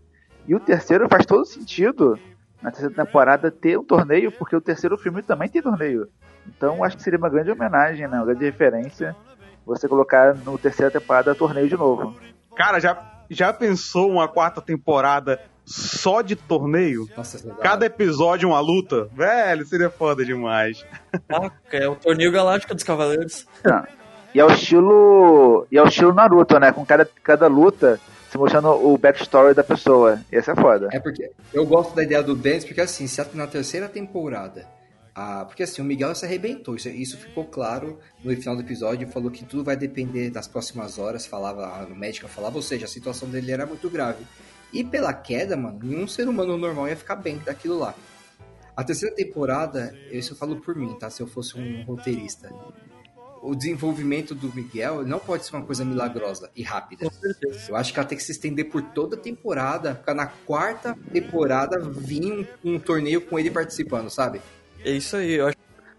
E 0.48 0.56
o 0.56 0.60
terceiro 0.60 1.08
faz 1.10 1.26
todo 1.26 1.46
sentido 1.46 2.18
na 2.62 2.72
terceira 2.72 2.94
temporada 2.96 3.52
ter 3.52 3.78
um 3.78 3.84
torneio, 3.84 4.32
porque 4.32 4.56
o 4.56 4.62
terceiro 4.62 4.98
filme 4.98 5.22
também 5.22 5.50
tem 5.50 5.62
torneio. 5.62 6.08
Então 6.48 6.84
acho 6.84 6.98
que 6.98 7.04
seria 7.04 7.20
uma 7.20 7.30
grande 7.30 7.52
homenagem, 7.52 8.08
né? 8.08 8.18
Uma 8.18 8.26
grande 8.26 8.46
referência 8.46 9.16
você 9.66 9.88
colocar 9.88 10.36
no 10.36 10.58
terceira 10.58 10.92
temporada 10.92 11.36
torneio 11.36 11.68
de 11.68 11.78
novo. 11.78 12.16
Cara, 12.56 12.80
já, 12.80 13.24
já 13.30 13.54
pensou 13.54 14.10
uma 14.10 14.28
quarta 14.28 14.62
temporada 14.62 15.40
só 15.66 16.22
de 16.22 16.36
torneio? 16.36 17.08
Nossa, 17.16 17.38
legal. 17.38 17.62
Cada 17.62 17.86
episódio 17.86 18.50
uma 18.50 18.60
luta? 18.60 19.08
Velho, 19.14 19.66
seria 19.66 19.90
foda 19.90 20.26
demais. 20.26 20.86
Ah, 21.30 21.52
é 21.72 21.88
o 21.88 21.96
torneio 21.96 22.32
galáctico 22.32 22.74
dos 22.74 22.84
Cavaleiros. 22.84 23.48
E 24.34 24.40
é 24.40 24.46
o 24.46 24.52
estilo. 24.52 25.68
E 25.72 25.78
é 25.78 25.84
o 25.84 25.88
estilo 25.88 26.14
Naruto, 26.14 26.60
né? 26.60 26.72
Com 26.72 26.86
cada, 26.86 27.08
cada 27.24 27.48
luta 27.48 28.00
se 28.32 28.38
mostrando 28.38 28.70
o 28.70 28.98
backstory 28.98 29.54
da 29.54 29.64
pessoa. 29.64 30.22
Esse 30.32 30.52
é 30.52 30.56
foda. 30.56 30.88
É 30.94 31.00
porque 31.00 31.30
eu 31.54 31.66
gosto 31.66 31.94
da 31.94 32.02
ideia 32.02 32.24
do 32.24 32.34
Dennis, 32.34 32.64
porque 32.64 32.80
assim, 32.80 33.06
na 33.34 33.46
terceira 33.46 33.90
temporada. 33.90 34.66
ah, 35.14 35.44
porque 35.46 35.64
assim, 35.64 35.82
o 35.82 35.86
Miguel 35.86 36.16
se 36.16 36.26
arrebentou, 36.26 36.78
isso, 36.78 36.88
isso 36.88 37.18
ficou 37.18 37.44
claro 37.44 38.00
no 38.24 38.34
final 38.38 38.56
do 38.56 38.62
episódio, 38.62 39.06
falou 39.10 39.30
que 39.30 39.44
tudo 39.44 39.66
vai 39.66 39.76
depender 39.76 40.30
das 40.30 40.48
próximas 40.48 40.98
horas, 40.98 41.26
falava, 41.26 41.86
o 41.86 41.94
médico 41.94 42.30
falava, 42.30 42.56
ou 42.56 42.62
seja, 42.62 42.86
a 42.86 42.88
situação 42.88 43.28
dele 43.28 43.52
era 43.52 43.66
muito 43.66 43.90
grave. 43.90 44.26
E 44.72 44.82
pela 44.82 45.14
queda, 45.14 45.58
mano, 45.58 45.78
nenhum 45.84 46.08
ser 46.08 46.30
humano 46.30 46.58
normal 46.58 46.88
ia 46.88 46.96
ficar 46.96 47.18
bem 47.18 47.38
daquilo 47.40 47.78
lá. 47.78 47.94
A 48.78 48.82
terceira 48.86 49.14
temporada, 49.14 49.94
isso 50.10 50.32
eu 50.32 50.38
falo 50.38 50.56
por 50.56 50.74
mim, 50.74 50.98
tá? 50.98 51.10
Se 51.10 51.22
eu 51.22 51.28
fosse 51.28 51.60
um 51.60 51.84
roteirista. 51.84 52.50
O 53.42 53.56
desenvolvimento 53.56 54.36
do 54.36 54.54
Miguel 54.54 55.04
não 55.04 55.18
pode 55.18 55.46
ser 55.46 55.56
uma 55.56 55.66
coisa 55.66 55.84
milagrosa 55.84 56.52
e 56.56 56.62
rápida. 56.62 57.06
Com 57.06 57.12
certeza. 57.12 57.72
Eu 57.72 57.76
acho 57.76 57.92
que 57.92 58.00
ela 58.00 58.08
tem 58.08 58.18
que 58.18 58.24
se 58.24 58.32
estender 58.32 58.70
por 58.70 58.82
toda 58.82 59.16
a 59.16 59.20
temporada, 59.20 59.96
ficar 59.96 60.14
na 60.14 60.28
quarta 60.28 60.96
temporada 61.12 61.80
vir 61.80 62.48
um, 62.64 62.74
um 62.76 62.80
torneio 62.80 63.22
com 63.22 63.40
ele 63.40 63.50
participando, 63.50 64.10
sabe? 64.10 64.42
É 64.86 64.92
isso 64.92 65.16
aí, 65.16 65.34
eu 65.34 65.48
acho. 65.48 65.58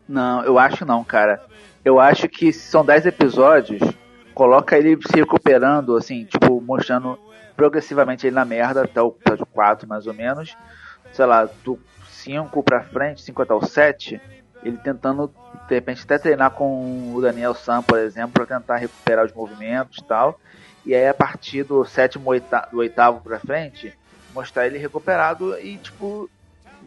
Não, 0.08 0.44
eu 0.44 0.58
acho 0.58 0.84
não, 0.84 1.02
cara. 1.02 1.44
Eu 1.84 1.98
acho 1.98 2.28
que 2.28 2.52
se 2.52 2.70
são 2.70 2.84
10 2.84 3.06
episódios, 3.06 3.80
coloca 4.34 4.78
ele 4.78 4.96
se 5.06 5.16
recuperando, 5.16 5.96
assim, 5.96 6.24
tipo, 6.24 6.60
mostrando 6.60 7.18
progressivamente 7.56 8.26
ele 8.26 8.36
na 8.36 8.44
merda, 8.44 8.84
até 8.84 9.02
o 9.02 9.08
episódio 9.08 9.46
4, 9.46 9.88
mais 9.88 10.06
ou 10.06 10.14
menos. 10.14 10.56
Sei 11.12 11.26
lá, 11.26 11.48
do 11.64 11.78
5 12.08 12.62
pra 12.62 12.82
frente, 12.82 13.22
5 13.22 13.42
até 13.42 13.54
o 13.54 13.64
7, 13.64 14.20
ele 14.62 14.76
tentando, 14.78 15.30
de 15.68 15.74
repente, 15.74 16.02
até 16.04 16.18
treinar 16.18 16.50
com 16.52 17.12
o 17.14 17.20
Daniel 17.20 17.54
Sam, 17.54 17.82
por 17.82 17.98
exemplo, 17.98 18.32
pra 18.32 18.58
tentar 18.58 18.76
recuperar 18.76 19.24
os 19.26 19.32
movimentos 19.32 19.98
e 19.98 20.04
tal. 20.04 20.38
E 20.84 20.94
aí, 20.94 21.06
a 21.08 21.14
partir 21.14 21.62
do 21.64 21.84
sétimo, 21.84 22.30
oita- 22.30 22.68
do 22.70 22.78
oitavo 22.78 23.20
pra 23.20 23.38
frente, 23.38 23.92
mostrar 24.34 24.66
ele 24.66 24.78
recuperado 24.78 25.58
e, 25.58 25.76
tipo, 25.78 26.28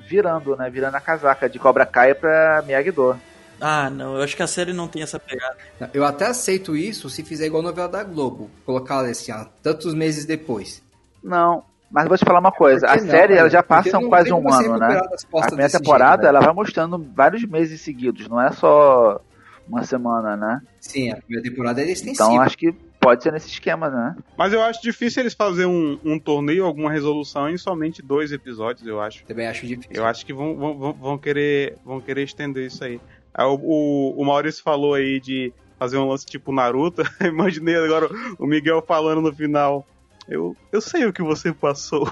virando, 0.08 0.56
né? 0.56 0.70
Virando 0.70 0.96
a 0.96 1.02
casaca 1.02 1.50
de 1.50 1.58
Cobra 1.60 1.86
Kai 1.86 2.14
pra 2.14 2.62
Miyagi-Do. 2.66 3.18
Ah, 3.62 3.90
não, 3.90 4.18
eu 4.18 4.22
acho 4.24 4.36
que 4.36 4.44
a 4.44 4.48
série 4.48 4.74
não 4.74 4.88
tem 4.88 5.02
essa 5.02 5.18
pegada. 5.18 5.56
Eu 5.94 6.04
até 6.04 6.26
aceito 6.26 6.76
isso 6.76 7.10
se 7.10 7.24
fizer 7.24 7.46
igual 7.46 7.62
a 7.64 7.68
novela 7.68 7.88
da 7.88 8.04
Globo. 8.04 8.52
Colocar 8.66 9.00
assim, 9.06 9.32
ó, 9.32 9.46
tantos 9.64 9.94
meses 9.94 10.26
depois. 10.26 10.84
Não, 11.24 11.64
mas 11.96 12.08
vou 12.08 12.18
te 12.18 12.26
falar 12.26 12.40
uma 12.40 12.52
coisa. 12.52 12.86
Por 12.88 12.94
A 12.94 12.96
não, 13.02 13.06
série 13.08 13.28
cara? 13.30 13.40
ela 13.40 13.50
já 13.50 13.64
passa 13.64 14.00
quase 14.02 14.32
um 14.34 14.48
ano, 14.54 14.78
né? 14.78 15.02
A 15.34 15.48
primeira 15.48 15.72
temporada 15.72 16.22
jeito, 16.22 16.24
né? 16.24 16.28
ela 16.30 16.40
vai 16.42 16.54
mostrando 16.54 16.98
vários 17.16 17.44
meses 17.46 17.80
seguidos, 17.82 18.28
não 18.28 18.40
é 18.42 18.52
só 18.52 19.20
uma 19.68 19.84
semana, 19.84 20.36
né? 20.38 20.62
Sim, 20.82 21.12
a 21.12 21.16
primeira 21.16 21.50
temporada 21.50 21.82
é 21.82 21.86
extensiva. 21.90 22.26
Então 22.30 22.42
acho 22.42 22.58
que 22.58 22.72
pode 23.00 23.24
ser 23.24 23.32
nesse 23.32 23.48
esquema, 23.50 23.90
né? 23.90 24.16
Mas 24.38 24.52
eu 24.54 24.62
acho 24.62 24.82
difícil 24.82 25.22
eles 25.24 25.34
fazerem 25.34 25.72
um, 25.72 25.98
um 26.04 26.20
torneio, 26.20 26.66
alguma 26.66 26.92
resolução 26.92 27.50
em 27.50 27.58
somente 27.58 28.02
dois 28.02 28.32
episódios, 28.32 28.86
eu 28.86 29.00
acho. 29.02 29.24
Também 29.26 29.48
acho 29.48 29.66
difícil. 29.66 29.92
Eu 29.92 30.06
acho 30.06 30.26
que 30.26 30.34
vão, 30.34 30.56
vão, 30.56 30.94
vão- 30.94 31.18
querer, 31.18 31.78
vão 31.86 32.00
querer 32.02 32.24
estender 32.24 32.66
isso 32.68 32.84
aí. 32.84 33.00
Ah, 33.34 33.48
O, 33.48 33.56
o, 33.62 34.22
o 34.22 34.26
Maurício 34.26 34.62
falou 34.64 34.94
aí 34.94 35.20
de 35.20 35.52
fazer 35.80 35.98
um 35.98 36.08
lance 36.08 36.26
tipo 36.26 36.52
Naruto. 36.52 37.04
Imaginei 37.22 37.76
agora 37.76 38.08
o 38.40 38.46
Miguel 38.46 38.84
falando 38.88 39.22
no 39.22 39.34
final. 39.34 39.86
Eu, 40.28 40.56
eu 40.72 40.82
sei 40.82 41.06
o 41.06 41.14
que 41.14 41.22
você 41.22 41.54
passou. 41.54 42.04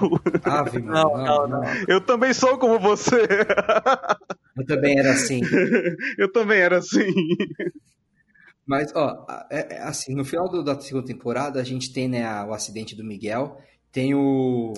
Ave, 0.44 0.80
mano, 0.80 0.92
Não, 0.94 1.16
não, 1.24 1.48
não, 1.48 1.60
não. 1.62 1.62
Eu 1.88 2.00
também 2.00 2.32
sou 2.32 2.56
como 2.58 2.78
você. 2.78 3.26
Eu 4.56 4.64
também 4.66 4.98
era 4.98 5.10
assim. 5.12 5.40
Eu 6.16 6.30
também 6.32 6.60
era 6.60 6.78
assim. 6.78 7.12
Mas, 8.66 8.92
ó, 8.94 9.26
é, 9.50 9.76
é 9.76 9.82
assim, 9.82 10.14
no 10.14 10.24
final 10.24 10.48
do- 10.48 10.62
da 10.62 10.78
segunda 10.80 11.06
temporada, 11.06 11.60
a 11.60 11.64
gente 11.64 11.92
tem, 11.92 12.08
né, 12.08 12.24
a- 12.24 12.46
o 12.46 12.54
acidente 12.54 12.96
do 12.96 13.04
Miguel, 13.04 13.58
tem 13.92 14.14
o, 14.14 14.72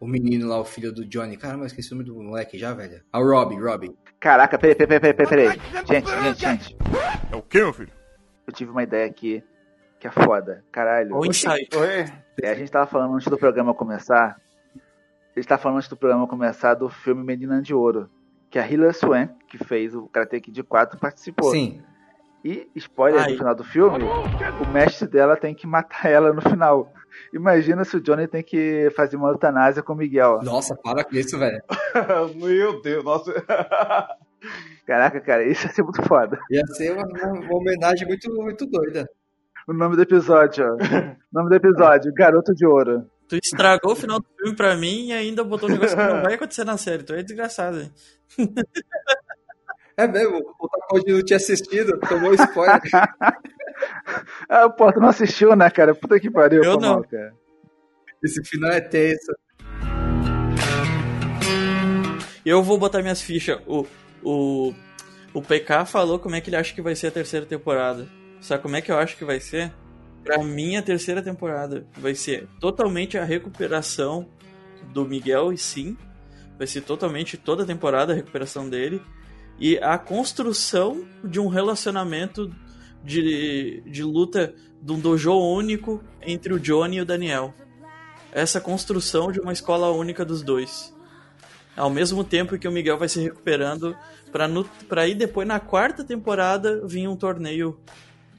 o 0.00 0.06
menino 0.06 0.46
lá, 0.48 0.60
o 0.60 0.64
filho 0.64 0.92
do 0.92 1.06
Johnny. 1.06 1.36
Caramba, 1.36 1.62
eu 1.62 1.68
esqueci 1.68 1.92
o 1.92 1.96
nome 1.96 2.06
do 2.06 2.14
moleque 2.22 2.58
já, 2.58 2.74
velho. 2.74 3.00
Ah, 3.12 3.20
o 3.20 3.24
Robbie, 3.24 3.56
Robbie. 3.58 3.96
Caraca, 4.20 4.58
peraí, 4.58 4.74
peraí, 4.74 5.00
peraí, 5.00 5.14
peraí, 5.14 5.28
peraí. 5.28 5.60
Gente, 5.86 6.10
gente, 6.10 6.40
gente. 6.40 6.76
É 7.32 7.36
o 7.36 7.42
quê, 7.42 7.58
meu 7.58 7.72
filho? 7.72 7.92
Eu 8.46 8.52
tive 8.52 8.70
uma 8.70 8.82
ideia 8.82 9.06
aqui 9.06 9.42
que 9.98 10.06
é 10.06 10.10
foda. 10.10 10.64
Caralho. 10.70 11.16
O 11.16 11.26
insight. 11.26 11.68
É, 12.42 12.50
a 12.50 12.54
gente 12.54 12.70
tava 12.70 12.86
falando 12.86 13.14
antes 13.14 13.28
do 13.28 13.36
programa 13.36 13.74
começar. 13.74 14.40
A 14.76 15.38
gente 15.38 15.48
tava 15.48 15.60
falando 15.60 15.78
antes 15.78 15.88
do 15.88 15.96
programa 15.96 16.26
começar 16.26 16.74
do 16.74 16.88
filme 16.88 17.24
Menina 17.24 17.60
de 17.60 17.74
Ouro. 17.74 18.08
Que 18.50 18.58
a 18.58 18.66
Hilary 18.66 18.94
Swank, 18.94 19.34
que 19.48 19.58
fez 19.58 19.94
o 19.94 20.06
Karate 20.08 20.40
Kid 20.40 20.62
4, 20.62 20.98
participou. 20.98 21.50
Sim. 21.50 21.82
E, 22.44 22.70
spoiler, 22.76 23.22
Ai. 23.22 23.32
no 23.32 23.38
final 23.38 23.54
do 23.54 23.64
filme, 23.64 24.04
o 24.04 24.72
mestre 24.72 25.08
dela 25.08 25.36
tem 25.36 25.54
que 25.54 25.66
matar 25.66 26.08
ela 26.10 26.32
no 26.32 26.40
final. 26.40 26.92
Imagina 27.34 27.84
se 27.84 27.96
o 27.96 28.00
Johnny 28.00 28.28
tem 28.28 28.42
que 28.42 28.90
fazer 28.94 29.16
uma 29.16 29.28
eutanásia 29.28 29.82
com 29.82 29.92
o 29.92 29.96
Miguel. 29.96 30.40
Nossa, 30.42 30.76
para 30.76 31.04
com 31.04 31.16
isso, 31.16 31.38
velho. 31.38 31.60
Meu 32.36 32.80
Deus, 32.80 33.04
nossa. 33.04 33.32
Caraca, 34.86 35.20
cara, 35.20 35.44
isso 35.44 35.66
ia 35.66 35.72
ser 35.72 35.82
muito 35.82 36.02
foda. 36.04 36.38
Ia 36.50 36.66
ser 36.68 36.92
uma, 36.92 37.04
uma 37.04 37.56
homenagem 37.56 38.06
muito, 38.06 38.32
muito 38.32 38.66
doida. 38.66 39.06
O 39.68 39.74
nome 39.74 39.96
do 39.96 40.02
episódio, 40.02 40.64
ó. 40.64 40.72
O 40.72 40.78
nome 41.30 41.50
do 41.50 41.54
episódio, 41.54 42.10
Garoto 42.14 42.54
de 42.54 42.64
Ouro. 42.64 43.04
Tu 43.28 43.36
estragou 43.36 43.92
o 43.92 43.96
final 43.96 44.18
do 44.18 44.26
filme 44.34 44.56
pra 44.56 44.74
mim 44.74 45.08
e 45.08 45.12
ainda 45.12 45.44
botou 45.44 45.68
um 45.68 45.72
negócio 45.72 45.94
que 45.94 46.02
não 46.02 46.22
vai 46.22 46.34
acontecer 46.34 46.64
na 46.64 46.78
série. 46.78 47.02
Tu 47.02 47.12
é 47.12 47.22
desgraçado, 47.22 47.82
hein? 47.82 47.92
É 49.98 50.06
mesmo, 50.06 50.38
o 50.58 50.68
Takoji 50.68 51.12
não 51.12 51.22
tinha 51.22 51.36
assistido, 51.36 51.98
tomou 52.08 52.32
spoiler. 52.32 52.80
Ah, 54.48 54.68
pô, 54.68 54.92
tu 54.92 54.98
não 54.98 55.08
assistiu, 55.08 55.54
né, 55.54 55.70
cara? 55.70 55.94
Puta 55.94 56.18
que 56.18 56.28
pariu. 56.28 56.64
Eu 56.64 56.80
não. 56.80 56.94
mal, 56.94 57.04
cara. 57.04 57.32
Esse 58.24 58.42
final 58.42 58.72
é 58.72 58.80
tenso. 58.80 59.32
Eu 62.44 62.60
vou 62.60 62.76
botar 62.76 63.02
minhas 63.02 63.22
fichas. 63.22 63.60
O, 63.68 63.86
o, 64.20 64.74
o 65.32 65.40
PK 65.40 65.84
falou 65.86 66.18
como 66.18 66.34
é 66.34 66.40
que 66.40 66.50
ele 66.50 66.56
acha 66.56 66.74
que 66.74 66.82
vai 66.82 66.96
ser 66.96 67.06
a 67.06 67.12
terceira 67.12 67.46
temporada. 67.46 68.08
Sabe 68.40 68.62
como 68.62 68.76
é 68.76 68.80
que 68.80 68.90
eu 68.90 68.98
acho 68.98 69.16
que 69.16 69.24
vai 69.24 69.40
ser? 69.40 69.72
Pra 70.22 70.42
mim, 70.42 70.76
a 70.76 70.82
terceira 70.82 71.22
temporada 71.22 71.86
vai 71.96 72.14
ser 72.14 72.48
totalmente 72.60 73.16
a 73.16 73.24
recuperação 73.24 74.28
do 74.92 75.04
Miguel, 75.04 75.52
e 75.52 75.58
sim. 75.58 75.96
Vai 76.56 76.66
ser 76.66 76.82
totalmente 76.82 77.36
toda 77.36 77.62
a 77.62 77.66
temporada 77.66 78.12
a 78.12 78.16
recuperação 78.16 78.68
dele. 78.68 79.00
E 79.58 79.78
a 79.78 79.98
construção 79.98 81.04
de 81.24 81.40
um 81.40 81.48
relacionamento 81.48 82.54
de, 83.02 83.82
de 83.86 84.02
luta 84.02 84.54
de 84.80 84.92
um 84.92 85.00
dojo 85.00 85.32
único 85.32 86.02
entre 86.22 86.52
o 86.52 86.60
Johnny 86.60 86.96
e 86.96 87.00
o 87.00 87.06
Daniel. 87.06 87.54
Essa 88.32 88.60
construção 88.60 89.32
de 89.32 89.40
uma 89.40 89.52
escola 89.52 89.90
única 89.90 90.24
dos 90.24 90.42
dois. 90.42 90.94
Ao 91.76 91.90
mesmo 91.90 92.24
tempo 92.24 92.58
que 92.58 92.68
o 92.68 92.72
Miguel 92.72 92.98
vai 92.98 93.08
se 93.08 93.20
recuperando 93.20 93.96
pra 94.88 95.06
ir 95.06 95.14
depois 95.14 95.46
na 95.46 95.58
quarta 95.58 96.04
temporada 96.04 96.86
vir 96.86 97.08
um 97.08 97.16
torneio 97.16 97.78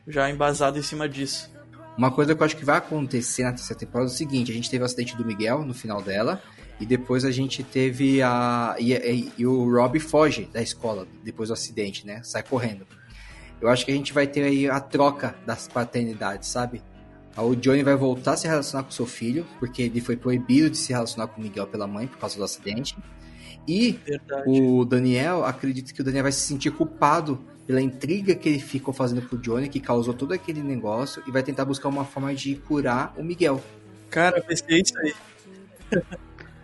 já 0.08 0.30
embasado 0.30 0.78
em 0.80 0.82
cima 0.82 1.08
disso. 1.08 1.50
Uma 1.98 2.12
coisa 2.12 2.34
que 2.34 2.42
eu 2.42 2.46
acho 2.46 2.56
que 2.58 2.64
vai 2.66 2.78
acontecer 2.78 3.44
na 3.44 3.52
terceira 3.52 3.80
temporada 3.80 4.10
é 4.10 4.14
o 4.14 4.16
seguinte: 4.16 4.52
a 4.52 4.54
gente 4.54 4.70
teve 4.70 4.82
o 4.82 4.86
acidente 4.86 5.16
do 5.18 5.26
Miguel 5.26 5.64
no 5.66 5.74
final 5.74 6.02
dela, 6.02 6.42
e 6.80 6.86
depois 6.86 7.26
a 7.26 7.32
gente 7.32 7.64
teve 7.64 8.22
a. 8.22 8.76
E, 8.80 8.94
e- 8.94 9.32
e 9.40 9.46
o 9.46 9.70
Rob 9.70 10.00
foge 10.00 10.46
da 10.54 10.62
escola 10.62 11.06
depois 11.24 11.50
do 11.50 11.54
acidente, 11.54 12.06
né? 12.08 12.22
Sai 12.24 12.42
correndo. 12.44 12.88
Eu 13.62 13.68
acho 13.68 13.86
que 13.86 13.92
a 13.92 13.96
gente 13.96 14.14
vai 14.14 14.26
ter 14.26 14.44
aí 14.44 14.70
a 14.70 14.80
troca 14.80 15.36
das 15.46 15.68
paternidades, 15.68 16.48
sabe? 16.48 16.82
O 17.36 17.56
Johnny 17.56 17.84
vai 17.84 17.96
voltar 17.96 18.34
a 18.34 18.38
se 18.38 18.48
relacionar 18.48 18.84
com 18.84 18.92
seu 18.92 19.06
filho, 19.06 19.46
porque 19.60 19.82
ele 19.84 20.00
foi 20.02 20.16
proibido 20.16 20.70
de 20.70 20.78
se 20.78 20.92
relacionar 20.94 21.28
com 21.28 21.40
o 21.40 21.44
Miguel 21.44 21.68
pela 21.68 21.86
mãe 21.88 22.08
por 22.08 22.18
causa 22.18 22.38
do 22.38 22.44
acidente. 22.44 22.98
E 23.68 24.00
Verdade. 24.06 24.44
o 24.48 24.84
Daniel, 24.86 25.46
acredito 25.46 25.94
que 25.94 26.02
o 26.02 26.04
Daniel 26.04 26.24
vai 26.24 26.32
se 26.32 26.40
sentir 26.42 26.72
culpado 26.72 27.40
pela 27.70 27.80
intriga 27.80 28.34
que 28.34 28.50
ele 28.50 28.60
ficou 28.60 28.92
fazendo 28.92 29.22
pro 29.22 29.38
Johnny, 29.38 29.70
que 29.70 29.80
causou 29.80 30.12
todo 30.12 30.34
aquele 30.34 30.60
negócio, 30.60 31.22
e 31.28 31.32
vai 31.32 31.44
tentar 31.44 31.66
buscar 31.66 31.88
uma 31.88 32.04
forma 32.04 32.34
de 32.34 32.56
curar 32.56 33.14
o 33.16 33.24
Miguel. 33.24 33.62
Cara, 34.10 34.44
ser 34.50 34.82
isso 34.82 34.98
aí. 34.98 35.14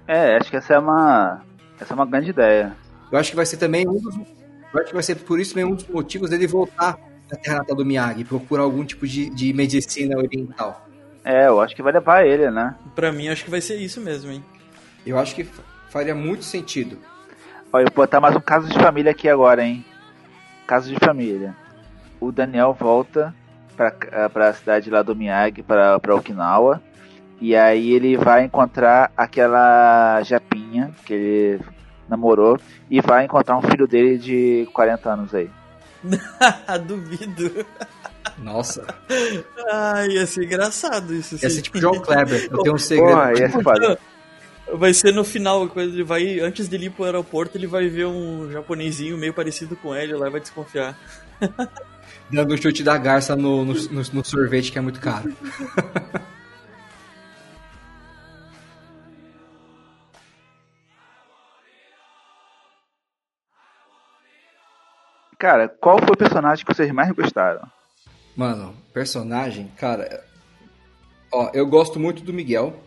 É, 0.08 0.38
acho 0.38 0.52
que 0.52 0.58
essa 0.58 0.76
é 0.76 0.80
uma. 0.80 1.42
Essa 1.80 1.94
é 1.94 1.96
uma 1.96 2.06
grande 2.06 2.30
ideia. 2.30 2.78
Eu 3.12 3.18
acho 3.18 3.32
que 3.32 3.36
vai 3.36 3.46
ser 3.46 3.58
também 3.58 3.88
um 3.88 4.00
dos. 4.00 4.16
Eu 4.16 4.80
acho 4.80 4.88
que 4.90 4.94
vai 4.94 5.02
ser 5.02 5.16
por 5.16 5.40
isso 5.40 5.56
mesmo 5.56 5.72
um 5.72 5.76
dos 5.76 5.88
motivos 5.88 6.30
dele 6.30 6.46
voltar 6.46 7.00
na 7.28 7.38
Terra 7.38 7.58
Natal 7.58 7.76
do 7.76 7.84
Miyagi, 7.84 8.24
procurar 8.24 8.62
algum 8.62 8.86
tipo 8.86 9.08
de, 9.08 9.32
de 9.32 9.52
medicina 9.52 10.16
oriental. 10.16 10.88
É, 11.24 11.48
eu 11.48 11.60
acho 11.60 11.76
que 11.76 11.82
vai 11.82 11.92
levar 11.92 12.24
ele, 12.24 12.52
né? 12.52 12.76
Pra 12.94 13.12
mim, 13.12 13.30
acho 13.30 13.44
que 13.44 13.50
vai 13.50 13.62
ser 13.62 13.78
isso 13.78 14.00
mesmo, 14.00 14.32
hein? 14.32 14.46
Eu 15.04 15.18
acho 15.18 15.34
que 15.34 15.44
faria 15.90 16.14
muito 16.14 16.44
sentido. 16.44 17.00
Ó, 17.74 17.80
eu 17.80 17.86
vou 17.86 17.96
botar 17.96 18.22
mais 18.22 18.36
um 18.36 18.42
caso 18.42 18.68
de 18.68 18.78
família 18.78 19.12
aqui 19.12 19.28
agora, 19.28 19.64
hein? 19.64 19.84
Caso 20.68 20.90
de 20.94 21.00
família. 21.00 21.56
O 22.20 22.32
Daniel 22.32 22.74
volta 22.74 23.34
pra, 23.76 23.94
eh, 24.12 24.30
pra 24.30 24.54
cidade 24.54 24.90
lá 24.90 25.02
do 25.04 25.16
Miyagi, 25.16 25.62
pra, 25.64 26.00
pra 26.00 26.16
Okinawa. 26.16 26.82
E 27.40 27.56
aí 27.56 27.92
ele 27.92 28.16
vai 28.18 28.44
encontrar 28.46 29.12
aquela 29.16 30.22
japinha 30.24 30.92
que 31.06 31.14
ele 31.14 31.60
namorou. 32.10 32.58
E 32.90 33.02
vai 33.02 33.26
encontrar 33.26 33.58
um 33.58 33.62
filho 33.62 33.88
dele 33.88 34.18
de 34.18 34.68
40 34.74 35.10
anos 35.12 35.36
aí. 35.36 35.50
Duvido. 36.88 37.66
Nossa, 38.40 38.86
Ai, 39.72 40.08
ia 40.10 40.26
ser 40.26 40.44
engraçado 40.46 41.14
isso. 41.14 41.36
ia 41.36 41.50
ser 41.50 41.62
tipo 41.62 41.78
João 41.80 42.00
Kleber. 42.00 42.48
Eu 42.52 42.60
tenho 42.64 42.76
um 42.76 42.78
segredo. 42.80 43.12
Porra, 43.12 43.32
ia 43.40 43.50
ser 43.50 43.64
foda. 43.64 44.00
Vai 44.74 44.94
ser 44.94 45.14
no 45.14 45.24
final, 45.24 45.68
quando 45.70 45.94
ele 45.94 46.04
vai, 46.04 46.40
antes 46.40 46.68
de 46.68 46.76
ir 46.78 46.90
pro 46.90 47.04
aeroporto, 47.06 47.56
ele 47.58 47.68
vai 47.68 47.88
ver 47.88 48.08
um 48.08 48.52
japonesinho 48.52 49.18
meio 49.18 49.34
parecido 49.34 49.76
com 49.76 49.96
ele 49.96 50.14
lá 50.16 50.28
e 50.28 50.32
vai 50.32 50.42
desconfiar. 50.42 50.98
Dando 52.32 52.54
um 52.54 52.58
chute 52.58 52.84
da 52.84 52.98
garça 52.98 53.36
no, 53.36 53.64
no, 53.64 53.74
no- 53.74 54.04
no 54.14 54.26
sorvete 54.26 54.72
que 54.72 54.78
é 54.78 54.82
muito 54.82 55.00
caro. 55.00 55.32
Cara, 65.38 65.68
qual 65.68 66.00
foi 66.00 66.12
o 66.14 66.18
personagem 66.18 66.66
que 66.66 66.74
vocês 66.74 66.92
mais 66.92 67.12
gostaram? 67.12 67.62
Mano, 68.36 68.76
personagem, 68.94 69.68
cara. 69.78 70.24
Ó, 71.32 71.50
eu 71.54 71.68
gosto 71.68 72.00
muito 72.00 72.24
do 72.24 72.34
Miguel. 72.34 72.82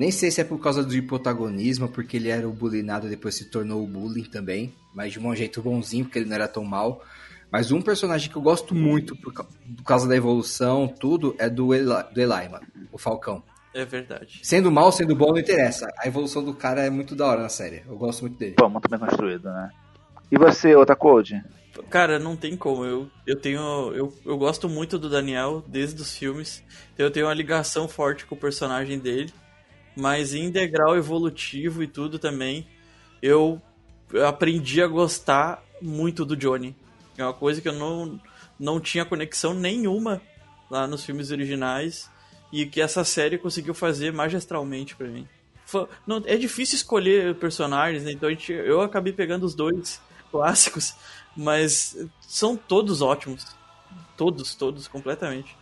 Nem 0.00 0.10
sei 0.10 0.30
se 0.30 0.40
é 0.40 0.44
por 0.44 0.58
causa 0.58 0.82
do 0.82 1.02
protagonismo, 1.02 1.86
porque 1.86 2.16
ele 2.16 2.30
era 2.30 2.48
o 2.48 2.52
bullyingado 2.52 3.06
e 3.06 3.10
depois 3.10 3.34
se 3.34 3.50
tornou 3.50 3.84
o 3.84 3.86
bullying 3.86 4.24
também. 4.24 4.74
Mas 4.94 5.12
de 5.12 5.20
um 5.20 5.36
jeito 5.36 5.60
bonzinho, 5.60 6.06
porque 6.06 6.18
ele 6.18 6.26
não 6.26 6.36
era 6.36 6.48
tão 6.48 6.64
mal. 6.64 7.04
Mas 7.52 7.70
um 7.70 7.82
personagem 7.82 8.30
que 8.30 8.36
eu 8.36 8.40
gosto 8.40 8.74
muito 8.74 9.14
por, 9.14 9.30
ca- 9.34 9.44
por 9.44 9.84
causa 9.84 10.08
da 10.08 10.16
evolução, 10.16 10.88
tudo, 10.88 11.34
é 11.38 11.50
do 11.50 11.74
Eli, 11.74 11.84
do 12.14 12.18
Eli 12.18 12.48
mano. 12.48 12.66
O 12.90 12.96
Falcão. 12.96 13.42
É 13.74 13.84
verdade. 13.84 14.40
Sendo 14.42 14.70
mal, 14.70 14.90
sendo 14.90 15.14
bom, 15.14 15.32
não 15.32 15.38
interessa. 15.38 15.86
A 15.98 16.08
evolução 16.08 16.42
do 16.42 16.54
cara 16.54 16.80
é 16.80 16.88
muito 16.88 17.14
da 17.14 17.26
hora 17.26 17.42
na 17.42 17.50
série. 17.50 17.82
Eu 17.86 17.96
gosto 17.98 18.22
muito 18.22 18.38
dele. 18.38 18.54
Pô, 18.56 18.70
muito 18.70 18.88
bem 18.88 18.98
construído, 18.98 19.50
né? 19.50 19.68
E 20.32 20.38
você, 20.38 20.74
Otacold? 20.74 21.44
Cara, 21.90 22.18
não 22.18 22.36
tem 22.36 22.56
como. 22.56 22.86
Eu, 22.86 23.06
eu 23.26 23.36
tenho. 23.36 23.92
Eu, 23.94 24.14
eu 24.24 24.38
gosto 24.38 24.66
muito 24.66 24.98
do 24.98 25.10
Daniel 25.10 25.62
desde 25.68 26.00
os 26.00 26.16
filmes. 26.16 26.62
Eu 26.96 27.10
tenho 27.10 27.26
uma 27.26 27.34
ligação 27.34 27.86
forte 27.86 28.24
com 28.24 28.34
o 28.34 28.38
personagem 28.38 28.98
dele. 28.98 29.30
Mas 29.96 30.34
em 30.34 30.50
degrau 30.50 30.96
evolutivo 30.96 31.82
e 31.82 31.86
tudo 31.86 32.18
também, 32.18 32.66
eu 33.20 33.60
aprendi 34.26 34.82
a 34.82 34.86
gostar 34.86 35.62
muito 35.80 36.24
do 36.24 36.36
Johnny. 36.36 36.74
É 37.18 37.24
uma 37.24 37.34
coisa 37.34 37.60
que 37.60 37.68
eu 37.68 37.72
não, 37.72 38.20
não 38.58 38.80
tinha 38.80 39.04
conexão 39.04 39.52
nenhuma 39.54 40.20
lá 40.70 40.86
nos 40.86 41.04
filmes 41.04 41.30
originais. 41.30 42.10
E 42.52 42.66
que 42.66 42.80
essa 42.80 43.04
série 43.04 43.38
conseguiu 43.38 43.72
fazer 43.74 44.12
magistralmente 44.12 44.96
pra 44.96 45.06
mim. 45.06 45.28
Não- 46.04 46.20
é 46.26 46.36
difícil 46.36 46.74
escolher 46.74 47.36
personagens, 47.36 48.02
né? 48.02 48.10
Então 48.10 48.28
gente, 48.28 48.52
eu 48.52 48.80
acabei 48.80 49.12
pegando 49.12 49.46
os 49.46 49.54
dois 49.54 50.00
clássicos. 50.32 50.94
Mas 51.36 51.96
são 52.20 52.56
todos 52.56 53.02
ótimos. 53.02 53.46
Todos, 54.16 54.54
todos, 54.56 54.88
completamente. 54.88 55.56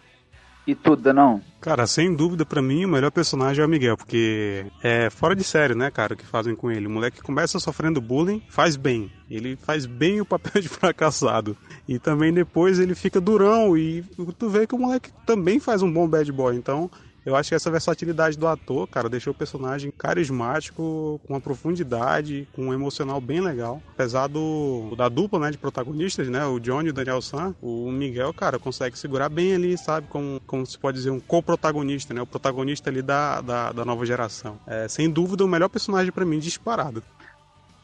E 0.69 0.75
tudo, 0.75 1.15
não? 1.15 1.41
Cara, 1.63 1.87
sem 1.87 2.15
dúvida, 2.15 2.45
pra 2.45 2.61
mim, 2.61 2.85
o 2.85 2.89
melhor 2.89 3.11
personagem 3.11 3.63
é 3.63 3.67
o 3.67 3.69
Miguel, 3.71 3.97
porque 3.97 4.67
é 4.83 5.09
fora 5.09 5.35
de 5.35 5.43
série, 5.43 5.75
né, 5.75 5.91
cara, 5.91 6.13
o 6.13 6.17
que 6.17 6.27
fazem 6.27 6.55
com 6.55 6.71
ele. 6.71 6.87
O 6.87 6.91
moleque 6.91 7.23
começa 7.23 7.59
sofrendo 7.59 8.03
bullying, 8.03 8.43
faz 8.51 8.77
bem. 8.77 9.11
Ele 9.31 9.57
faz 9.57 9.87
bem 9.87 10.21
o 10.21 10.27
papel 10.27 10.61
de 10.61 10.69
fracassado. 10.69 11.57
E 11.89 11.99
também 11.99 12.35
depois 12.35 12.79
ele 12.79 12.95
fica 12.95 13.19
durão 13.19 13.79
e 13.79 14.05
tu 14.39 14.51
vê 14.51 14.67
que 14.67 14.75
o 14.75 14.79
moleque 14.79 15.11
também 15.25 15.59
faz 15.59 15.81
um 15.81 15.91
bom 15.91 16.07
bad 16.07 16.31
boy. 16.31 16.55
Então, 16.55 16.91
eu 17.29 17.37
acho 17.37 17.51
que 17.51 17.55
essa 17.55 17.71
versatilidade 17.71 18.39
do 18.39 18.47
ator, 18.47 18.89
cara, 18.89 19.07
deixou 19.07 19.35
o 19.35 19.37
personagem 19.37 19.91
carismático, 19.91 21.21
com 21.27 21.35
uma 21.35 21.41
profundidade, 21.41 22.49
com 22.55 22.69
um 22.69 22.73
emocional 22.73 23.21
bem 23.21 23.43
legal. 23.43 23.83
Apesar 23.93 24.29
do 24.29 24.95
da 24.97 25.11
dupla, 25.11 25.39
né, 25.39 25.51
de 25.51 25.59
protagonistas, 25.59 26.27
né, 26.29 26.47
o 26.47 26.59
Johnny 26.59 26.89
e 26.89 26.91
o 26.91 26.95
Daniel 26.95 27.21
San, 27.21 27.55
o 27.61 27.91
Miguel, 27.91 28.33
cara, 28.33 28.59
consegue 28.59 28.99
segurar 28.99 29.29
bem 29.29 29.55
ali, 29.55 29.77
sabe, 29.77 30.07
como, 30.09 30.41
como 30.47 30.65
se 30.65 30.79
pode 30.79 30.97
dizer, 30.97 31.11
um 31.11 31.21
co-protagonista, 31.21 32.15
né, 32.15 32.23
o 32.23 32.27
protagonista 32.27 32.89
ali 32.89 33.03
da, 33.03 33.43
da, 33.43 33.73
da 33.73 33.85
nova 33.85 34.07
geração. 34.07 34.59
É, 34.67 34.89
sem 34.89 35.11
dúvida, 35.11 35.45
o 35.45 35.49
melhor 35.49 35.69
personagem 35.69 36.11
pra 36.11 36.25
mim, 36.25 36.39
disparado. 36.39 37.03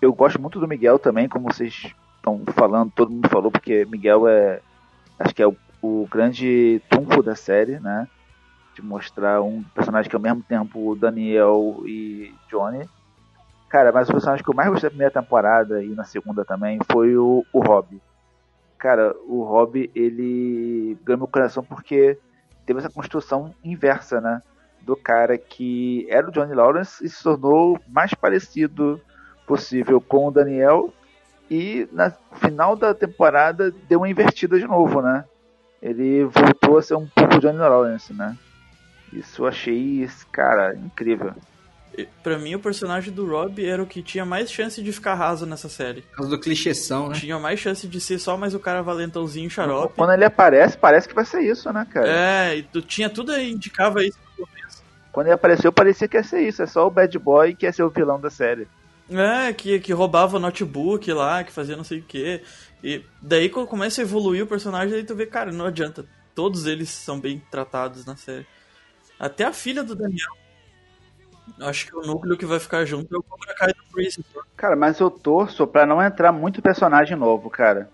Eu 0.01 0.15
gosto 0.15 0.41
muito 0.41 0.59
do 0.59 0.67
Miguel 0.67 0.99
também, 0.99 1.29
como 1.29 1.53
vocês 1.53 1.93
estão 2.17 2.41
falando, 2.55 2.91
todo 2.97 3.11
mundo 3.11 3.29
falou, 3.29 3.51
porque 3.51 3.85
Miguel 3.91 4.27
é. 4.27 4.61
Acho 5.19 5.35
que 5.35 5.43
é 5.43 5.47
o, 5.47 5.55
o 5.83 6.09
grande 6.11 6.81
trunfo 6.89 7.23
da 7.23 7.37
série, 7.37 7.79
né? 7.79 8.09
De 8.75 8.83
mostrar 8.83 9.41
um 9.41 9.63
personagem 9.75 10.11
que 10.11 10.17
ao 10.17 10.23
mesmo 10.23 10.43
tempo 10.43 10.97
Daniel 10.97 11.83
e 11.87 12.35
Johnny. 12.51 12.89
Cara, 13.69 13.91
mas 13.93 14.09
o 14.09 14.13
personagem 14.13 14.45
que 14.45 14.51
eu 14.51 14.55
mais 14.55 14.69
gostei 14.69 14.89
da 14.89 14.93
primeira 14.93 15.13
temporada 15.13 15.83
e 15.83 15.89
na 15.89 16.05
segunda 16.05 16.45
também 16.45 16.79
foi 16.91 17.17
o, 17.17 17.45
o 17.53 17.61
Rob. 17.61 18.01
Cara, 18.79 19.15
o 19.27 19.43
Rob, 19.43 19.91
ele 19.95 20.97
ganhou 21.03 21.19
meu 21.19 21.27
coração 21.27 21.65
porque 21.65 22.19
teve 22.67 22.79
essa 22.79 22.91
construção 22.91 23.55
inversa, 23.65 24.21
né? 24.21 24.41
Do 24.83 24.95
cara 24.95 25.39
que 25.39 26.07
era 26.11 26.29
o 26.29 26.31
Johnny 26.31 26.55
Lawrence 26.55 27.05
e 27.05 27.09
se 27.09 27.23
tornou 27.23 27.81
mais 27.89 28.13
parecido 28.15 29.01
possível 29.47 30.01
com 30.01 30.29
o 30.29 30.31
Daniel 30.31 30.93
E 31.51 31.89
no 31.93 32.39
final 32.39 32.77
da 32.77 32.95
temporada 32.95 33.71
deu 33.89 34.01
uma 34.01 34.09
invertida 34.09 34.59
de 34.59 34.67
novo, 34.67 35.01
né? 35.03 35.25
Ele 35.83 36.25
voltou 36.25 36.79
a 36.79 36.83
ser 36.83 36.95
um 36.95 37.07
pouco 37.07 37.41
Johnny 37.41 37.59
Lawrence, 37.59 38.13
né? 38.13 38.37
Isso 39.15 39.43
eu 39.43 39.47
achei, 39.47 40.09
cara, 40.33 40.75
incrível. 40.75 41.35
Pra 42.23 42.39
mim, 42.39 42.57
o 42.57 42.59
personagem 42.59 43.13
do 43.13 43.25
Rob 43.25 43.65
era 43.65 43.81
o 43.83 43.87
que 43.87 44.03
tinha 44.03 44.25
mais 44.25 44.51
chance 44.51 44.83
de 44.83 44.91
ficar 44.91 45.15
raso 45.15 45.47
nessa 45.47 45.69
série. 45.69 46.03
Por 46.03 46.17
causa 46.17 46.31
do 46.31 46.41
clichêção, 46.41 47.09
né? 47.09 47.15
Tinha 47.15 47.39
mais 47.39 47.61
chance 47.61 47.87
de 47.87 48.01
ser 48.01 48.19
só 48.19 48.37
mais 48.37 48.53
o 48.53 48.59
cara 48.59 48.83
valentãozinho 48.83 49.49
xarope. 49.49 49.95
Quando 49.97 50.13
ele 50.13 50.25
aparece, 50.25 50.77
parece 50.77 51.09
que 51.09 51.15
vai 51.15 51.25
ser 51.25 51.43
isso, 51.43 51.73
né, 51.73 51.87
cara? 51.89 52.09
É, 52.09 52.57
e 52.57 52.63
tu 52.65 52.83
tinha 52.83 53.09
tudo 53.09 53.31
aí, 53.31 53.53
indicava 53.53 54.05
isso 54.05 54.19
no 54.37 54.45
começo. 54.45 54.83
Quando 55.13 55.27
ele 55.29 55.35
apareceu, 55.35 55.73
parecia 55.73 56.09
que 56.09 56.17
ia 56.17 56.25
ser 56.25 56.41
isso. 56.41 56.63
É 56.63 56.67
só 56.67 56.85
o 56.87 56.91
bad 56.91 57.17
boy 57.19 57.55
que 57.55 57.65
ia 57.65 57.73
ser 57.73 57.85
o 57.85 57.91
vilão 57.91 58.21
da 58.21 58.31
série. 58.31 58.67
É, 59.09 59.53
que, 59.53 59.79
que 59.79 59.93
roubava 59.93 60.39
notebook 60.41 61.13
lá, 61.13 61.45
que 61.45 61.53
fazia 61.53 61.77
não 61.77 61.85
sei 61.85 62.01
o 62.01 62.03
que. 62.03 62.43
E 62.83 63.05
daí 63.23 63.49
quando 63.49 63.69
começa 63.69 64.01
a 64.01 64.05
evoluir 64.05 64.43
o 64.43 64.47
personagem, 64.49 64.97
aí 64.97 65.05
tu 65.05 65.15
vê, 65.15 65.27
cara, 65.27 65.53
não 65.53 65.67
adianta. 65.67 66.05
Todos 66.35 66.67
eles 66.67 66.91
são 66.91 67.21
bem 67.21 67.41
tratados 67.51 68.05
na 68.05 68.17
série. 68.17 68.47
Até 69.19 69.45
a 69.45 69.53
filha 69.53 69.83
do 69.83 69.95
Daniel. 69.95 70.33
Acho 71.61 71.87
que 71.87 71.97
o 71.97 72.01
núcleo 72.01 72.37
que 72.37 72.47
vai 72.47 72.59
ficar 72.59 72.85
junto 72.85 73.15
é 73.15 73.19
o 73.19 73.23
Cobra 73.23 73.55
Kai 73.55 73.73
do 73.73 73.85
Chris. 73.93 74.19
Cara, 74.57 74.75
mas 74.75 74.99
eu 74.99 75.11
torço 75.11 75.67
pra 75.67 75.87
não 75.87 76.03
entrar 76.03 76.33
muito 76.33 76.63
personagem 76.63 77.17
novo, 77.17 77.51
cara. 77.51 77.91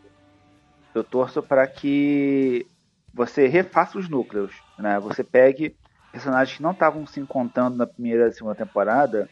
Eu 0.95 1.05
torço 1.05 1.43
pra 1.43 1.67
que 1.67 2.67
você 3.13 3.47
refaça 3.49 3.99
os 3.99 4.09
núcleos, 4.09 4.53
né? 4.79 4.99
Você 5.01 5.23
pegue 5.25 5.77
personagens 6.13 6.57
que 6.57 6.63
não 6.63 6.71
estavam 6.71 7.07
se 7.07 7.21
encontrando 7.21 7.77
na 7.77 7.87
primeira 7.87 8.29
e 8.29 8.33
segunda 8.33 8.55
temporada 8.55 9.29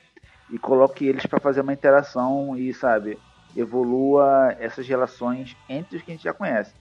e 0.50 0.58
coloque 0.58 1.06
eles 1.06 1.26
pra 1.26 1.40
fazer 1.40 1.60
uma 1.60 1.72
interação 1.72 2.56
e, 2.56 2.72
sabe, 2.74 3.18
evolua 3.56 4.54
essas 4.58 4.86
relações 4.86 5.56
entre 5.68 5.96
os 5.96 6.02
que 6.02 6.10
a 6.10 6.14
gente 6.14 6.24
já 6.24 6.32
conhece. 6.32 6.72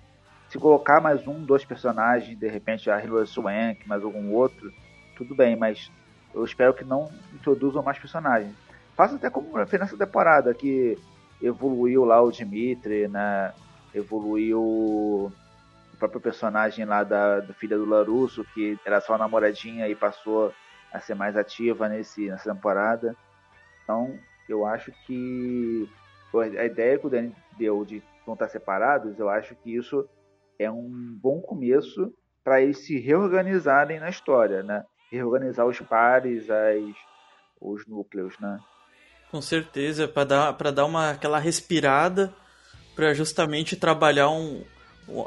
Se 0.49 0.57
colocar 0.57 1.01
mais 1.01 1.27
um, 1.27 1.43
dois 1.43 1.65
personagens, 1.65 2.37
de 2.37 2.47
repente 2.47 2.89
a 2.89 3.03
Hilary 3.03 3.27
Swank, 3.27 3.87
mais 3.87 4.03
algum 4.03 4.31
outro, 4.33 4.71
tudo 5.17 5.35
bem, 5.35 5.55
mas 5.55 5.91
eu 6.33 6.43
espero 6.45 6.73
que 6.73 6.83
não 6.83 7.11
introduzam 7.33 7.81
mais 7.81 7.97
personagens. 7.97 8.53
Faça 8.95 9.15
até 9.15 9.29
como 9.29 9.65
fez 9.65 9.81
nessa 9.81 9.97
temporada, 9.97 10.53
que 10.53 10.97
evoluiu 11.41 12.05
lá 12.05 12.21
o 12.21 12.31
Dimitri, 12.31 13.07
né? 13.07 13.53
Evoluiu 13.93 14.61
o 14.61 15.31
próprio 15.97 16.21
personagem 16.21 16.85
lá 16.85 17.03
da, 17.03 17.39
do 17.39 17.53
filho 17.53 17.77
do 17.77 17.85
Larusso, 17.85 18.45
que 18.53 18.77
era 18.85 19.01
só 19.01 19.17
namoradinha 19.17 19.87
e 19.87 19.95
passou 19.95 20.53
a 20.91 20.99
ser 20.99 21.15
mais 21.15 21.35
ativa 21.35 21.89
nesse, 21.89 22.29
nessa 22.29 22.53
temporada. 22.53 23.15
Então, 23.83 24.17
eu 24.47 24.65
acho 24.65 24.91
que 25.05 25.89
a 26.59 26.65
ideia 26.65 26.99
que 26.99 27.07
o 27.07 27.09
Danny 27.09 27.35
deu 27.57 27.83
de 27.83 28.03
não 28.25 28.33
estar 28.33 28.47
separados, 28.47 29.17
eu 29.17 29.29
acho 29.29 29.55
que 29.55 29.75
isso 29.75 30.07
é 30.59 30.69
um 30.69 31.17
bom 31.21 31.41
começo 31.41 32.13
para 32.43 32.61
eles 32.61 32.85
se 32.85 32.99
reorganizarem 32.99 33.99
na 33.99 34.09
história, 34.09 34.63
né? 34.63 34.83
Reorganizar 35.11 35.65
os 35.65 35.79
pares, 35.79 36.49
as, 36.49 36.95
os 37.61 37.85
núcleos, 37.87 38.37
né? 38.39 38.59
Com 39.31 39.41
certeza, 39.41 40.07
pra 40.07 40.23
dar, 40.23 40.53
pra 40.53 40.71
dar 40.71 40.85
uma, 40.85 41.11
aquela 41.11 41.39
respirada, 41.39 42.33
pra 42.95 43.13
justamente 43.13 43.75
trabalhar 43.75 44.29
um, 44.29 44.63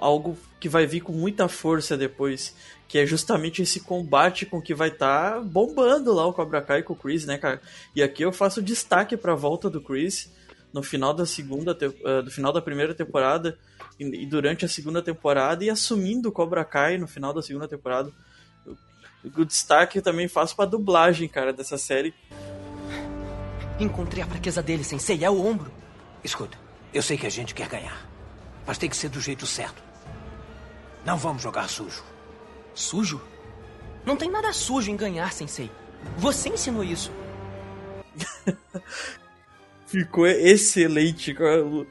algo 0.01 0.37
que 0.59 0.69
vai 0.69 0.87
vir 0.87 1.01
com 1.01 1.13
muita 1.13 1.49
força 1.49 1.97
depois, 1.97 2.55
que 2.87 2.99
é 2.99 3.07
justamente 3.07 3.63
esse 3.63 3.81
combate 3.81 4.45
com 4.45 4.61
que 4.61 4.75
vai 4.75 4.89
estar 4.89 5.41
bombando 5.41 6.13
lá 6.13 6.27
o 6.27 6.33
Cobra 6.33 6.61
Kai 6.61 6.83
com 6.83 6.93
o 6.93 6.97
Chris, 6.97 7.25
né, 7.25 7.39
cara? 7.39 7.61
E 7.95 8.03
aqui 8.03 8.23
eu 8.23 8.33
faço 8.33 8.63
destaque 8.63 9.17
pra 9.17 9.35
volta 9.35 9.71
do 9.71 9.81
Chris 9.81 10.33
no 10.73 10.83
final 10.83 11.13
da 11.15 11.27
segunda, 11.27 11.77
eh, 11.81 12.23
do 12.23 12.31
final 12.31 12.53
da 12.53 12.63
primeira 12.63 12.95
temporada 12.95 13.59
e, 13.99 14.05
e 14.23 14.27
durante 14.27 14.65
a 14.65 14.69
segunda 14.69 15.03
temporada 15.03 15.65
e 15.65 15.71
assumindo 15.71 16.29
o 16.29 16.33
Cobra 16.33 16.65
Kai 16.65 16.99
no 16.99 17.09
final 17.09 17.33
da 17.33 17.43
segunda 17.43 17.67
temporada. 17.67 18.13
O, 19.25 19.41
o 19.41 19.45
destaque 19.45 19.99
eu 19.99 20.03
também 20.03 20.29
faço 20.29 20.55
pra 20.57 20.65
dublagem, 20.65 21.29
cara, 21.29 21.53
dessa 21.53 21.79
série, 21.79 22.15
Encontrei 23.81 24.23
a 24.23 24.27
fraqueza 24.27 24.63
dele, 24.63 24.85
sensei. 24.85 25.25
É 25.25 25.31
o 25.31 25.41
ombro. 25.41 25.73
Escuta, 26.23 26.59
eu 26.93 27.03
sei 27.03 27.17
que 27.17 27.27
a 27.27 27.31
gente 27.31 27.55
quer 27.55 27.67
ganhar, 27.67 28.07
mas 28.67 28.77
tem 28.77 28.91
que 28.91 28.97
ser 28.97 29.09
do 29.09 29.19
jeito 29.21 29.47
certo. 29.47 29.83
Não 31.03 31.17
vamos 31.17 31.43
jogar 31.43 31.67
sujo. 31.67 32.05
Sujo? 32.75 33.23
Não 34.05 34.17
tem 34.17 34.31
nada 34.31 34.53
sujo 34.53 34.91
em 34.91 34.97
ganhar, 34.97 35.33
sensei. 35.33 35.71
Você 36.19 36.51
ensinou 36.51 36.85
isso. 36.85 37.11
Ficou 39.87 40.27
excelente. 40.27 41.35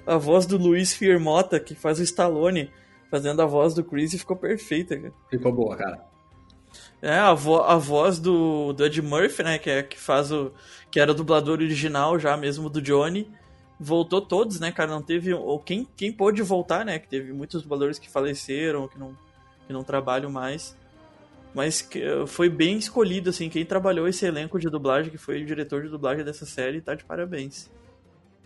A 0.05 0.13
a 0.13 0.17
voz 0.17 0.45
do 0.45 0.57
Luiz 0.57 0.93
Firmota, 0.93 1.59
que 1.59 1.73
faz 1.73 1.99
o 1.99 2.03
Stallone, 2.03 2.71
fazendo 3.09 3.41
a 3.41 3.47
voz 3.47 3.73
do 3.73 3.83
Chris, 3.83 4.13
ficou 4.13 4.37
perfeita. 4.37 4.95
cara. 4.95 5.13
Ficou 5.31 5.51
boa, 5.51 5.75
cara. 5.75 6.08
É, 7.01 7.17
a, 7.17 7.33
vo 7.33 7.61
a 7.61 7.77
voz 7.77 8.19
do, 8.19 8.73
do 8.73 8.85
Ed 8.85 9.01
Murphy, 9.01 9.43
né, 9.43 9.57
que, 9.57 9.69
é, 9.69 9.83
que 9.83 9.97
faz 9.97 10.31
o... 10.31 10.51
que 10.91 10.99
era 10.99 11.11
o 11.11 11.15
dublador 11.15 11.59
original 11.59 12.19
já 12.19 12.35
mesmo 12.35 12.69
do 12.69 12.81
Johnny, 12.81 13.29
voltou 13.79 14.21
todos, 14.21 14.59
né, 14.59 14.71
cara, 14.71 14.91
não 14.91 15.01
teve... 15.01 15.33
Ou 15.33 15.59
quem, 15.59 15.87
quem 15.95 16.11
pôde 16.11 16.41
voltar, 16.41 16.83
né, 16.85 16.99
que 16.99 17.07
teve 17.07 17.31
muitos 17.31 17.61
dubladores 17.61 17.97
que 17.97 18.09
faleceram, 18.09 18.87
que 18.87 18.99
não, 18.99 19.15
que 19.65 19.73
não 19.73 19.83
trabalham 19.83 20.29
mais. 20.29 20.77
Mas 21.53 21.81
que, 21.81 22.01
eh, 22.01 22.27
foi 22.27 22.49
bem 22.49 22.77
escolhido, 22.77 23.29
assim, 23.29 23.49
quem 23.49 23.65
trabalhou 23.65 24.07
esse 24.07 24.25
elenco 24.25 24.59
de 24.59 24.69
dublagem, 24.69 25.11
que 25.11 25.17
foi 25.17 25.41
o 25.41 25.45
diretor 25.45 25.81
de 25.81 25.89
dublagem 25.89 26.23
dessa 26.23 26.45
série, 26.45 26.81
tá 26.81 26.93
de 26.93 27.03
parabéns. 27.03 27.69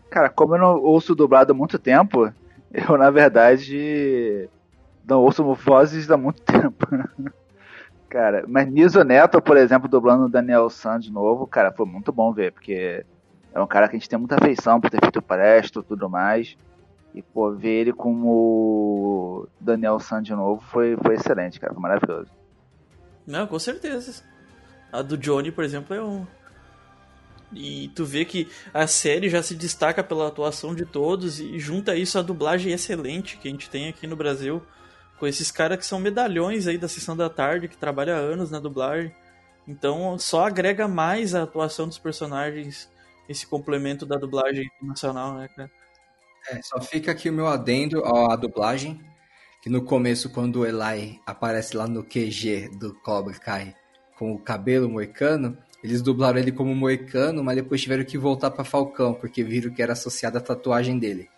Cara, 0.10 0.30
como 0.30 0.56
eu 0.56 0.60
não 0.60 0.82
ouço 0.82 1.16
dublado 1.16 1.52
há 1.52 1.56
muito 1.56 1.78
tempo, 1.80 2.32
eu, 2.72 2.98
na 2.98 3.10
verdade, 3.10 4.50
não 5.08 5.22
ouço 5.22 5.44
vozes 5.56 6.10
há 6.10 6.18
muito 6.18 6.42
tempo. 6.42 6.88
Cara, 8.14 8.46
mas 8.48 8.70
Niso 8.70 9.04
Neto, 9.04 9.42
por 9.42 9.58
exemplo, 9.58 9.90
dublando 9.90 10.26
o 10.26 10.30
Daniel 10.30 10.70
San 10.70 11.00
de 11.00 11.12
novo, 11.12 11.48
cara, 11.48 11.72
foi 11.72 11.88
muito 11.88 12.12
bom 12.12 12.32
ver, 12.32 12.52
porque 12.52 13.04
é 13.52 13.60
um 13.60 13.66
cara 13.66 13.90
que 13.90 13.96
a 13.96 14.00
gente 14.00 14.08
tem 14.08 14.20
muita 14.20 14.36
afeição 14.36 14.80
por 14.80 14.92
ter 14.92 15.02
feito 15.02 15.20
Presto 15.20 15.80
e 15.80 15.84
tudo 15.84 16.08
mais. 16.08 16.56
E, 17.16 17.24
pô, 17.24 17.52
ver 17.52 17.82
ele 17.82 17.92
como 17.92 19.48
Daniel 19.60 20.00
San 20.00 20.22
de 20.22 20.34
novo 20.36 20.64
foi, 20.70 20.96
foi 20.98 21.16
excelente, 21.16 21.60
cara, 21.60 21.74
foi 21.74 21.82
maravilhoso. 21.82 22.30
Não, 23.26 23.48
com 23.48 23.58
certeza. 23.58 24.24
A 24.92 25.02
do 25.02 25.18
Johnny, 25.18 25.52
por 25.52 25.64
exemplo, 25.64 25.96
é 25.96 26.04
um. 26.04 26.28
E 27.52 27.88
tu 27.96 28.06
vê 28.06 28.26
que 28.26 28.48
a 28.72 28.86
série 28.86 29.28
já 29.28 29.42
se 29.42 29.56
destaca 29.56 30.04
pela 30.04 30.28
atuação 30.28 30.76
de 30.76 30.86
todos 30.86 31.40
e 31.40 31.58
junta 31.58 31.96
isso 31.96 32.20
a 32.20 32.22
dublagem 32.22 32.74
excelente 32.74 33.38
que 33.38 33.48
a 33.48 33.52
gente 33.52 33.70
tem 33.72 33.90
aqui 33.90 34.06
no 34.06 34.16
Brasil, 34.16 34.62
com 35.24 35.28
esses 35.28 35.50
caras 35.50 35.78
que 35.78 35.86
são 35.86 36.02
medalhões 36.02 36.68
aí 36.68 36.78
da 36.78 36.90
sessão 36.90 37.16
da 37.16 37.30
tarde, 37.30 37.70
que 37.70 37.78
trabalham 37.78 38.14
há 38.14 38.20
anos 38.20 38.52
na 38.52 38.60
dublagem. 38.60 39.16
Então 39.66 40.20
só 40.20 40.48
agrega 40.48 40.86
mais 40.86 41.34
a 41.34 41.44
atuação 41.44 41.88
dos 41.88 41.98
personagens 41.98 42.92
esse 43.30 43.48
complemento 43.48 44.06
da 44.06 44.18
dublagem 44.18 44.70
nacional, 44.82 45.36
né, 45.36 45.48
cara? 45.56 45.72
É, 46.50 46.62
só 46.62 46.82
fica 46.82 47.10
aqui 47.10 47.30
o 47.30 47.34
meu 47.34 47.48
adendo 47.48 48.04
à 48.04 48.36
dublagem, 48.36 49.00
que 49.62 49.70
no 49.70 49.86
começo, 49.86 50.30
quando 50.30 50.58
o 50.58 50.66
Eli 50.66 51.22
aparece 51.26 51.78
lá 51.78 51.88
no 51.88 52.04
QG 52.04 52.72
do 52.78 52.94
Cobra 52.96 53.34
Kai 53.36 53.74
com 54.20 54.34
o 54.34 54.38
cabelo 54.38 54.90
moicano, 54.90 55.58
eles 55.82 56.02
dublaram 56.02 56.38
ele 56.38 56.52
como 56.52 56.76
moicano, 56.76 57.42
mas 57.42 57.56
depois 57.56 57.82
tiveram 57.82 58.04
que 58.04 58.18
voltar 58.18 58.52
pra 58.52 58.66
Falcão, 58.66 59.14
porque 59.14 59.42
viram 59.42 59.74
que 59.74 59.82
era 59.82 59.94
associado 59.94 60.38
à 60.38 60.42
tatuagem 60.42 61.00
dele. 61.00 61.30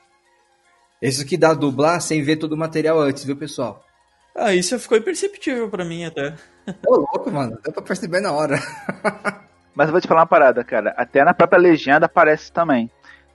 Isso 1.07 1.25
que 1.25 1.37
dá 1.37 1.53
dublar 1.53 2.01
sem 2.01 2.21
ver 2.21 2.37
todo 2.37 2.53
o 2.53 2.57
material 2.57 2.99
antes, 2.99 3.23
viu, 3.23 3.35
pessoal? 3.35 3.83
Ah, 4.35 4.53
isso 4.53 4.77
ficou 4.79 4.97
imperceptível 4.97 5.69
pra 5.69 5.85
mim 5.85 6.03
até. 6.03 6.35
Ô, 6.87 6.95
louco, 6.95 7.31
mano, 7.31 7.57
deu 7.63 7.71
pra 7.71 7.81
perceber 7.81 8.19
na 8.19 8.31
hora. 8.31 8.57
Mas 9.73 9.87
eu 9.87 9.91
vou 9.91 10.01
te 10.01 10.07
falar 10.07 10.21
uma 10.21 10.27
parada, 10.27 10.63
cara. 10.63 10.93
Até 10.97 11.23
na 11.23 11.33
própria 11.33 11.59
legenda 11.59 12.05
aparece 12.05 12.51
também. 12.51 12.89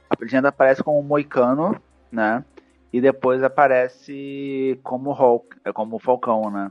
A 0.08 0.14
legenda 0.20 0.48
aparece 0.48 0.82
como 0.82 1.02
Moicano, 1.02 1.80
né? 2.10 2.44
E 2.92 3.00
depois 3.00 3.42
aparece 3.42 4.78
como 4.82 5.12
Hulk, 5.12 5.58
é 5.64 5.72
como 5.72 5.98
Falcão, 5.98 6.50
né? 6.50 6.70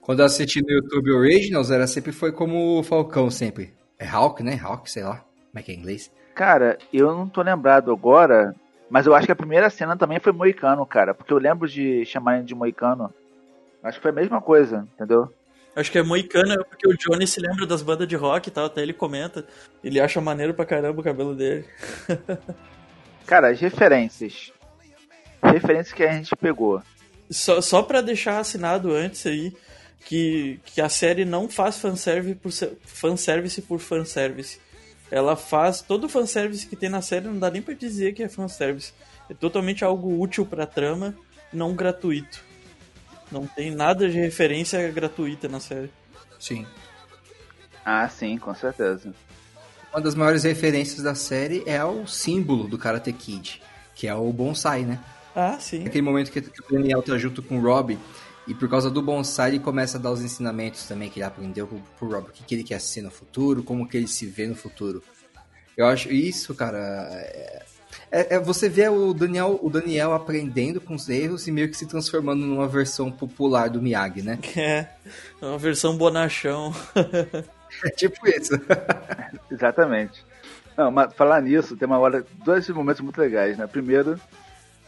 Quando 0.00 0.20
eu 0.20 0.26
assisti 0.26 0.60
no 0.60 0.70
YouTube 0.70 1.12
Originals, 1.12 1.70
era 1.70 1.86
sempre 1.86 2.12
foi 2.12 2.32
como 2.32 2.78
o 2.78 2.82
Falcão, 2.82 3.30
sempre. 3.30 3.74
É 3.98 4.06
Hawk, 4.06 4.42
né? 4.42 4.58
Hawk, 4.62 4.90
sei 4.90 5.02
lá. 5.02 5.24
Como 5.48 5.58
é 5.58 5.62
que 5.62 5.72
é 5.72 5.74
em 5.74 5.78
inglês? 5.78 6.12
Cara, 6.34 6.78
eu 6.92 7.14
não 7.14 7.28
tô 7.28 7.42
lembrado 7.42 7.90
agora, 7.90 8.54
mas 8.90 9.06
eu 9.06 9.14
acho 9.14 9.26
que 9.26 9.32
a 9.32 9.36
primeira 9.36 9.68
cena 9.70 9.96
também 9.96 10.18
foi 10.20 10.32
Moicano, 10.32 10.84
cara. 10.86 11.14
Porque 11.14 11.32
eu 11.32 11.38
lembro 11.38 11.68
de 11.68 12.04
chamarem 12.04 12.44
de 12.44 12.54
Moicano. 12.54 13.12
Acho 13.82 13.98
que 13.98 14.02
foi 14.02 14.10
a 14.10 14.14
mesma 14.14 14.40
coisa, 14.40 14.86
entendeu? 14.94 15.32
Acho 15.76 15.92
que 15.92 15.98
é 15.98 16.02
moicana 16.02 16.56
porque 16.64 16.88
o 16.88 16.96
Johnny 16.96 17.24
se 17.24 17.38
lembra 17.40 17.64
das 17.64 17.82
bandas 17.82 18.08
de 18.08 18.16
rock 18.16 18.48
e 18.48 18.50
tal, 18.50 18.64
até 18.64 18.82
ele 18.82 18.92
comenta. 18.92 19.46
Ele 19.84 20.00
acha 20.00 20.20
maneiro 20.20 20.52
pra 20.52 20.66
caramba 20.66 21.00
o 21.00 21.04
cabelo 21.04 21.36
dele. 21.36 21.64
Cara, 23.24 23.50
as 23.50 23.60
referências. 23.60 24.52
Referências 25.42 25.92
que 25.92 26.02
a 26.02 26.12
gente 26.12 26.34
pegou. 26.36 26.82
Só, 27.30 27.60
só 27.60 27.82
pra 27.82 28.00
deixar 28.00 28.38
assinado 28.40 28.90
antes 28.92 29.24
aí 29.26 29.54
que, 30.04 30.58
que 30.64 30.80
a 30.80 30.88
série 30.88 31.24
não 31.24 31.48
faz 31.48 31.78
fanservice 31.78 32.34
por, 32.34 32.50
se- 32.50 32.76
fanservice 32.84 33.62
por 33.62 33.78
fanservice. 33.78 34.58
Ela 35.10 35.36
faz 35.36 35.80
todo 35.80 36.04
o 36.04 36.08
fanservice 36.08 36.66
que 36.66 36.76
tem 36.76 36.88
na 36.88 37.00
série, 37.00 37.26
não 37.26 37.38
dá 37.38 37.50
nem 37.50 37.62
pra 37.62 37.74
dizer 37.74 38.14
que 38.14 38.22
é 38.22 38.28
fanservice. 38.28 38.92
É 39.28 39.34
totalmente 39.34 39.84
algo 39.84 40.20
útil 40.20 40.44
pra 40.44 40.66
trama, 40.66 41.14
não 41.52 41.74
gratuito. 41.74 42.44
Não 43.30 43.46
tem 43.46 43.70
nada 43.70 44.08
de 44.08 44.18
referência 44.18 44.90
gratuita 44.90 45.48
na 45.48 45.60
série. 45.60 45.90
Sim. 46.38 46.66
Ah, 47.84 48.08
sim, 48.08 48.38
com 48.38 48.54
certeza. 48.54 49.14
Uma 49.92 50.00
das 50.00 50.14
maiores 50.14 50.44
referências 50.44 51.02
da 51.02 51.14
série 51.14 51.62
é 51.66 51.82
o 51.82 52.06
símbolo 52.06 52.68
do 52.68 52.76
Karate 52.76 53.12
Kid, 53.12 53.62
que 53.94 54.06
é 54.06 54.14
o 54.14 54.30
bonsai, 54.32 54.82
né? 54.82 54.98
Ah, 55.34 55.58
sim. 55.58 55.86
Aquele 55.86 56.02
momento 56.02 56.30
que 56.30 56.40
o 56.40 56.72
Daniel 56.72 57.02
tá 57.02 57.16
junto 57.16 57.42
com 57.42 57.58
o 57.58 57.62
Rob, 57.62 57.98
e 58.48 58.54
por 58.54 58.68
causa 58.68 58.90
do 58.90 59.02
bonsai 59.02 59.50
ele 59.50 59.60
começa 59.60 59.98
a 59.98 60.00
dar 60.00 60.10
os 60.10 60.22
ensinamentos 60.22 60.86
também 60.86 61.10
que 61.10 61.18
ele 61.20 61.26
aprendeu 61.26 61.66
pro, 61.66 61.78
pro 61.98 62.08
Rob, 62.10 62.28
o 62.30 62.32
que, 62.32 62.42
que 62.42 62.54
ele 62.54 62.64
quer 62.64 62.80
ser 62.80 63.02
no 63.02 63.10
futuro, 63.10 63.62
como 63.62 63.86
que 63.86 63.96
ele 63.96 64.08
se 64.08 64.26
vê 64.26 64.46
no 64.46 64.56
futuro. 64.56 65.02
Eu 65.76 65.86
acho 65.86 66.10
isso, 66.10 66.54
cara. 66.54 66.78
É, 67.12 67.62
é- 68.10 68.34
é- 68.36 68.40
você 68.40 68.68
vê 68.68 68.88
o 68.88 69.12
Daniel, 69.12 69.60
o 69.62 69.70
Daniel 69.70 70.12
aprendendo 70.12 70.80
com 70.80 70.94
os 70.94 71.08
erros 71.08 71.46
e 71.46 71.52
meio 71.52 71.68
que 71.68 71.76
se 71.76 71.86
transformando 71.86 72.44
numa 72.46 72.66
versão 72.66 73.12
popular 73.12 73.68
do 73.68 73.80
Miyagi, 73.82 74.22
né? 74.22 74.38
É, 74.56 74.88
é 75.40 75.46
uma 75.46 75.58
versão 75.58 75.96
bonachão. 75.96 76.74
É 77.84 77.90
tipo 77.90 78.26
isso. 78.26 78.54
Exatamente. 79.52 80.24
Não, 80.74 80.90
mas 80.90 81.12
falar 81.12 81.42
nisso, 81.42 81.76
tem 81.76 81.86
uma 81.86 81.98
hora, 81.98 82.24
dois 82.42 82.66
momentos 82.70 83.02
muito 83.02 83.20
legais, 83.20 83.58
né? 83.58 83.66
Primeiro, 83.66 84.18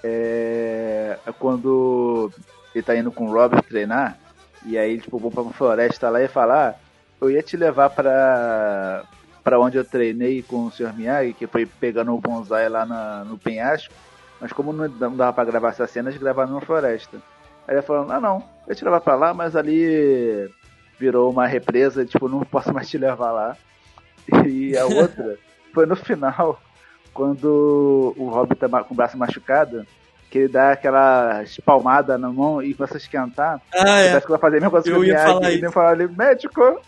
é, 0.02 1.18
é 1.26 1.32
quando 1.32 2.32
ele 2.74 2.82
tá 2.84 2.96
indo 2.96 3.10
com 3.12 3.26
o 3.26 3.32
Robert 3.32 3.62
treinar, 3.62 4.16
e 4.64 4.76
aí, 4.78 4.98
tipo, 5.00 5.18
vão 5.18 5.30
pra 5.30 5.42
uma 5.42 5.52
floresta 5.52 6.08
lá 6.10 6.20
e 6.22 6.28
falar, 6.28 6.70
ah, 6.70 6.74
eu 7.20 7.30
ia 7.30 7.42
te 7.42 7.56
levar 7.56 7.90
pra, 7.90 9.04
pra 9.42 9.58
onde 9.58 9.76
eu 9.78 9.84
treinei 9.84 10.42
com 10.42 10.66
o 10.66 10.70
Sr. 10.70 10.92
Miyagi, 10.94 11.32
que 11.32 11.46
foi 11.46 11.64
pegando 11.66 12.14
o 12.14 12.20
bonsai 12.20 12.68
lá 12.68 12.84
na- 12.86 13.24
no 13.24 13.38
penhasco, 13.38 13.92
mas 14.40 14.52
como 14.52 14.72
não 14.72 14.88
dava 15.16 15.32
pra 15.32 15.44
gravar 15.44 15.70
essas 15.70 15.90
cenas, 15.90 16.16
gravaram 16.16 16.50
numa 16.50 16.60
floresta. 16.60 17.18
Aí 17.68 17.74
ele 17.74 17.82
falou, 17.82 18.10
ah 18.10 18.20
não, 18.20 18.36
eu 18.66 18.70
ia 18.70 18.74
te 18.74 18.84
levar 18.84 19.00
pra 19.00 19.14
lá, 19.14 19.32
mas 19.34 19.54
ali 19.56 20.50
virou 20.98 21.30
uma 21.30 21.46
represa, 21.46 22.04
tipo, 22.04 22.28
não 22.28 22.40
posso 22.40 22.72
mais 22.72 22.88
te 22.88 22.98
levar 22.98 23.32
lá. 23.32 23.56
E 24.46 24.76
a 24.76 24.84
outra 24.86 25.38
foi 25.72 25.86
no 25.86 25.96
final, 25.96 26.60
quando 27.14 28.14
o 28.16 28.28
Robin 28.28 28.54
tá 28.54 28.68
com 28.84 28.94
o 28.94 28.96
braço 28.96 29.16
machucado, 29.16 29.86
que 30.30 30.38
ele 30.38 30.48
dá 30.48 30.72
aquela 30.72 31.42
espalmada 31.42 32.16
na 32.16 32.30
mão 32.30 32.62
e 32.62 32.72
começa 32.72 32.94
a 32.94 32.98
esquentar. 32.98 33.60
Ah, 33.74 33.98
é. 33.98 34.08
Parece 34.10 34.26
que 34.26 34.30
vai 34.32 34.40
fazer 34.40 34.56
a 34.56 34.60
mesma 34.60 34.70
coisa 34.70 34.88
Eu 34.88 34.94
que 34.94 35.00
o 35.00 35.04
ia 35.04 35.14
Miyagi. 35.14 35.32
falar 35.32 35.50
Ele 35.50 35.62
isso. 35.64 35.72
fala 35.72 35.90
ali, 35.90 36.08
médico! 36.08 36.80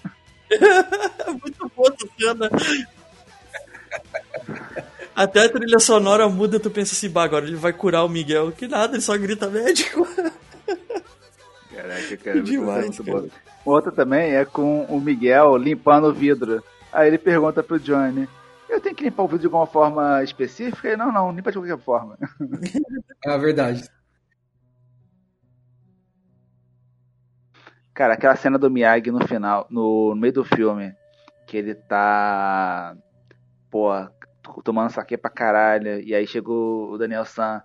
Muito 1.43 1.73
boa 1.75 1.93
essa 1.95 2.09
cena. 2.19 2.51
Até 5.15 5.45
a 5.45 5.49
trilha 5.49 5.79
sonora 5.79 6.29
muda, 6.29 6.59
tu 6.59 6.71
pensa 6.71 6.95
assim, 6.95 7.09
bah, 7.11 7.25
agora 7.25 7.45
ele 7.47 7.57
vai 7.57 7.73
curar 7.73 8.05
o 8.05 8.09
Miguel. 8.09 8.53
Que 8.53 8.67
nada, 8.67 8.95
ele 8.95 9.03
só 9.03 9.17
grita 9.19 9.49
médico. 9.49 10.07
Caraca, 11.75 12.17
cara, 12.23 12.41
Demais, 12.43 12.85
muito 12.87 13.05
cara. 13.05 13.21
bom. 13.21 13.29
Outra 13.65 13.93
também 13.93 14.35
é 14.35 14.45
com 14.45 14.83
o 14.85 15.01
Miguel 15.01 15.57
limpando 15.57 16.09
o 16.09 16.13
vidro. 16.13 16.63
Aí 16.93 17.09
ele 17.09 17.19
pergunta 17.19 17.63
pro 17.63 17.79
Johnny, 17.79 18.29
eu 18.73 18.81
tenho 18.81 18.95
que 18.95 19.05
limpar 19.05 19.23
o 19.23 19.27
vidro 19.27 19.41
de 19.41 19.47
alguma 19.47 19.67
forma 19.67 20.23
específica? 20.23 20.97
Não, 20.97 21.13
não, 21.13 21.33
limpa 21.33 21.51
de 21.51 21.59
qualquer 21.59 21.79
forma. 21.79 22.19
É 23.25 23.31
a 23.31 23.37
verdade. 23.37 23.89
Cara, 27.95 28.15
aquela 28.15 28.35
cena 28.37 28.59
do 28.59 28.71
Miyagi 28.71 29.11
no 29.11 29.27
final, 29.27 29.67
no, 29.71 30.15
no 30.15 30.21
meio 30.21 30.33
do 30.33 30.45
filme, 30.45 30.95
que 31.47 31.59
ele 31.59 31.75
tá, 31.75 32.97
pô, 33.71 33.91
tomando 34.65 34.91
saque 34.91 35.19
pra 35.19 35.31
caralho, 35.31 36.01
e 36.01 36.15
aí 36.15 36.27
chegou 36.27 36.91
o 36.91 36.99
Daniel 36.99 37.27
San 37.27 37.63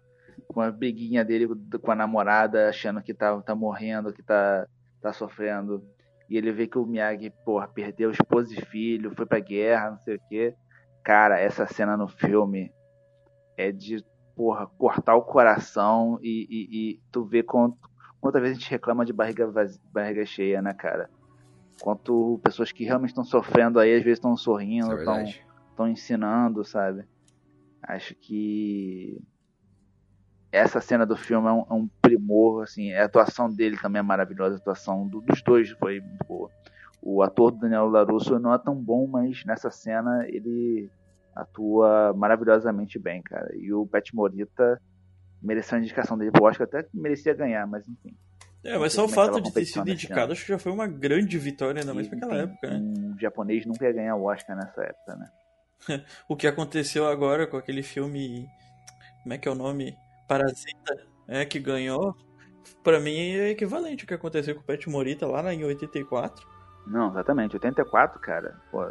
com 0.47 0.60
a 0.60 0.70
briguinha 0.70 1.24
dele 1.24 1.47
com 1.82 1.91
a 1.91 1.95
namorada, 1.95 2.70
achando 2.70 3.01
que 3.01 3.14
tá, 3.14 3.39
tá 3.41 3.55
morrendo, 3.55 4.12
que 4.12 4.22
tá, 4.22 4.68
tá 5.01 5.14
sofrendo. 5.14 5.84
E 6.30 6.38
ele 6.38 6.51
vê 6.51 6.68
que 6.68 6.78
o 6.78 6.86
Miyagi, 6.86 7.32
porra, 7.45 7.68
perdeu 7.68 8.12
esposa 8.12 8.53
e 8.53 8.66
filho, 8.66 9.16
foi 9.16 9.26
pra 9.26 9.39
guerra, 9.39 9.91
não 9.91 9.99
sei 9.99 10.16
o 10.16 10.22
quê. 10.28 10.53
Cara, 11.08 11.39
essa 11.39 11.66
cena 11.66 11.95
no 11.95 12.10
filme 12.10 12.70
é 13.55 13.72
de, 13.72 14.03
porra, 14.36 14.68
cortar 14.78 15.16
o 15.16 15.22
coração 15.22 16.20
e, 16.22 16.45
e, 16.49 16.89
e 16.91 17.01
tu 17.14 17.24
vê 17.24 17.41
quanto, 17.41 17.78
quantas 18.20 18.41
vezes 18.41 18.58
a 18.58 18.60
gente 18.60 18.70
reclama 18.70 19.05
de 19.05 19.14
barriga, 19.14 19.49
barriga 19.93 20.26
cheia, 20.26 20.62
né, 20.62 20.74
cara? 20.74 21.10
Quanto 21.80 22.41
pessoas 22.43 22.74
que 22.74 22.84
realmente 22.84 23.12
estão 23.12 23.24
sofrendo 23.24 23.80
aí, 23.80 23.95
às 23.95 24.03
vezes 24.03 24.18
estão 24.18 24.36
sorrindo, 24.36 24.91
é 24.91 24.99
estão 24.99 25.14
estão 25.70 25.88
ensinando, 25.88 26.66
sabe? 26.66 27.05
Acho 27.82 28.14
que 28.14 29.18
essa 30.51 30.82
cena 30.82 31.05
do 31.05 31.16
filme 31.16 31.47
é 31.47 31.51
um, 31.53 31.66
é 31.70 31.74
um 31.74 31.88
primor, 32.01 32.64
assim, 32.64 32.91
a 32.91 33.05
atuação 33.05 33.49
dele 33.49 33.78
também 33.78 34.01
é 34.01 34.03
maravilhosa, 34.03 34.55
a 34.55 34.58
atuação 34.58 35.08
do- 35.08 35.22
dos 35.22 35.41
dois 35.41 35.70
foi 35.72 36.01
muito 36.01 36.26
boa. 36.28 36.51
O 37.01 37.22
ator 37.22 37.51
do 37.51 37.60
Daniel 37.60 37.88
LaRusso 37.88 38.38
não 38.39 38.53
é 38.53 38.58
tão 38.58 38.76
bom, 38.76 39.08
mas 39.08 39.45
nessa 39.45 39.72
cena 39.72 40.26
ele 40.28 40.89
atua 41.41 42.13
maravilhosamente 42.15 42.99
bem, 42.99 43.21
cara. 43.21 43.49
E 43.55 43.71
o 43.73 43.85
Pet 43.85 44.15
Morita 44.15 44.81
mereceu 45.41 45.77
a 45.77 45.81
indicação 45.81 46.17
dele 46.17 46.31
pro 46.31 46.45
Oscar, 46.45 46.67
até 46.67 46.83
que 46.83 46.97
merecia 46.97 47.33
ganhar, 47.33 47.65
mas 47.67 47.88
enfim. 47.88 48.15
É, 48.63 48.77
mas 48.77 48.93
só 48.93 49.05
o 49.05 49.09
fato 49.09 49.39
de 49.39 49.53
ter 49.53 49.65
sido 49.65 49.89
indicado, 49.89 50.33
acho 50.33 50.41
que 50.41 50.51
já 50.51 50.59
foi 50.59 50.71
uma 50.71 50.88
grande 50.88 51.38
vitória, 51.38 51.81
ainda 51.81 51.93
mais 51.93 52.07
pra 52.07 52.17
aquela 52.17 52.43
enfim, 52.43 52.51
época, 52.51 52.69
né? 52.69 52.77
Um 52.79 53.19
japonês 53.19 53.65
nunca 53.65 53.85
ia 53.85 53.93
ganhar 53.93 54.15
o 54.15 54.25
Oscar 54.25 54.55
nessa 54.55 54.81
época, 54.81 55.15
né? 55.15 55.29
O 56.27 56.35
que 56.35 56.47
aconteceu 56.47 57.07
agora 57.07 57.47
com 57.47 57.55
aquele 57.55 57.83
filme. 57.83 58.47
Como 59.23 59.33
é 59.33 59.38
que 59.38 59.47
é 59.47 59.51
o 59.51 59.55
nome? 59.55 59.95
Parasita, 60.27 60.97
é, 61.27 61.45
que 61.45 61.59
ganhou. 61.59 62.15
Pra 62.83 62.99
mim 62.99 63.15
é 63.15 63.49
equivalente 63.49 64.03
ao 64.03 64.07
que 64.07 64.13
aconteceu 64.13 64.55
com 64.55 64.61
o 64.61 64.63
Pet 64.63 64.89
Morita 64.89 65.27
lá 65.27 65.53
em 65.53 65.63
84. 65.63 66.45
Não, 66.88 67.09
exatamente. 67.09 67.55
84, 67.55 68.19
cara. 68.19 68.59
Pô, 68.71 68.85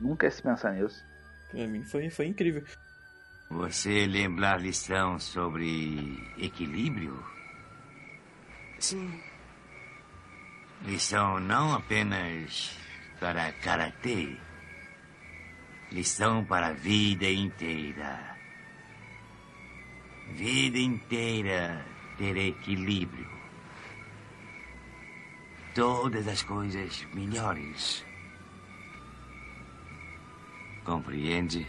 nunca 0.00 0.26
ia 0.26 0.30
se 0.30 0.42
pensar 0.42 0.72
nisso. 0.72 1.04
Pra 1.50 1.66
mim 1.66 1.82
foi, 1.84 2.10
foi 2.10 2.26
incrível. 2.26 2.64
Você 3.50 4.06
lembra 4.06 4.52
a 4.52 4.56
lição 4.56 5.18
sobre 5.18 6.22
equilíbrio? 6.36 7.24
Sim. 8.78 9.20
Lição 10.84 11.40
não 11.40 11.74
apenas 11.74 12.78
para 13.18 13.50
karatê, 13.52 14.36
lição 15.90 16.44
para 16.44 16.68
a 16.68 16.72
vida 16.72 17.28
inteira. 17.28 18.36
Vida 20.34 20.78
inteira 20.78 21.84
ter 22.18 22.36
equilíbrio. 22.36 23.26
Todas 25.74 26.28
as 26.28 26.42
coisas 26.42 27.04
melhores. 27.14 28.07
Compreende? 30.88 31.66